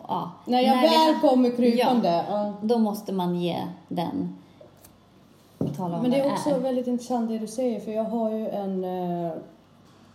Ja, 0.07 0.31
När 0.45 0.61
jag 0.61 0.81
vi 0.81 0.87
väl 0.87 1.19
kommer 1.21 1.49
krypande. 1.49 2.25
Ja. 2.29 2.53
Då 2.61 2.77
måste 2.77 3.13
man 3.13 3.35
ge 3.35 3.57
den 3.87 4.35
tala 5.77 5.95
om 5.95 6.01
Men 6.01 6.11
det 6.11 6.19
är 6.19 6.31
också 6.31 6.59
väldigt 6.59 6.87
intressant 6.87 7.29
det 7.29 7.37
du 7.37 7.47
säger 7.47 7.79
för 7.79 7.91
jag 7.91 8.03
har 8.03 8.31
ju 8.31 8.47
en 8.47 8.83
eh, 8.83 9.31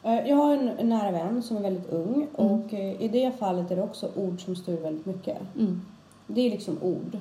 eh, 0.02 0.28
jag 0.28 0.36
har 0.36 0.56
en, 0.56 0.88
nära 0.88 1.10
vän 1.10 1.42
som 1.42 1.56
är 1.56 1.60
väldigt 1.60 1.90
ung 1.90 2.26
och 2.36 2.74
eh, 2.74 3.02
i 3.02 3.08
det 3.08 3.38
fallet 3.38 3.70
är 3.70 3.76
det 3.76 3.82
också 3.82 4.10
ord 4.16 4.44
som 4.44 4.56
styr 4.56 4.80
väldigt 4.80 5.06
mycket. 5.06 5.38
Mm. 5.58 5.80
Det 6.26 6.40
är 6.40 6.50
liksom 6.50 6.78
ord. 6.82 7.18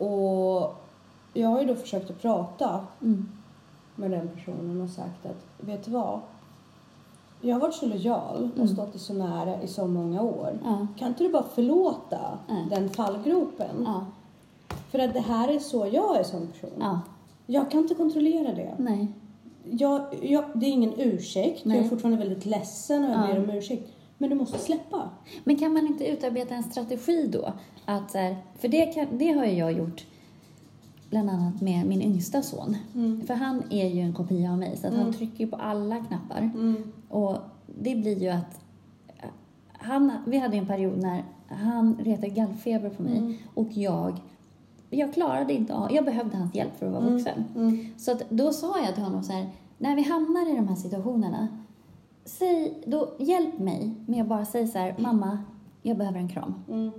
Mm. 0.00 0.12
Och 0.12 0.74
jag 1.34 1.48
har 1.48 1.60
ju 1.60 1.66
då 1.66 1.74
försökt 1.74 2.10
att 2.10 2.22
prata 2.22 2.80
Mm. 3.02 3.28
med 3.96 4.10
den 4.10 4.28
personen 4.28 4.80
och 4.80 4.90
sagt 4.90 5.26
att 5.26 5.46
vet 5.66 5.84
du 5.84 5.90
vad? 5.90 6.20
Jag 7.40 7.54
har 7.54 7.60
varit 7.60 7.74
så 7.74 7.86
lojal 7.86 8.50
och 8.60 8.68
stått 8.70 8.92
dig 8.92 9.00
så 9.00 9.12
nära 9.14 9.62
i 9.62 9.68
så 9.68 9.86
många 9.86 10.22
år. 10.22 10.48
Mm. 10.50 10.60
Ja. 10.64 10.86
Kan 10.98 11.08
inte 11.08 11.24
du 11.24 11.30
bara 11.32 11.42
förlåta 11.54 12.38
Nej. 12.48 12.66
den 12.70 12.90
fallgropen? 12.90 13.82
Ja. 13.84 14.04
För 14.90 14.98
att 14.98 15.12
det 15.14 15.20
här 15.20 15.48
är 15.48 15.58
så 15.58 15.88
jag 15.92 16.16
är 16.18 16.22
som 16.22 16.46
person. 16.46 16.70
Ja. 16.80 17.00
Jag 17.46 17.70
kan 17.70 17.80
inte 17.80 17.94
kontrollera 17.94 18.54
det. 18.54 18.74
Nej. 18.78 19.08
Jag, 19.70 20.00
jag, 20.22 20.44
det 20.54 20.66
är 20.66 20.70
ingen 20.70 20.94
ursäkt. 21.00 21.60
Jag 21.64 21.76
är 21.76 21.80
Nej. 21.80 21.88
fortfarande 21.90 22.18
väldigt 22.18 22.46
ledsen 22.46 23.04
och 23.04 23.10
jag 23.10 23.28
Ja. 23.30 23.34
ber 23.34 23.38
om 23.44 23.50
ursäkt. 23.50 23.90
Men 24.18 24.30
du 24.30 24.36
måste 24.36 24.58
släppa. 24.58 25.10
Men 25.44 25.56
kan 25.56 25.72
man 25.72 25.86
inte 25.86 26.06
utarbeta 26.06 26.54
en 26.54 26.62
strategi 26.62 27.28
då? 27.32 27.52
Att 27.84 28.12
för 28.58 28.68
det, 28.68 28.86
kan, 28.86 29.06
det 29.18 29.32
har 29.32 29.44
jag 29.44 29.72
gjort 29.72 30.06
bland 31.10 31.30
annat 31.30 31.60
med 31.60 31.86
min 31.86 32.02
yngsta 32.02 32.42
son. 32.42 32.76
För 33.26 33.34
han 33.34 33.62
är 33.70 33.88
ju 33.88 34.00
en 34.00 34.12
kopia 34.12 34.52
av 34.52 34.58
mig 34.58 34.76
så 34.76 34.86
att 34.86 34.94
han 34.94 35.12
trycker 35.12 35.46
på 35.46 35.56
alla 35.56 35.96
knappar. 36.04 36.50
Och 37.08 37.36
det 37.66 37.94
blir 37.94 38.22
ju 38.22 38.28
att 38.28 38.60
han, 39.72 40.12
vi 40.26 40.38
hade 40.38 40.56
en 40.56 40.66
period 40.66 40.98
när 40.98 41.24
han 41.48 41.96
retade 42.04 42.28
gallfeber 42.28 42.90
på 42.90 43.02
mig 43.02 43.42
och 43.54 43.68
jag 43.70 44.20
jag 44.90 45.14
klarade 45.14 45.52
inte 45.52 45.74
av, 45.74 45.92
jag 45.92 46.04
behövde 46.04 46.36
hans 46.36 46.54
hjälp 46.54 46.78
för 46.78 46.86
att 46.86 46.92
vara 46.92 47.10
vuxen. 47.10 47.44
Så 47.96 48.12
att 48.12 48.30
då 48.30 48.52
sa 48.52 48.78
jag 48.84 48.94
till 48.94 49.04
honom 49.04 49.22
så 49.22 49.32
här, 49.32 49.46
när 49.78 49.96
vi 49.96 50.02
hamnar 50.02 50.52
i 50.52 50.56
de 50.56 50.68
här 50.68 50.76
situationerna, 50.76 51.48
säg, 52.28 52.82
då 52.86 53.14
hjälp 53.18 53.58
mig 53.58 53.94
med 54.06 54.22
att 54.22 54.28
bara 54.28 54.44
säga 54.44 54.66
så 54.66 54.78
här, 54.78 54.94
mamma, 54.98 55.38
jag 55.82 55.98
behöver 55.98 56.18
en 56.18 56.28
kram. 56.28 56.54
Mm. 56.68 56.90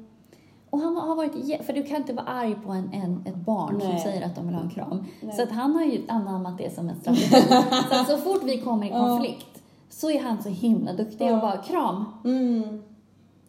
Och 0.69 0.79
han 0.79 0.97
har 0.97 1.15
varit, 1.15 1.65
för 1.65 1.73
du 1.73 1.83
kan 1.83 1.97
inte 1.97 2.13
vara 2.13 2.25
arg 2.25 2.55
på 2.65 2.71
en, 2.71 2.93
en, 2.93 3.23
ett 3.25 3.35
barn 3.35 3.81
som 3.81 3.89
Nej. 3.89 3.99
säger 3.99 4.25
att 4.25 4.35
de 4.35 4.45
vill 4.45 4.55
ha 4.55 4.61
en 4.61 4.69
kram. 4.69 5.03
Nej. 5.21 5.35
Så 5.35 5.43
att 5.43 5.51
han 5.51 5.75
har 5.75 5.83
ju 5.83 6.01
anammat 6.07 6.57
det 6.57 6.75
som 6.75 6.89
en 6.89 6.95
strategi. 6.95 7.41
så 7.89 7.95
att 7.95 8.07
så 8.07 8.17
fort 8.17 8.43
vi 8.43 8.61
kommer 8.61 8.87
i 8.87 8.89
konflikt 8.89 9.63
så 9.89 10.11
är 10.11 10.19
han 10.19 10.43
så 10.43 10.49
himla 10.49 10.93
duktig 10.93 11.33
och 11.33 11.39
bara 11.39 11.57
kram. 11.57 12.05
Mm. 12.25 12.83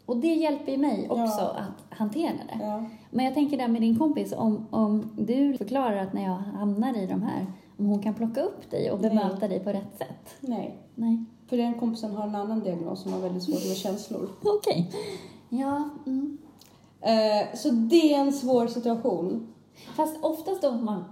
Och 0.07 0.17
det 0.17 0.35
hjälper 0.35 0.73
ju 0.73 0.79
mig 0.79 1.07
också 1.11 1.41
Ja. 1.43 1.57
att 1.59 1.99
hantera 1.99 2.33
det. 2.33 2.65
Ja. 2.65 2.85
Men 3.11 3.25
jag 3.25 3.35
tänker 3.35 3.59
där 3.59 3.69
med 3.69 3.83
din 3.83 3.99
kompis, 3.99 4.35
om, 4.37 4.67
om 4.71 5.11
du 5.17 5.57
förklarar 5.57 5.97
att 5.97 6.13
när 6.13 6.25
jag 6.25 6.37
hamnar 6.37 6.97
i 6.97 7.07
de 7.07 7.23
här, 7.23 7.47
om 7.77 7.87
hon 7.87 8.03
kan 8.03 8.15
plocka 8.15 8.41
upp 8.41 8.71
dig 8.71 8.91
och 8.91 8.99
bemöta 8.99 9.49
dig 9.49 9.61
på 9.61 9.71
rätt 9.71 9.99
sätt. 9.99 10.37
Nej. 10.41 10.79
Nej. 10.95 11.25
För 11.51 11.57
den 11.57 11.75
kompisen 11.75 12.15
har 12.15 12.27
en 12.27 12.35
annan 12.35 12.61
diagnos 12.61 13.03
som 13.03 13.13
har 13.13 13.21
väldigt 13.21 13.43
svårt 13.43 13.65
med 13.67 13.77
känslor. 13.77 14.29
Okej. 14.43 14.91
Ja. 15.49 15.89
Mm. 16.07 16.39
Eh, 17.01 17.57
så 17.57 17.71
det 17.71 18.15
är 18.15 18.21
en 18.21 18.33
svår 18.33 18.67
situation. 18.67 19.47
Fast 19.97 20.17
oftast 20.25 20.63
de 20.63 20.79
som 20.79 20.89
har 20.89 21.05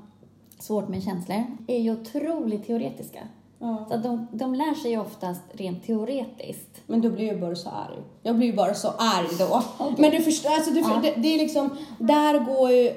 svårt 0.58 0.88
med 0.88 1.02
känslor 1.02 1.44
är 1.66 1.78
ju 1.78 1.92
otroligt 1.92 2.66
teoretiska. 2.66 3.18
Ja. 3.58 3.86
Så 3.90 3.96
de, 3.96 4.26
de 4.32 4.54
lär 4.54 4.74
sig 4.74 4.90
ju 4.90 5.00
oftast 5.00 5.42
rent 5.52 5.86
teoretiskt. 5.86 6.82
Men 6.86 7.00
då 7.00 7.10
blir 7.10 7.26
jag 7.26 7.40
bara 7.40 7.54
så 7.56 7.68
arg. 7.68 7.98
Jag 8.22 8.36
blir 8.36 8.52
bara 8.52 8.74
så 8.74 8.88
arg 8.88 9.28
då. 9.38 9.62
Men 9.98 10.10
du 10.10 10.20
förstår, 10.20 10.50
alltså 10.50 10.70
du, 10.70 10.80
Ja. 10.80 11.00
det, 11.02 11.14
det 11.16 11.34
är 11.34 11.38
liksom, 11.38 11.70
där 11.98 12.38
går 12.38 12.70
ju 12.70 12.92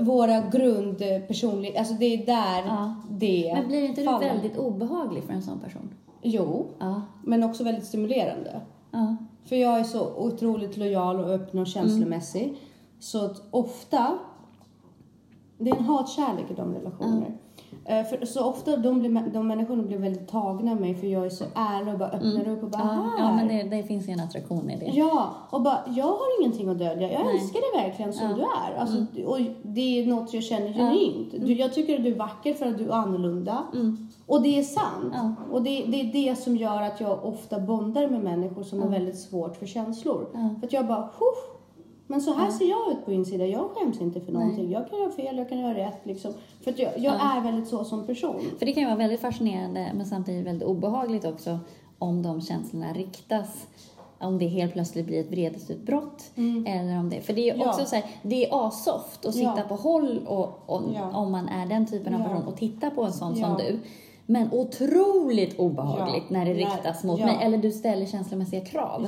våra 0.00 0.40
grundpersonliga, 0.40 1.78
alltså 1.78 1.94
det 1.94 2.06
är 2.06 2.26
där 2.26 2.62
Ja. 2.66 2.94
det 3.10 3.52
Men 3.54 3.68
blir 3.68 3.84
inte 3.84 4.00
du 4.00 4.18
väldigt 4.18 4.56
obehaglig 4.56 5.24
för 5.24 5.32
en 5.32 5.42
sån 5.42 5.60
person? 5.60 5.90
Jo, 6.26 6.66
Ja. 6.78 7.02
men 7.24 7.44
också 7.44 7.64
väldigt 7.64 7.84
stimulerande. 7.84 8.60
Ja. 8.90 9.16
För 9.44 9.56
jag 9.56 9.78
är 9.80 9.84
så 9.84 10.14
otroligt 10.16 10.76
lojal 10.76 11.20
och 11.20 11.30
öppen 11.30 11.60
och 11.60 11.66
känslomässig. 11.66 12.56
Så 12.98 13.24
att 13.24 13.42
ofta, 13.50 14.18
det 15.58 15.70
är 15.70 15.76
en 15.76 15.84
hatkärlek 15.84 16.50
i 16.50 16.54
de 16.54 16.74
relationer. 16.74 17.26
Eh, 17.26 17.32
För 17.86 18.26
så 18.26 18.44
ofta 18.44 18.76
de, 18.76 18.98
blir, 19.00 19.30
de 19.34 19.46
människorna 19.48 19.82
blir 19.82 19.98
väldigt 19.98 20.28
tagna 20.28 20.72
av 20.72 20.80
mig 20.80 20.94
för 20.94 21.06
jag 21.06 21.26
är 21.26 21.30
så 21.30 21.44
ärlig 21.54 21.92
och 21.92 21.98
bara 21.98 22.08
öppnar 22.10 22.48
upp 22.48 22.62
och 22.62 22.70
bara 22.70 22.82
Ja, 22.82 22.88
här. 23.18 23.24
ja 23.24 23.32
men 23.36 23.48
det, 23.48 23.76
det 23.76 23.82
finns 23.82 24.08
ju 24.08 24.12
en 24.12 24.20
attraktion 24.20 24.70
i 24.70 24.76
det. 24.78 24.86
Ja, 24.94 25.30
och 25.50 25.62
bara, 25.62 25.78
jag 25.96 26.04
har 26.04 26.40
ingenting 26.40 26.68
att 26.68 26.78
dölja. 26.78 27.12
Jag 27.12 27.24
Nej. 27.24 27.34
älskar 27.34 27.60
dig 27.76 27.84
verkligen 27.84 28.12
som 28.12 28.30
Ja. 28.30 28.36
du 28.36 28.42
är. 28.42 28.80
Alltså, 28.80 28.96
Och 29.26 29.38
det 29.62 29.80
är 30.00 30.06
något 30.06 30.34
jag 30.34 30.42
känner 30.42 30.72
genuint. 30.72 31.34
Du, 31.46 31.52
jag 31.54 31.74
tycker 31.74 31.96
att 31.98 32.04
du 32.04 32.10
är 32.12 32.18
vacker 32.18 32.54
för 32.54 32.66
att 32.66 32.78
du 32.78 32.84
är 32.88 32.92
annorlunda. 32.92 33.62
Mm. 33.74 34.08
Och 34.26 34.42
det 34.42 34.58
är 34.58 34.62
sant. 34.62 35.12
Ja. 35.14 35.34
Och 35.52 35.62
det, 35.62 35.70
det 35.88 36.00
är 36.00 36.12
det 36.12 36.36
som 36.38 36.56
gör 36.56 36.82
att 36.82 37.00
jag 37.00 37.24
ofta 37.24 37.60
bondar 37.60 38.08
med 38.08 38.20
människor 38.24 38.62
som 38.62 38.82
har 38.82 38.88
väldigt 38.88 39.18
svårt 39.18 39.56
för 39.56 39.66
känslor. 39.66 40.26
Ja. 40.34 40.54
För 40.60 40.66
att 40.66 40.72
jag 40.72 40.86
bara, 40.86 41.00
Huff, 41.00 41.53
men 42.06 42.20
så 42.20 42.32
här 42.34 42.50
ser 42.50 42.64
jag 42.70 42.92
ut 42.92 43.04
på 43.04 43.12
insidan. 43.12 43.50
Jag 43.50 43.70
skäms 43.70 44.00
inte 44.00 44.20
för 44.20 44.32
någonting. 44.32 44.70
Jag 44.70 44.90
kan 44.90 44.98
göra 44.98 45.10
fel, 45.10 45.36
jag 45.38 45.48
kan 45.48 45.58
göra 45.58 45.74
rätt. 45.74 46.00
Liksom. 46.02 46.32
För 46.64 46.74
jag, 46.76 46.98
jag 46.98 47.14
är 47.14 47.40
väldigt 47.40 47.68
så 47.68 47.84
som 47.84 48.06
person. 48.06 48.40
För 48.58 48.66
det 48.66 48.72
kan 48.72 48.80
ju 48.82 48.86
vara 48.88 48.98
väldigt 48.98 49.20
fascinerande 49.20 49.90
men 49.94 50.06
samtidigt 50.06 50.46
väldigt 50.46 50.68
obehagligt 50.68 51.24
också 51.24 51.58
om 51.98 52.22
de 52.22 52.40
känslorna 52.40 52.92
riktas 52.92 53.66
om 54.18 54.38
det 54.38 54.46
helt 54.46 54.72
plötsligt 54.72 55.06
blir 55.06 55.20
ett 55.20 55.30
vredesutbrott. 55.30 56.30
Eller 56.66 56.98
om 56.98 57.10
det, 57.10 57.20
för 57.20 57.32
det 57.32 57.50
är 57.50 57.56
Ja. 57.58 57.68
också 57.70 57.84
så 57.84 57.94
här, 57.96 58.04
det 58.22 58.46
är 58.50 58.66
asoft 58.66 59.26
att 59.26 59.34
sitta 59.34 59.54
Ja. 59.56 59.62
på 59.68 59.74
håll 59.74 60.20
och, 60.26 60.62
och, 60.66 60.82
Ja. 60.94 61.10
om 61.16 61.32
man 61.32 61.48
är 61.48 61.66
den 61.66 61.86
typen 61.86 62.14
av 62.14 62.20
Ja. 62.20 62.26
person 62.28 62.46
och 62.46 62.56
titta 62.56 62.90
på 62.90 63.02
en 63.04 63.12
sån 63.12 63.36
Ja. 63.38 63.46
som 63.46 63.56
du. 63.56 63.78
Men 64.26 64.48
otroligt 64.52 65.58
obehagligt 65.58 66.24
Ja. 66.28 66.38
när 66.38 66.44
det 66.44 66.54
Nej. 66.54 66.64
riktas 66.64 67.04
mot 67.04 67.20
Ja. 67.20 67.26
mig. 67.26 67.36
Eller 67.40 67.58
du 67.58 67.70
ställer 67.72 68.06
känslomässiga 68.06 68.64
krav. 68.64 69.06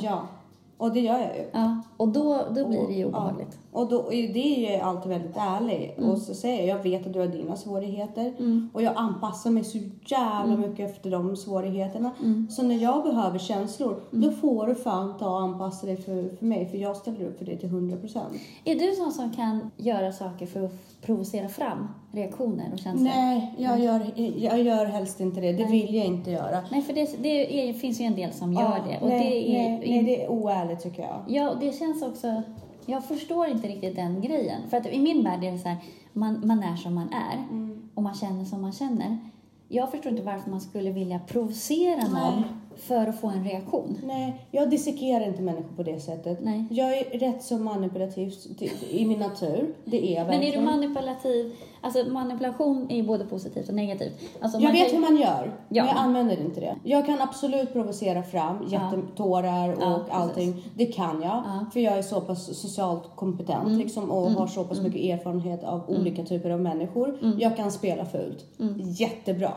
Och 0.79 0.93
det 0.93 1.01
gör 1.01 1.19
jag 1.19 1.37
ju. 1.37 1.45
Ja, 1.53 1.83
och 1.97 2.09
då, 2.09 2.47
då 2.55 2.69
blir 2.69 2.87
det 2.87 2.95
ju 2.95 3.05
obehagligt. 3.05 3.59
Och 3.77 3.89
då, 3.89 4.07
det 4.11 4.67
är 4.67 4.75
ju 4.77 4.81
alltid 4.81 5.11
väldigt 5.11 5.37
ärlig. 5.37 5.95
Mm. 5.99 6.11
Och 6.11 6.19
så 6.19 6.35
säger 6.35 6.67
jag, 6.69 6.79
jag 6.79 6.83
vet 6.83 7.07
att 7.07 7.13
du 7.13 7.21
har 7.21 7.27
dina 7.27 7.57
svårigheter. 7.57 8.33
Och 8.73 8.83
jag 8.83 8.93
anpassar 8.97 9.51
mig 9.51 9.65
så 9.65 9.79
jävla 10.07 10.55
Mm. 10.55 10.61
mycket 10.71 10.91
efter 10.91 11.11
de 11.11 11.37
svårigheterna. 11.37 12.11
Så 12.51 12.63
när 12.63 12.75
jag 12.83 13.03
behöver 13.05 13.39
känslor, 13.39 14.01
Mm. 14.13 14.25
då 14.29 14.31
får 14.37 14.67
du 14.67 14.75
fan 14.75 15.19
ta 15.19 15.29
och 15.31 15.41
anpassa 15.41 15.87
dig 15.87 15.97
för, 15.97 16.37
för 16.37 16.47
mig. 16.47 16.67
För 16.67 16.79
jag 16.79 16.97
ställer 16.97 17.25
upp 17.27 17.39
för 17.39 17.45
det 17.45 17.57
till 17.57 17.69
100%. 17.69 18.21
Är 18.65 18.75
du 18.75 18.93
sån 18.97 19.13
som 19.13 19.33
kan 19.33 19.71
göra 19.77 20.13
saker 20.13 20.47
för 20.47 20.65
att 20.65 20.73
provocera 21.03 21.49
fram 21.49 21.89
reaktioner 22.13 22.71
och 22.73 22.79
känslor? 22.79 23.05
Nej, 23.05 23.55
jag 23.59 23.81
gör, 23.81 24.01
jag 24.37 24.63
gör 24.63 24.85
helst 24.85 25.21
inte 25.21 25.41
det. 25.41 25.53
Det 25.53 25.65
vill 25.65 25.95
jag 25.95 26.07
inte 26.07 26.31
göra. 26.31 26.59
Nej, 26.71 26.83
för 26.83 26.93
det, 26.93 27.23
det 27.23 27.69
är, 27.69 27.73
finns 27.73 28.01
ju 28.01 28.05
en 28.05 28.15
del 28.17 28.33
som 28.33 28.53
gör 28.53 28.61
Ja, 28.63 28.77
det. 28.89 28.99
Och 29.05 29.09
nej, 29.09 29.31
det 29.31 29.57
är, 29.59 29.69
nej, 29.71 29.81
nej, 29.89 30.03
det 30.05 30.25
är 30.25 30.29
oärligt 30.31 30.81
tycker 30.81 31.03
jag. 31.03 31.21
Ja, 31.29 31.51
och 31.51 31.59
det 31.61 31.73
känns 31.79 32.03
också... 32.03 32.43
Jag 32.87 33.05
förstår 33.05 33.47
inte 33.47 33.69
riktigt 33.69 33.97
den 33.97 34.21
grejen. 34.21 34.61
För 34.71 34.77
att 34.77 34.87
i 34.87 34.99
min 34.99 35.25
värld 35.25 35.45
är 35.45 35.53
det 35.53 35.59
så 35.59 35.69
här, 35.69 35.79
man, 36.13 36.47
man 36.47 36.63
är 36.63 36.77
som 36.77 36.95
man 36.95 37.13
är. 37.13 37.37
Mm. 37.37 37.89
Och 37.95 38.03
man 38.03 38.15
känner 38.15 38.45
som 38.45 38.63
man 38.63 38.73
känner. 38.73 39.19
Jag 39.69 39.91
förstår 39.91 40.13
inte 40.13 40.25
varför 40.25 40.51
man 40.51 40.61
skulle 40.61 40.91
vilja 40.91 41.19
provocera 41.19 42.09
någon 42.09 42.41
Nej. 42.41 42.45
För 42.79 43.07
att 43.07 43.21
få 43.21 43.29
en 43.29 43.45
reaktion. 43.45 43.99
Nej, 44.05 44.47
jag 44.51 44.71
dissekerar 44.71 45.25
inte 45.27 45.43
människor 45.43 45.77
på 45.77 45.83
det 45.83 46.01
sättet. 46.01 46.39
Nej. 46.43 46.65
Jag 46.71 46.99
är 46.99 47.19
rätt 47.19 47.43
så 47.43 47.59
manipulativ 47.59 48.33
i 48.91 49.05
min 49.07 49.19
natur. 49.19 49.75
Det 49.85 50.13
är 50.13 50.17
jag 50.17 50.27
Men 50.27 50.35
är 50.35 50.39
du 50.39 50.45
verkligen. 50.45 50.65
manipulativ? 50.65 51.55
Alltså 51.81 52.05
manipulation 52.13 52.87
är 52.91 52.97
ju 52.97 53.03
både 53.03 53.25
positivt 53.25 53.69
och 53.69 53.75
negativt. 53.75 54.13
Alltså, 54.41 54.59
Jag 54.61 54.73
vet 54.73 54.91
kan 54.91 55.03
hur 55.03 55.11
man 55.11 55.21
gör, 55.21 55.53
Ja. 55.69 55.85
men 55.85 55.95
jag 55.95 55.97
använder 56.05 56.41
inte 56.41 56.61
det. 56.61 56.77
Jag 56.85 57.07
kan 57.07 57.21
absolut 57.21 57.73
provocera 57.73 58.23
fram 58.23 58.57
jättetårar 58.69 59.73
och 59.73 59.83
Ja, 59.83 60.05
allting. 60.11 60.65
Det 60.75 60.87
kan 60.87 61.23
jag, 61.23 61.43
Ja. 61.47 61.53
Mm. 61.53 61.71
för 61.71 61.81
jag 61.81 61.99
är 61.99 62.03
så 62.03 62.21
pass 62.21 62.57
socialt 62.61 63.03
kompetent 63.17 63.79
liksom, 63.79 64.11
och 64.11 64.31
har 64.31 64.47
så 64.47 64.65
pass 64.65 64.81
mycket 64.81 65.01
erfarenhet 65.01 65.65
av 65.65 65.81
olika 65.91 66.25
typer 66.25 66.51
av 66.51 66.61
människor. 66.61 67.19
Mm. 67.23 67.39
Jag 67.41 67.57
kan 67.57 67.73
spela 67.73 68.05
fult. 68.05 68.45
Jättebra. 68.99 69.53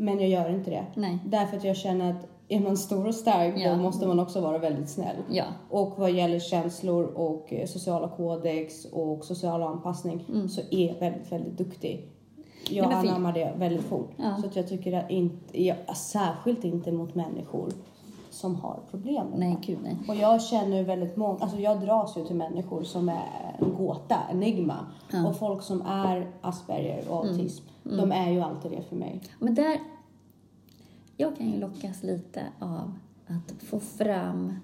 Men 0.00 0.20
jag 0.20 0.28
gör 0.28 0.50
inte 0.50 0.70
det. 0.70 0.84
Nej. 0.94 1.18
Därför 1.26 1.56
att 1.56 1.64
jag 1.64 1.76
känner 1.76 2.10
att 2.10 2.26
är 2.48 2.60
man 2.60 2.76
stor 2.76 3.06
och 3.06 3.14
stark 3.14 3.54
Ja. 3.56 3.70
då 3.70 3.76
måste 3.76 4.06
man 4.06 4.20
också 4.20 4.40
vara 4.40 4.58
väldigt 4.58 4.88
snäll. 4.90 5.16
Ja. 5.30 5.44
Och 5.70 5.98
vad 5.98 6.10
gäller 6.10 6.38
känslor 6.38 7.04
och 7.04 7.52
eh, 7.52 7.66
sociala 7.66 8.08
kodex 8.08 8.84
och 8.84 9.24
social 9.24 9.62
anpassning 9.62 10.24
så 10.48 10.60
är 10.70 10.86
jag 10.88 10.94
väldigt, 10.94 11.32
väldigt 11.32 11.58
duktig. 11.58 12.08
Jag 12.70 12.86
Mm. 12.86 12.98
Nej, 12.98 13.10
anammar 13.10 13.32
det 13.32 13.52
väldigt 13.56 13.84
fort. 13.84 14.10
Ja. 14.16 14.36
Så 14.40 14.46
att 14.46 14.56
jag 14.56 14.68
tycker 14.68 14.92
att 14.98 15.10
inte, 15.10 15.64
jag, 15.64 15.96
särskilt 15.96 16.64
inte 16.64 16.92
mot 16.92 17.14
människor 17.14 17.72
som 18.38 18.56
har 18.56 18.80
problem 18.90 19.26
med 19.26 19.38
Nej, 19.38 19.58
gud 19.66 19.78
nej. 19.82 19.96
Och 20.08 20.14
jag 20.14 20.42
känner 20.42 20.82
väldigt 20.84 21.16
många, 21.16 21.38
alltså 21.40 21.58
jag 21.58 21.80
dras 21.80 22.16
ju 22.16 22.24
till 22.24 22.36
människor 22.36 22.82
som 22.82 23.08
är 23.08 23.56
en 23.58 23.74
gåta, 23.74 24.16
enigma. 24.30 24.76
Och 25.26 25.38
folk 25.38 25.62
som 25.62 25.82
är 25.82 26.30
Asperger 26.40 27.08
och 27.08 27.24
Mm. 27.24 27.32
autism, 27.38 27.64
de 27.82 28.12
är 28.12 28.30
ju 28.30 28.40
alltid 28.40 28.70
det 28.70 28.82
för 28.82 28.96
mig. 28.96 29.20
Men 29.38 29.54
där... 29.54 29.78
Jag 31.16 31.36
kan 31.36 31.50
ju 31.50 31.60
lockas 31.60 32.02
lite 32.02 32.42
av 32.58 32.92
att 33.26 33.62
få 33.62 33.80
fram 33.80 34.54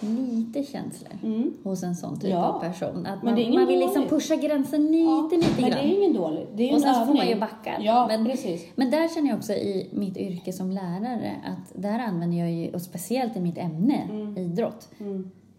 lite 0.00 0.62
känslor 0.62 1.12
hos 1.64 1.82
en 1.82 1.94
sån 1.96 2.14
typ 2.20 2.24
Mm. 2.24 2.38
Ja. 2.38 2.44
av 2.46 2.60
person. 2.60 3.06
Att 3.06 3.22
Men 3.22 3.34
man, 3.34 3.54
man 3.54 3.66
vill 3.66 3.78
liksom 3.78 4.02
pusha 4.08 4.36
gränsen 4.36 4.86
lite, 4.86 4.96
Ja, 4.98 5.28
lite 5.32 5.60
men 5.62 5.70
grann. 5.70 5.78
det 5.80 5.86
är 5.94 5.98
ingen 5.98 6.12
dålig. 6.14 6.46
Det 6.56 6.62
är 6.62 6.68
ju 6.68 6.74
Och 6.74 6.80
sen 6.80 6.88
en 6.88 6.94
så 6.94 7.06
får 7.06 7.14
man 7.14 7.28
ju 7.28 7.40
backa. 7.40 7.76
Ja, 7.80 8.06
men, 8.08 8.24
precis. 8.24 8.66
men 8.76 8.90
där 8.90 9.14
känner 9.14 9.28
jag 9.28 9.38
också 9.38 9.52
i 9.52 9.88
mitt 9.92 10.16
yrke 10.16 10.52
som 10.52 10.70
lärare 10.70 11.32
att 11.44 11.82
där 11.82 11.98
använder 11.98 12.38
jag 12.38 12.52
ju, 12.52 12.74
och 12.74 12.82
speciellt 12.82 13.36
i 13.36 13.40
mitt 13.40 13.58
ämne, 13.58 14.02
Mm. 14.10 14.36
idrott, 14.38 14.88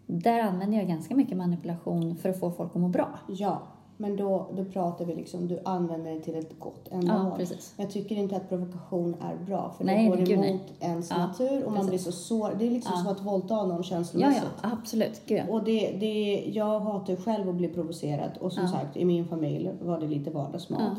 där 0.06 0.40
använder 0.40 0.78
jag 0.78 0.88
ganska 0.88 1.14
mycket 1.16 1.36
manipulation 1.36 2.16
för 2.16 2.28
att 2.28 2.40
få 2.40 2.50
folk 2.50 2.70
att 2.76 2.80
må 2.80 2.88
bra. 2.88 3.18
Ja, 3.28 3.62
men 4.00 4.16
då, 4.16 4.46
då 4.56 4.64
pratar 4.64 5.04
vi 5.04 5.14
liksom, 5.14 5.48
du 5.48 5.58
använder 5.64 6.10
det 6.10 6.20
till 6.20 6.34
ett 6.34 6.58
gott 6.58 6.88
ändamål. 6.90 7.30
Ja, 7.30 7.36
precis. 7.36 7.74
Jag 7.76 7.90
tycker 7.90 8.16
inte 8.16 8.36
att 8.36 8.48
provokation 8.48 9.14
är 9.20 9.44
bra 9.46 9.74
för 9.76 9.84
Nej, 9.84 10.04
det 10.04 10.16
går 10.16 10.26
gud, 10.26 10.38
nej. 10.38 10.48
emot 10.50 10.62
ens 10.80 11.10
Ja, 11.10 11.18
natur 11.18 11.64
och 11.64 11.72
man 11.72 11.86
blir 11.86 11.98
så 11.98 12.12
sår. 12.12 12.50
Det 12.58 12.66
är 12.66 12.70
liksom 12.70 12.96
som 12.96 13.12
att 13.12 13.22
våldta 13.22 13.54
någon 13.56 13.76
Ja, 13.76 13.82
känslomässigt. 13.82 14.44
ja, 14.62 14.68
absolut. 14.72 15.20
Gud, 15.26 15.38
ja. 15.38 15.52
Och 15.52 15.64
det, 15.64 15.96
det, 16.00 16.44
jag 16.54 16.80
hatar 16.80 17.16
själv 17.16 17.48
att 17.48 17.54
bli 17.54 17.68
provocerad 17.68 18.30
och 18.40 18.52
som 18.52 18.68
sagt 18.68 18.96
i 18.96 19.04
min 19.04 19.28
familj 19.28 19.70
var 19.82 20.00
det 20.00 20.06
lite 20.06 20.30
vardagsmat. 20.30 20.92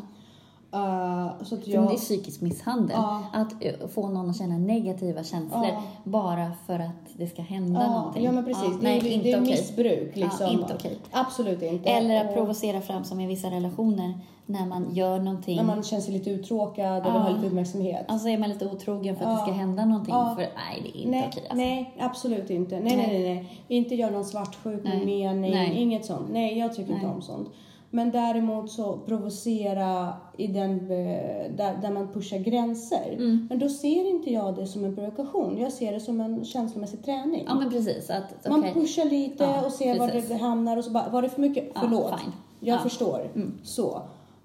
Uh, 0.75 1.43
så 1.43 1.55
att 1.55 1.67
jag, 1.67 1.87
Det 1.87 1.93
är 1.93 1.97
psykisk 1.97 2.41
misshandel. 2.41 2.95
Ja. 2.99 3.23
Att 3.33 3.53
eh, 3.59 3.87
få 3.93 4.09
någon 4.09 4.29
att 4.29 4.37
känna 4.37 4.57
negativa 4.57 5.23
känslor 5.23 5.65
Ja. 5.65 5.83
bara 6.03 6.51
för 6.65 6.79
att 6.79 7.17
det 7.17 7.27
ska 7.27 7.41
hända 7.41 7.81
ja, 7.81 7.97
någonting. 7.97 8.23
ja 8.23 8.31
men 8.31 8.45
precis, 8.45 8.79
det, 8.79 8.83
nej, 8.83 8.99
det 8.99 9.09
inte 9.09 9.29
är 9.29 9.41
okej. 9.41 9.51
missbruk 9.51 10.15
liksom. 10.15 10.51
Inte 10.51 10.73
okej. 10.73 10.97
Absolut 11.11 11.61
inte. 11.61 11.89
Eller 11.89 12.25
att 12.25 12.33
provocera 12.33 12.81
fram 12.81 13.03
som 13.03 13.19
i 13.19 13.27
vissa 13.27 13.47
relationer 13.47 14.13
när 14.45 14.65
man 14.65 14.87
gör 14.93 15.19
någonting. 15.19 15.57
När 15.57 15.63
man 15.63 15.83
känner 15.83 16.01
sig 16.01 16.13
lite 16.13 16.29
uttråkad 16.29 17.05
eller 17.05 17.19
har 17.19 17.33
lite 17.33 17.47
uppmärksamhet. 17.47 18.05
Alltså 18.07 18.29
är 18.29 18.37
man 18.37 18.49
lite 18.49 18.65
otrogen 18.65 19.15
för 19.15 19.25
att 19.25 19.37
det 19.37 19.43
ska 19.43 19.51
hända 19.51 19.85
någonting. 19.85 20.13
För 20.13 20.35
nej, 20.35 20.81
det 20.83 20.97
är 20.97 21.01
inte 21.01 21.09
Nej, 21.09 21.27
okej. 21.29 21.41
Alltså. 21.43 21.55
nej, 21.55 21.93
absolut 21.99 22.49
inte. 22.49 22.79
Nej, 22.79 22.95
nej, 22.97 23.07
nej, 23.07 23.35
nej. 23.35 23.61
Inte 23.67 23.95
göra 23.95 24.11
någon 24.11 24.25
svartsjuk 24.25 24.83
med 24.83 24.97
Nej. 24.97 25.05
mening, 25.05 25.51
Nej. 25.51 25.77
inget 25.77 26.05
sånt. 26.05 26.27
Nej, 26.31 26.57
jag 26.59 26.75
tycker 26.75 26.93
inte 26.93 27.05
Nej. 27.05 27.15
om 27.15 27.21
sånt. 27.21 27.49
Men 27.93 28.11
däremot 28.11 28.71
så 28.71 28.97
provocera 28.97 30.13
i 30.37 30.47
den, 30.47 30.71
eh, 30.71 31.51
där, 31.57 31.77
där 31.81 31.91
man 31.91 32.07
pushar 32.13 32.37
gränser. 32.37 33.11
Mm. 33.13 33.47
Men 33.49 33.59
då 33.59 33.69
ser 33.69 34.09
inte 34.09 34.33
jag 34.33 34.55
det 34.55 34.67
som 34.67 34.83
en 34.85 34.95
provokation. 34.95 35.57
Jag 35.57 35.71
ser 35.73 35.91
det 35.93 35.99
som 35.99 36.21
en 36.21 36.45
känslomässig 36.45 37.05
träning. 37.05 37.43
Ja, 37.47 37.55
men 37.55 37.69
precis. 37.69 38.09
Att, 38.09 38.49
Man 38.49 38.59
okej. 38.59 38.73
pushar 38.73 39.05
lite 39.05 39.43
Ja, 39.43 39.65
och 39.65 39.71
ser 39.71 39.99
var 39.99 40.07
precis. 40.09 40.29
det 40.29 40.35
hamnar 40.37 40.77
och 40.77 40.83
så 40.83 40.91
bara, 40.91 41.09
var 41.09 41.21
det 41.21 41.29
för 41.29 41.41
mycket? 41.41 41.71
Ja, 41.73 41.81
Förlåt. 41.81 42.19
fine. 42.19 42.31
Jag 42.59 42.67
Ja. 42.73 42.73
Mm. 42.79 42.89
förstår. 42.89 43.29
Så. 43.63 44.01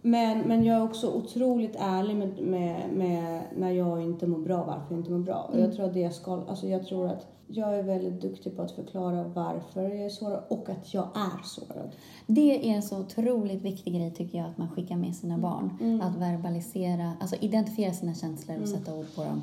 Men, 0.06 0.38
men 0.38 0.64
jag 0.64 0.76
är 0.76 0.82
också 0.82 1.12
otroligt 1.12 1.76
ärlig 1.78 2.16
med, 2.16 2.38
med, 2.38 2.90
med 2.92 3.42
när 3.56 3.70
jag 3.70 4.02
inte 4.02 4.26
mår 4.26 4.38
bra, 4.38 4.64
varför 4.64 4.86
jag 4.90 5.00
inte 5.00 5.10
mår 5.10 5.18
bra. 5.18 5.46
Och 5.48 5.54
Mm. 5.54 5.64
jag 5.66 5.76
tror 5.76 5.86
att 5.86 5.94
det 5.94 6.14
ska, 6.14 6.44
alltså 6.48 6.66
jag 6.66 6.86
tror 6.86 7.06
att 7.08 7.26
jag 7.48 7.78
är 7.78 7.82
väldigt 7.82 8.20
duktig 8.20 8.56
på 8.56 8.62
att 8.62 8.72
förklara 8.72 9.24
varför 9.24 9.82
jag 9.82 10.00
är 10.00 10.08
sårad 10.08 10.42
och 10.48 10.68
att 10.68 10.94
jag 10.94 11.08
är 11.14 11.42
sårad. 11.44 11.90
Det 12.26 12.70
är 12.70 12.74
en 12.76 12.82
så 12.82 13.00
otroligt 13.00 13.62
viktig 13.62 13.94
grej 13.94 14.10
tycker 14.10 14.38
jag 14.38 14.46
att 14.46 14.58
man 14.58 14.68
skickar 14.70 14.96
med 14.96 15.16
sina 15.16 15.38
barn. 15.38 15.78
Mm. 15.80 16.00
Att 16.00 16.16
verbalisera, 16.16 17.12
alltså 17.20 17.36
identifiera 17.40 17.92
sina 17.92 18.14
känslor 18.14 18.62
och 18.62 18.68
sätta 18.68 18.94
ord 18.94 19.06
på 19.16 19.24
dem. 19.24 19.42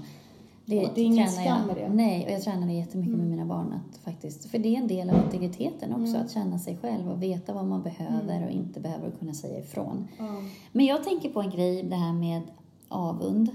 Det, 0.65 0.89
det 0.95 1.01
är 1.01 1.05
ingen 1.05 1.27
skam 1.29 1.67
med 1.67 1.75
det. 1.75 1.81
Mm. 1.81 1.97
Nej, 1.97 2.25
och 2.25 2.31
jag 2.31 2.41
tränar 2.41 2.67
det 2.67 2.73
jättemycket 2.73 3.15
med 3.17 3.27
mina 3.27 3.45
barn. 3.45 3.73
Att 3.73 3.97
faktiskt, 3.97 4.45
för 4.45 4.57
det 4.59 4.75
är 4.75 4.79
en 4.81 4.87
del 4.87 5.09
av 5.09 5.15
integriteten 5.25 5.93
också, 5.93 6.13
Mm. 6.15 6.21
att 6.25 6.31
känna 6.31 6.59
sig 6.59 6.77
själv 6.77 7.11
och 7.11 7.23
veta 7.23 7.53
vad 7.53 7.65
man 7.65 7.83
behöver 7.83 8.45
och 8.45 8.51
inte 8.51 8.79
behöver 8.79 9.07
och 9.07 9.19
kunna 9.19 9.33
säga 9.33 9.59
ifrån. 9.59 10.07
Ja. 10.17 10.41
Men 10.71 10.85
jag 10.85 11.03
tänker 11.03 11.29
på 11.29 11.41
en 11.41 11.49
grej, 11.49 11.83
det 11.83 11.95
här 11.95 12.13
med 12.13 12.41
avund. 12.89 13.49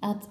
Att 0.00 0.28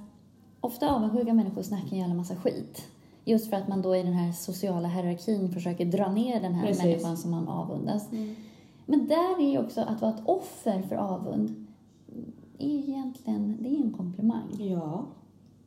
ofta 0.61 0.95
avundsjuka 0.95 1.33
människor 1.33 1.61
snackar 1.61 1.97
ju 1.97 2.03
alla 2.03 2.13
massa 2.13 2.35
skit. 2.35 2.87
Just 3.25 3.49
för 3.49 3.57
att 3.57 3.67
man 3.67 3.81
då 3.81 3.95
i 3.95 4.03
den 4.03 4.13
här 4.13 4.31
sociala 4.31 4.87
hierarkin 4.87 5.51
försöker 5.51 5.85
dra 5.85 6.11
ner 6.11 6.41
den 6.41 6.53
här 6.53 6.67
Precis. 6.67 6.83
Mm. 6.83 6.91
människan 6.91 7.17
som 7.17 7.31
man 7.31 7.47
avundas. 7.47 8.09
Men 8.85 9.07
där 9.07 9.41
är 9.41 9.51
ju 9.51 9.59
också 9.59 9.81
att 9.81 10.01
vara 10.01 10.13
ett 10.13 10.21
offer 10.25 10.81
för 10.81 10.95
avund 10.95 11.67
är 12.59 12.89
egentligen, 12.89 13.57
det 13.59 13.69
är 13.69 13.81
en 13.83 13.93
komplimang. 13.93 14.47
Ja. 14.59 15.05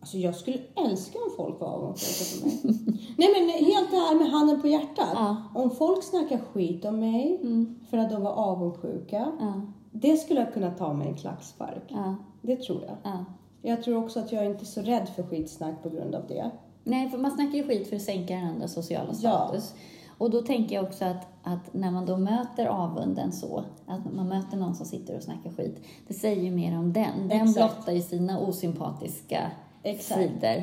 Alltså 0.07 0.19
jag 0.19 0.35
skulle 0.35 0.59
älska 0.87 1.19
om 1.19 1.31
folk 1.37 1.61
var 1.61 1.69
avundsjuka 1.69 2.41
på 2.41 2.47
mig. 2.47 2.79
Nej 3.19 3.29
men 3.35 3.65
helt 3.67 3.91
här 3.91 4.19
med 4.19 4.31
handen 4.31 4.61
på 4.61 4.69
hjärtat. 4.69 5.09
Ja. 5.15 5.37
Om 5.55 5.71
folk 5.71 6.03
snackar 6.05 6.39
skit 6.53 6.85
om 6.85 6.99
mig 7.01 7.39
Mm. 7.43 7.79
för 7.91 7.99
att 7.99 8.11
de 8.11 8.23
var 8.23 8.31
avundsjuka. 8.31 9.33
Ja, 9.41 9.53
Det 9.93 10.17
skulle 10.17 10.41
jag 10.41 10.55
kunna 10.55 10.71
ta 10.71 10.93
med 10.93 11.07
en 11.07 11.15
klackspark. 11.15 11.83
ja, 11.89 12.15
Det 12.43 12.57
tror 12.57 12.83
jag. 12.83 12.97
ja. 13.13 13.25
Jag 13.63 13.83
tror 13.83 14.05
också 14.05 14.21
att 14.21 14.33
jag 14.33 14.47
inte 14.47 14.63
är 14.63 14.67
så 14.67 14.81
rädd 14.81 15.09
för 15.09 15.23
skitsnack 15.23 15.83
på 15.83 15.89
grund 15.89 16.15
av 16.15 16.23
det. 16.29 16.51
Nej, 16.85 17.11
för 17.11 17.19
man 17.19 17.31
snackar 17.31 17.59
ju 17.59 17.65
skit 17.69 17.89
för 17.89 17.97
att 17.97 18.03
sänka 18.03 18.35
den 18.35 18.45
andra 18.49 18.69
sociala 18.69 19.15
status. 19.15 19.75
Och 20.19 20.31
då 20.31 20.43
tänker 20.43 20.75
jag 20.75 20.85
också 20.85 21.05
att, 21.05 21.27
att 21.43 21.75
när 21.75 21.91
man 21.91 22.07
då 22.07 22.17
möter 22.17 22.67
avunden 22.67 23.33
så, 23.33 23.65
att 23.87 24.15
man 24.15 24.29
möter 24.29 24.57
någon 24.57 24.75
som 24.75 24.87
sitter 24.87 25.17
och 25.17 25.23
snackar 25.23 25.51
skit, 25.51 25.81
det 26.09 26.15
säger 26.15 26.43
ju 26.43 26.51
mer 26.51 26.79
om 26.79 26.93
den. 26.93 27.29
Den 27.29 27.49
Exakt. 27.49 27.77
blottar 27.77 27.93
ju 27.93 28.01
sina 28.03 28.41
osympatiska 28.41 29.51
Exakt. 29.91 30.21
sidor. 30.21 30.63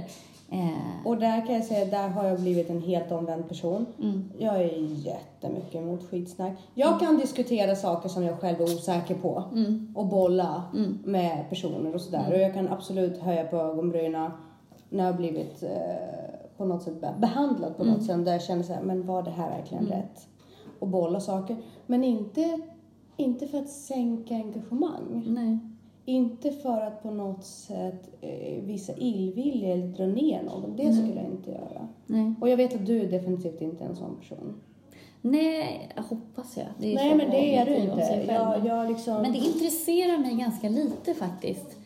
Eh, 0.52 1.06
Och 1.08 1.18
där 1.18 1.46
kan 1.46 1.56
jag 1.56 1.64
säga, 1.64 1.86
där 1.86 2.10
har 2.10 2.26
jag 2.26 2.40
blivit 2.40 2.70
en 2.70 2.82
helt 2.82 3.12
omvänd 3.12 3.48
person. 3.50 3.86
Mm. 4.02 4.30
Jag 4.38 4.56
är 4.56 4.78
jättemycket 5.06 5.76
emot 5.76 6.10
skitsnack. 6.10 6.54
Jag 6.74 7.00
kan 7.00 7.18
diskutera 7.18 7.76
saker 7.76 8.10
som 8.10 8.24
jag 8.24 8.40
själv 8.40 8.62
är 8.62 8.64
osäker 8.64 9.16
på 9.16 9.44
Mm. 9.52 9.94
och 9.96 10.06
bolla 10.08 10.64
med 11.04 11.50
personer 11.50 11.96
och 11.96 12.02
sådär. 12.02 12.26
Och 12.32 12.38
jag 12.38 12.54
kan 12.54 12.68
absolut 12.68 13.18
höja 13.18 13.44
på 13.44 13.58
ögonbrynen. 13.58 14.32
när 14.90 15.04
jag 15.06 15.12
har 15.12 15.18
blivit 15.18 15.64
eh, 15.64 15.70
på 16.58 16.66
något 16.66 16.84
sätt 16.84 17.02
be- 17.02 17.14
behandlad 17.20 17.78
på 17.78 17.84
något 17.84 18.04
sätt 18.04 18.26
där 18.26 18.32
jag 18.32 18.42
känner 18.44 18.64
så 18.64 18.74
här, 18.74 18.82
men 18.82 19.06
var 19.08 19.24
det 19.24 19.32
här 19.32 19.50
verkligen 19.50 19.86
rätt? 19.88 20.28
Och 20.80 20.88
bolla 20.88 21.20
saker. 21.20 21.58
Men 21.86 22.04
inte, 22.04 22.60
inte 23.18 23.48
för 23.48 23.58
att 23.58 23.70
sänka 23.70 24.36
engagemang. 24.36 25.24
Nej. 25.28 25.58
Inte 26.06 26.52
för 26.52 26.82
att 26.82 27.04
på 27.04 27.12
något 27.12 27.44
sätt 27.44 28.10
eh, 28.22 28.64
visa 28.64 28.94
illvilja 28.98 29.74
eller 29.74 29.88
dra 29.88 30.06
ner 30.06 30.44
någon. 30.44 30.76
Det 30.76 30.94
skulle 30.94 31.16
jag 31.16 31.26
inte 31.26 31.52
göra. 31.52 31.88
Nej. 32.06 32.34
Och 32.42 32.50
jag 32.50 32.58
vet 32.58 32.76
att 32.76 32.86
du 32.86 33.02
är 33.02 33.12
definitivt 33.12 33.62
inte 33.62 33.84
en 33.84 33.96
sån 33.96 34.18
person. 34.20 34.62
Nej, 35.22 35.90
hoppas 35.96 36.58
jag. 36.58 36.68
Nej, 36.78 37.16
men 37.16 37.30
det 37.30 37.56
är 37.56 37.66
du 37.66 37.76
inte. 37.76 38.26
Jag, 38.28 38.66
jag 38.66 38.90
liksom... 38.90 39.22
Men 39.22 39.32
det 39.32 39.38
intresserar 39.38 40.18
mig 40.18 40.36
ganska 40.36 40.70
lite 40.70 41.14
faktiskt. 41.14 41.78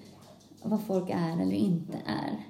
Vad 0.63 0.81
folk 0.81 1.09
är 1.09 1.41
eller 1.41 1.55
inte 1.55 1.97
är. 2.05 2.46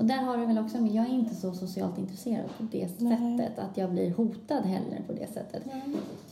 Och 0.00 0.06
där 0.06 0.16
har 0.16 0.36
du 0.36 0.46
väl 0.46 0.58
också, 0.58 0.78
men 0.78 0.94
jag 0.94 1.06
är 1.06 1.10
inte 1.10 1.34
så 1.34 1.52
socialt 1.52 1.98
intresserad 1.98 2.46
på 2.58 2.62
det 2.72 2.88
Nej. 2.98 3.38
sättet. 3.38 3.58
Att 3.58 3.76
jag 3.76 3.90
blir 3.90 4.10
hotad 4.10 4.64
heller 4.64 5.02
på 5.06 5.12
det 5.12 5.26
sättet. 5.32 5.62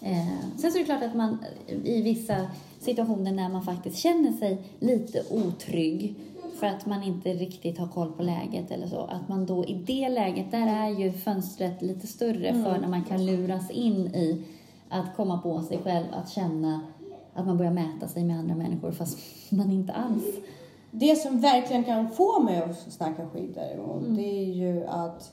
Eh, 0.03 0.29
sen 0.57 0.73
så 0.73 0.79
är 0.79 0.81
det 0.81 0.85
klart 0.85 1.03
att 1.03 1.15
man 1.15 1.39
i 1.85 2.03
vissa 2.03 2.37
situationer 2.81 3.33
när 3.33 3.49
man 3.49 3.63
faktiskt 3.63 3.97
känner 3.97 4.33
sig 4.33 4.63
lite 4.79 5.23
otrygg 5.31 6.15
för 6.59 6.67
att 6.67 6.87
man 6.87 7.03
inte 7.03 7.35
riktigt 7.35 7.79
har 7.79 7.89
koll 7.89 8.13
på 8.13 8.23
läget 8.23 8.71
eller 8.71 8.87
så, 8.87 9.01
att 9.01 9.29
man 9.29 9.47
då 9.47 9.65
i 9.65 9.75
det 9.75 10.09
läget, 10.09 10.51
där 10.51 10.67
är 10.67 10.89
ju 10.89 11.13
fönstret 11.13 11.83
lite 11.83 12.07
större 12.07 12.65
för 12.65 12.79
när 12.79 12.89
man 12.89 13.05
kan 13.05 13.27
luras 13.27 13.71
in 13.71 14.07
i 14.07 14.43
att 14.89 15.17
komma 15.17 15.39
på 15.39 15.63
sig 15.63 15.79
själv, 15.79 16.07
att 16.13 16.31
känna 16.31 16.81
att 17.35 17.47
man 17.47 17.57
börjar 17.59 17.73
mäta 17.73 18.09
sig 18.09 18.25
med 18.25 18.39
andra 18.39 18.55
människor 18.55 18.93
fast 18.93 19.19
man 19.51 19.73
inte 19.73 19.93
alls. 19.93 20.25
Det 20.91 21.17
som 21.17 21.41
verkligen 21.41 21.85
kan 21.85 22.09
få 22.11 22.41
mig 22.43 22.59
att 22.63 22.79
snacka 22.93 23.27
skit 23.29 23.55
däremot, 23.55 24.03
Mm. 24.03 24.17
det 24.17 24.23
är 24.43 24.45
ju 24.53 24.87
att... 24.87 25.33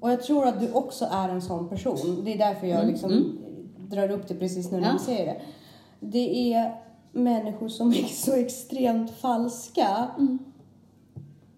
Och 0.00 0.10
jag 0.10 0.22
tror 0.22 0.46
att 0.46 0.60
du 0.60 0.72
också 0.72 1.06
är 1.10 1.28
en 1.28 1.42
sån 1.42 1.68
person. 1.68 2.22
Det 2.24 2.34
är 2.34 2.38
därför 2.38 2.66
jag 2.66 2.86
liksom 2.86 3.38
drar 3.76 4.10
upp 4.10 4.28
det 4.28 4.34
precis 4.34 4.70
när 4.70 4.78
Mm. 4.78 4.90
Ja. 4.90 4.92
du 4.98 5.04
säger 5.04 5.26
det. 5.26 5.40
Det 6.00 6.52
är 6.52 6.80
människor 7.12 7.68
som 7.68 7.88
är 7.90 7.94
så 8.08 8.32
extremt 8.36 9.10
falska 9.10 10.08
Mm. 10.18 10.38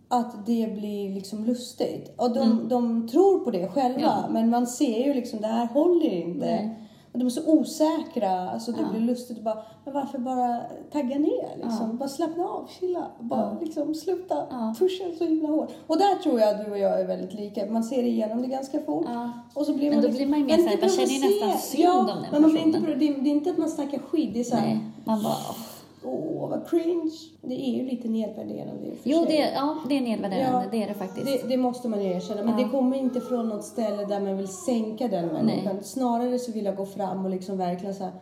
att 0.08 0.46
det 0.46 0.74
blir 0.74 1.14
liksom 1.14 1.44
lustigt. 1.44 2.12
Och 2.16 2.34
de, 2.34 2.38
Mm. 2.52 2.68
de 2.68 3.08
tror 3.08 3.38
på 3.44 3.50
det 3.50 3.68
själva, 3.68 4.00
Ja. 4.00 4.24
men 4.30 4.50
man 4.50 4.66
ser 4.66 5.06
ju 5.06 5.14
liksom 5.14 5.40
det 5.40 5.46
här 5.46 5.66
håller 5.66 6.10
inte. 6.10 6.46
Nej. 6.46 6.78
Och 7.12 7.18
de 7.18 7.24
är 7.26 7.30
så 7.30 7.46
osäkra, 7.46 8.50
alltså 8.50 8.72
det 8.72 8.80
Ja. 8.82 8.88
blir 8.90 9.00
lustigt 9.00 9.38
att 9.38 9.44
bara, 9.44 9.62
men 9.84 9.94
varför 9.94 10.18
bara 10.18 10.60
tagga 10.92 11.18
ner 11.18 11.48
liksom? 11.56 11.88
Ja. 11.90 11.92
Bara 11.92 12.08
slappna 12.08 12.44
av, 12.44 12.68
chilla, 12.80 13.06
bara 13.20 13.56
liksom 13.60 13.94
sluta 13.94 14.46
Ja. 14.50 14.74
pusha 14.78 15.04
så 15.18 15.24
himla 15.24 15.48
hårt. 15.48 15.70
Och 15.86 15.98
där 15.98 16.14
tror 16.22 16.40
jag 16.40 16.48
att 16.48 16.64
du 16.64 16.70
och 16.70 16.78
jag 16.78 17.00
är 17.00 17.06
väldigt 17.06 17.34
lika, 17.34 17.66
man 17.66 17.84
ser 17.84 18.02
igenom 18.02 18.42
det 18.42 18.48
ganska 18.48 18.80
fort. 18.80 19.06
Ja. 19.08 19.30
Och 19.54 19.66
så 19.66 19.74
blir 19.74 19.90
Men 19.90 19.94
man 19.94 20.02
då 20.02 20.08
liksom, 20.08 20.16
blir 20.18 20.30
man 20.30 20.38
ju 20.38 20.44
mer 20.46 20.56
men 20.56 20.60
så 20.64 20.66
här, 20.68 20.74
inte 20.74 20.86
man 20.86 20.96
känner 20.96 21.28
ju 21.28 21.34
nästan 21.42 21.58
synd 21.58 21.84
ja, 21.84 22.00
om 22.00 22.06
den 22.06 22.16
men 22.32 22.42
man 22.42 22.50
blir 22.50 22.60
inte, 22.62 22.78
personen. 22.80 22.98
det, 22.98 23.08
är, 23.08 23.14
det 23.22 23.30
är 23.30 23.32
inte 23.32 23.50
att 23.50 23.58
man 23.58 23.68
snackar 23.70 23.98
skit, 23.98 24.30
det 24.34 24.40
är 24.40 24.44
såhär, 24.44 24.80
man 25.04 25.22
bara... 25.22 25.32
åh. 25.32 25.56
Åh 26.04 26.48
vad 26.50 26.68
cringe. 26.68 27.10
Det 27.42 27.68
är 27.68 27.76
ju 27.76 27.84
lite 27.90 28.08
nedvärderande 28.08 28.86
i 28.86 28.92
och 28.92 28.96
för 28.98 29.10
Jo, 29.10 29.18
sig. 29.24 29.26
det, 29.36 29.52
ja, 29.54 29.76
det 29.88 29.96
är 29.96 30.00
nedvärderande, 30.00 30.64
Ja, 30.64 30.70
det 30.70 30.82
är 30.82 30.88
det 30.88 30.94
faktiskt. 30.94 31.26
Det, 31.26 31.48
det 31.48 31.56
måste 31.56 31.88
man 31.88 32.02
ju 32.04 32.10
erkänna. 32.10 32.42
Men 32.44 32.58
Ja. 32.58 32.64
det 32.64 32.70
kommer 32.70 32.96
inte 32.96 33.20
från 33.20 33.48
något 33.48 33.64
ställe 33.64 34.04
där 34.04 34.20
man 34.20 34.36
vill 34.36 34.48
sänka 34.48 35.08
den 35.08 35.26
människan. 35.28 35.82
Snarare 35.82 36.38
så 36.38 36.52
vill 36.52 36.64
jag 36.64 36.76
gå 36.76 36.86
fram 36.86 37.24
och 37.24 37.30
liksom 37.30 37.58
verkligen 37.58 37.94
säga, 37.94 38.12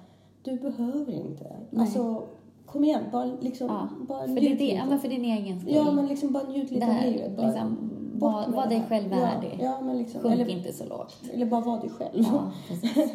du 0.43 0.57
behöver 0.57 1.12
inte. 1.12 1.45
Nej. 1.70 1.81
Alltså, 1.83 2.22
kom 2.66 2.85
igen, 2.85 3.01
bara 3.12 3.24
liksom, 3.41 3.66
ja, 3.66 3.89
bara 4.09 4.20
för, 4.20 4.26
det, 4.35 4.41
njut 4.41 4.59
det, 4.59 4.64
lite. 4.64 4.76
ja, 4.76 4.87
men 4.87 4.99
för 5.01 5.09
din 5.09 5.24
egen 5.24 5.61
skull. 5.61 5.74
Ja, 5.74 5.93
men 5.93 6.07
liksom 6.07 6.33
bara 6.33 6.43
njut 6.49 6.70
lite 6.70 6.87
det 6.87 6.93
av 6.93 6.99
här, 6.99 7.11
livet. 7.11 7.37
Bara. 7.37 7.47
liksom, 7.47 7.91
Bort 8.14 8.33
var, 8.33 8.41
med 8.47 8.57
var 8.57 8.62
det 8.62 8.68
dig 8.68 8.78
här. 8.78 8.89
själv 8.89 9.12
ja, 9.12 9.16
värdig. 9.18 9.59
Ja, 9.61 9.81
men 9.81 9.99
liksom. 9.99 10.20
Sjunk 10.20 10.35
Eller, 10.35 10.49
inte 10.49 10.72
så 10.72 10.85
lågt. 10.85 11.16
eller 11.35 11.47
bara 11.47 11.61
var 11.61 11.81
dig 11.81 11.91
själv. 11.91 12.24
Ja, 12.33 12.51
precis. 12.68 13.12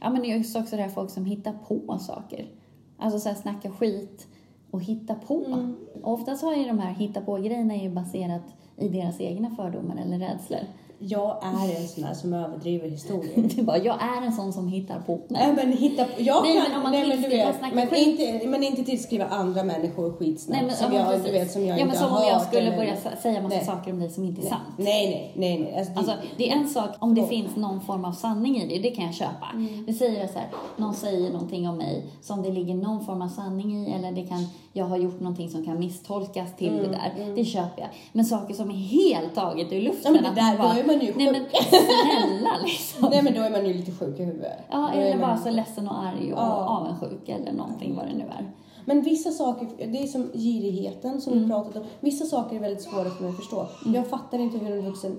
Ja, 0.00 0.10
men 0.10 0.22
det 0.22 0.32
är 0.32 0.38
också 0.60 0.76
det 0.76 0.82
här 0.82 0.88
folk 0.88 1.10
som 1.10 1.24
hittar 1.24 1.52
på 1.68 1.98
saker. 1.98 2.46
Alltså 2.98 3.18
så 3.18 3.28
här 3.28 3.36
snacka 3.36 3.70
skit 3.70 4.26
och 4.70 4.82
hitta 4.82 5.14
på. 5.14 5.44
Mm. 5.44 5.76
Oftast 6.02 6.42
har 6.42 6.54
ju 6.54 6.64
de 6.64 6.78
här 6.78 6.94
hitta 6.94 7.20
på-grejerna 7.20 7.76
ju 7.76 7.90
baserat 7.90 8.42
i 8.76 8.88
deras 8.88 9.20
egna 9.20 9.50
fördomar 9.50 9.96
eller 9.96 10.18
rädslor. 10.18 10.60
Jag 11.00 11.38
är 11.42 11.76
en 11.80 11.88
sån 11.88 12.04
här 12.04 12.14
som 12.14 12.32
överdriver 12.32 12.88
historien. 12.88 13.44
Är 13.58 13.62
bara, 13.62 13.78
jag 13.78 13.94
är 14.02 14.26
en 14.26 14.32
sån 14.32 14.52
som 14.52 14.68
hittar 14.68 15.00
på. 15.00 15.20
Nej 15.28 15.52
men 15.56 15.72
hitta 15.72 16.04
jag 16.18 16.42
Nej, 16.42 16.54
kan, 16.54 16.62
men 16.68 16.76
om 16.76 16.82
man 16.82 16.92
nej, 16.92 17.08
men 17.08 17.22
du 17.22 17.28
vet, 17.28 17.56
men 17.74 17.86
skit. 17.88 18.20
inte, 18.20 18.48
men 18.48 18.62
inte 18.62 18.82
tillskriva 18.84 19.26
andra 19.26 19.64
människor 19.64 20.12
skitsnack 20.12 20.56
Nej, 20.60 20.66
men, 20.66 20.76
som, 20.76 20.92
jag, 20.96 21.24
du 21.24 21.32
vet, 21.32 21.50
som 21.52 21.62
jag 21.66 21.68
ja, 21.78 21.82
inte 21.82 21.86
men 21.86 21.96
som 21.96 22.10
har 22.10 22.20
om 22.20 22.26
jag 22.26 22.34
hört 22.34 22.46
skulle 22.48 22.62
eller- 22.62 22.76
börja 22.76 22.96
säga 23.22 23.42
massa 23.42 23.56
Nej. 23.56 23.64
saker 23.64 23.92
om 23.92 23.98
dig 24.00 24.10
som 24.10 24.24
inte 24.24 24.40
är 24.46 24.48
sant. 24.48 24.62
Nej, 24.76 25.32
nej, 25.36 25.58
nej, 25.58 25.58
nej. 25.58 25.78
Alltså, 25.78 25.92
det, 25.92 25.98
Alltså, 25.98 26.14
det 26.36 26.50
är 26.50 26.56
en 26.56 26.68
sak 26.68 26.90
om 26.98 27.14
det 27.14 27.26
finns 27.26 27.56
någon 27.56 27.80
form 27.80 28.04
av 28.04 28.12
sanning 28.12 28.56
i 28.62 28.66
det, 28.68 28.88
det 28.88 28.94
kan 28.94 29.04
jag 29.04 29.14
köpa. 29.14 29.46
Mm. 29.54 29.84
Vi 29.86 29.94
säger 29.94 30.26
så 30.26 30.38
här, 30.38 30.48
någon 30.76 30.94
säger 30.94 31.32
någonting 31.32 31.68
om 31.68 31.76
mig 31.78 32.06
som 32.20 32.42
det 32.42 32.50
ligger 32.52 32.74
någon 32.74 33.04
form 33.04 33.22
av 33.22 33.28
sanning 33.28 33.86
i 33.86 33.92
eller 33.92 34.12
det 34.12 34.22
kan, 34.22 34.46
jag 34.72 34.84
har 34.84 34.96
gjort 34.96 35.20
någonting 35.20 35.50
som 35.50 35.64
kan 35.64 35.78
misstolkas 35.78 36.56
till 36.56 36.68
Mm, 36.68 36.82
det 36.82 36.88
där. 36.88 37.34
Det 37.34 37.44
köper 37.44 37.80
jag. 37.82 37.88
Men 38.12 38.24
saker 38.24 38.54
som 38.54 38.70
är 38.70 38.74
helt 38.74 39.34
taget 39.34 39.72
ur 39.72 39.80
luften. 39.80 40.14
Ja, 40.14 40.20
men 40.22 40.34
det 40.34 40.40
där, 40.40 40.58
bara, 40.58 40.82
man 40.88 41.00
ju 41.00 41.14
Nej 41.16 41.32
men 41.32 41.44
snälla 41.68 42.50
liksom. 42.64 43.08
nej 43.10 43.22
men 43.22 43.34
då 43.34 43.40
är 43.40 43.50
man 43.50 43.66
ju 43.66 43.72
lite 43.74 43.92
sjuk 43.92 44.20
i 44.20 44.24
huvudet. 44.24 44.58
Ja, 44.70 44.90
Då 44.94 45.00
eller 45.00 45.18
man- 45.18 45.20
bara 45.28 45.36
så 45.38 45.50
ledsen 45.50 45.88
och 45.88 45.98
arg 45.98 46.32
och 46.32 46.38
Ja. 46.38 46.52
avundsjuk 46.52 47.28
eller 47.28 47.52
någonting 47.52 47.96
vad 47.96 48.06
det 48.06 48.14
nu 48.14 48.24
är. 48.24 48.50
Men 48.84 49.02
vissa 49.02 49.30
saker, 49.30 49.68
det 49.92 50.02
är 50.02 50.06
som 50.06 50.30
girigheten 50.34 51.20
som 51.20 51.32
Mm. 51.32 51.44
vi 51.44 51.50
pratat 51.50 51.76
om. 51.76 51.84
Vissa 52.00 52.24
saker 52.24 52.56
är 52.56 52.60
väldigt 52.60 52.82
svåra 52.82 53.10
för 53.10 53.22
mig 53.22 53.30
att 53.30 53.36
förstå. 53.36 53.66
Jag 53.84 54.06
fattar 54.06 54.38
inte 54.38 54.58
hur 54.58 54.72
en 54.76 54.84
vuxen 54.84 55.16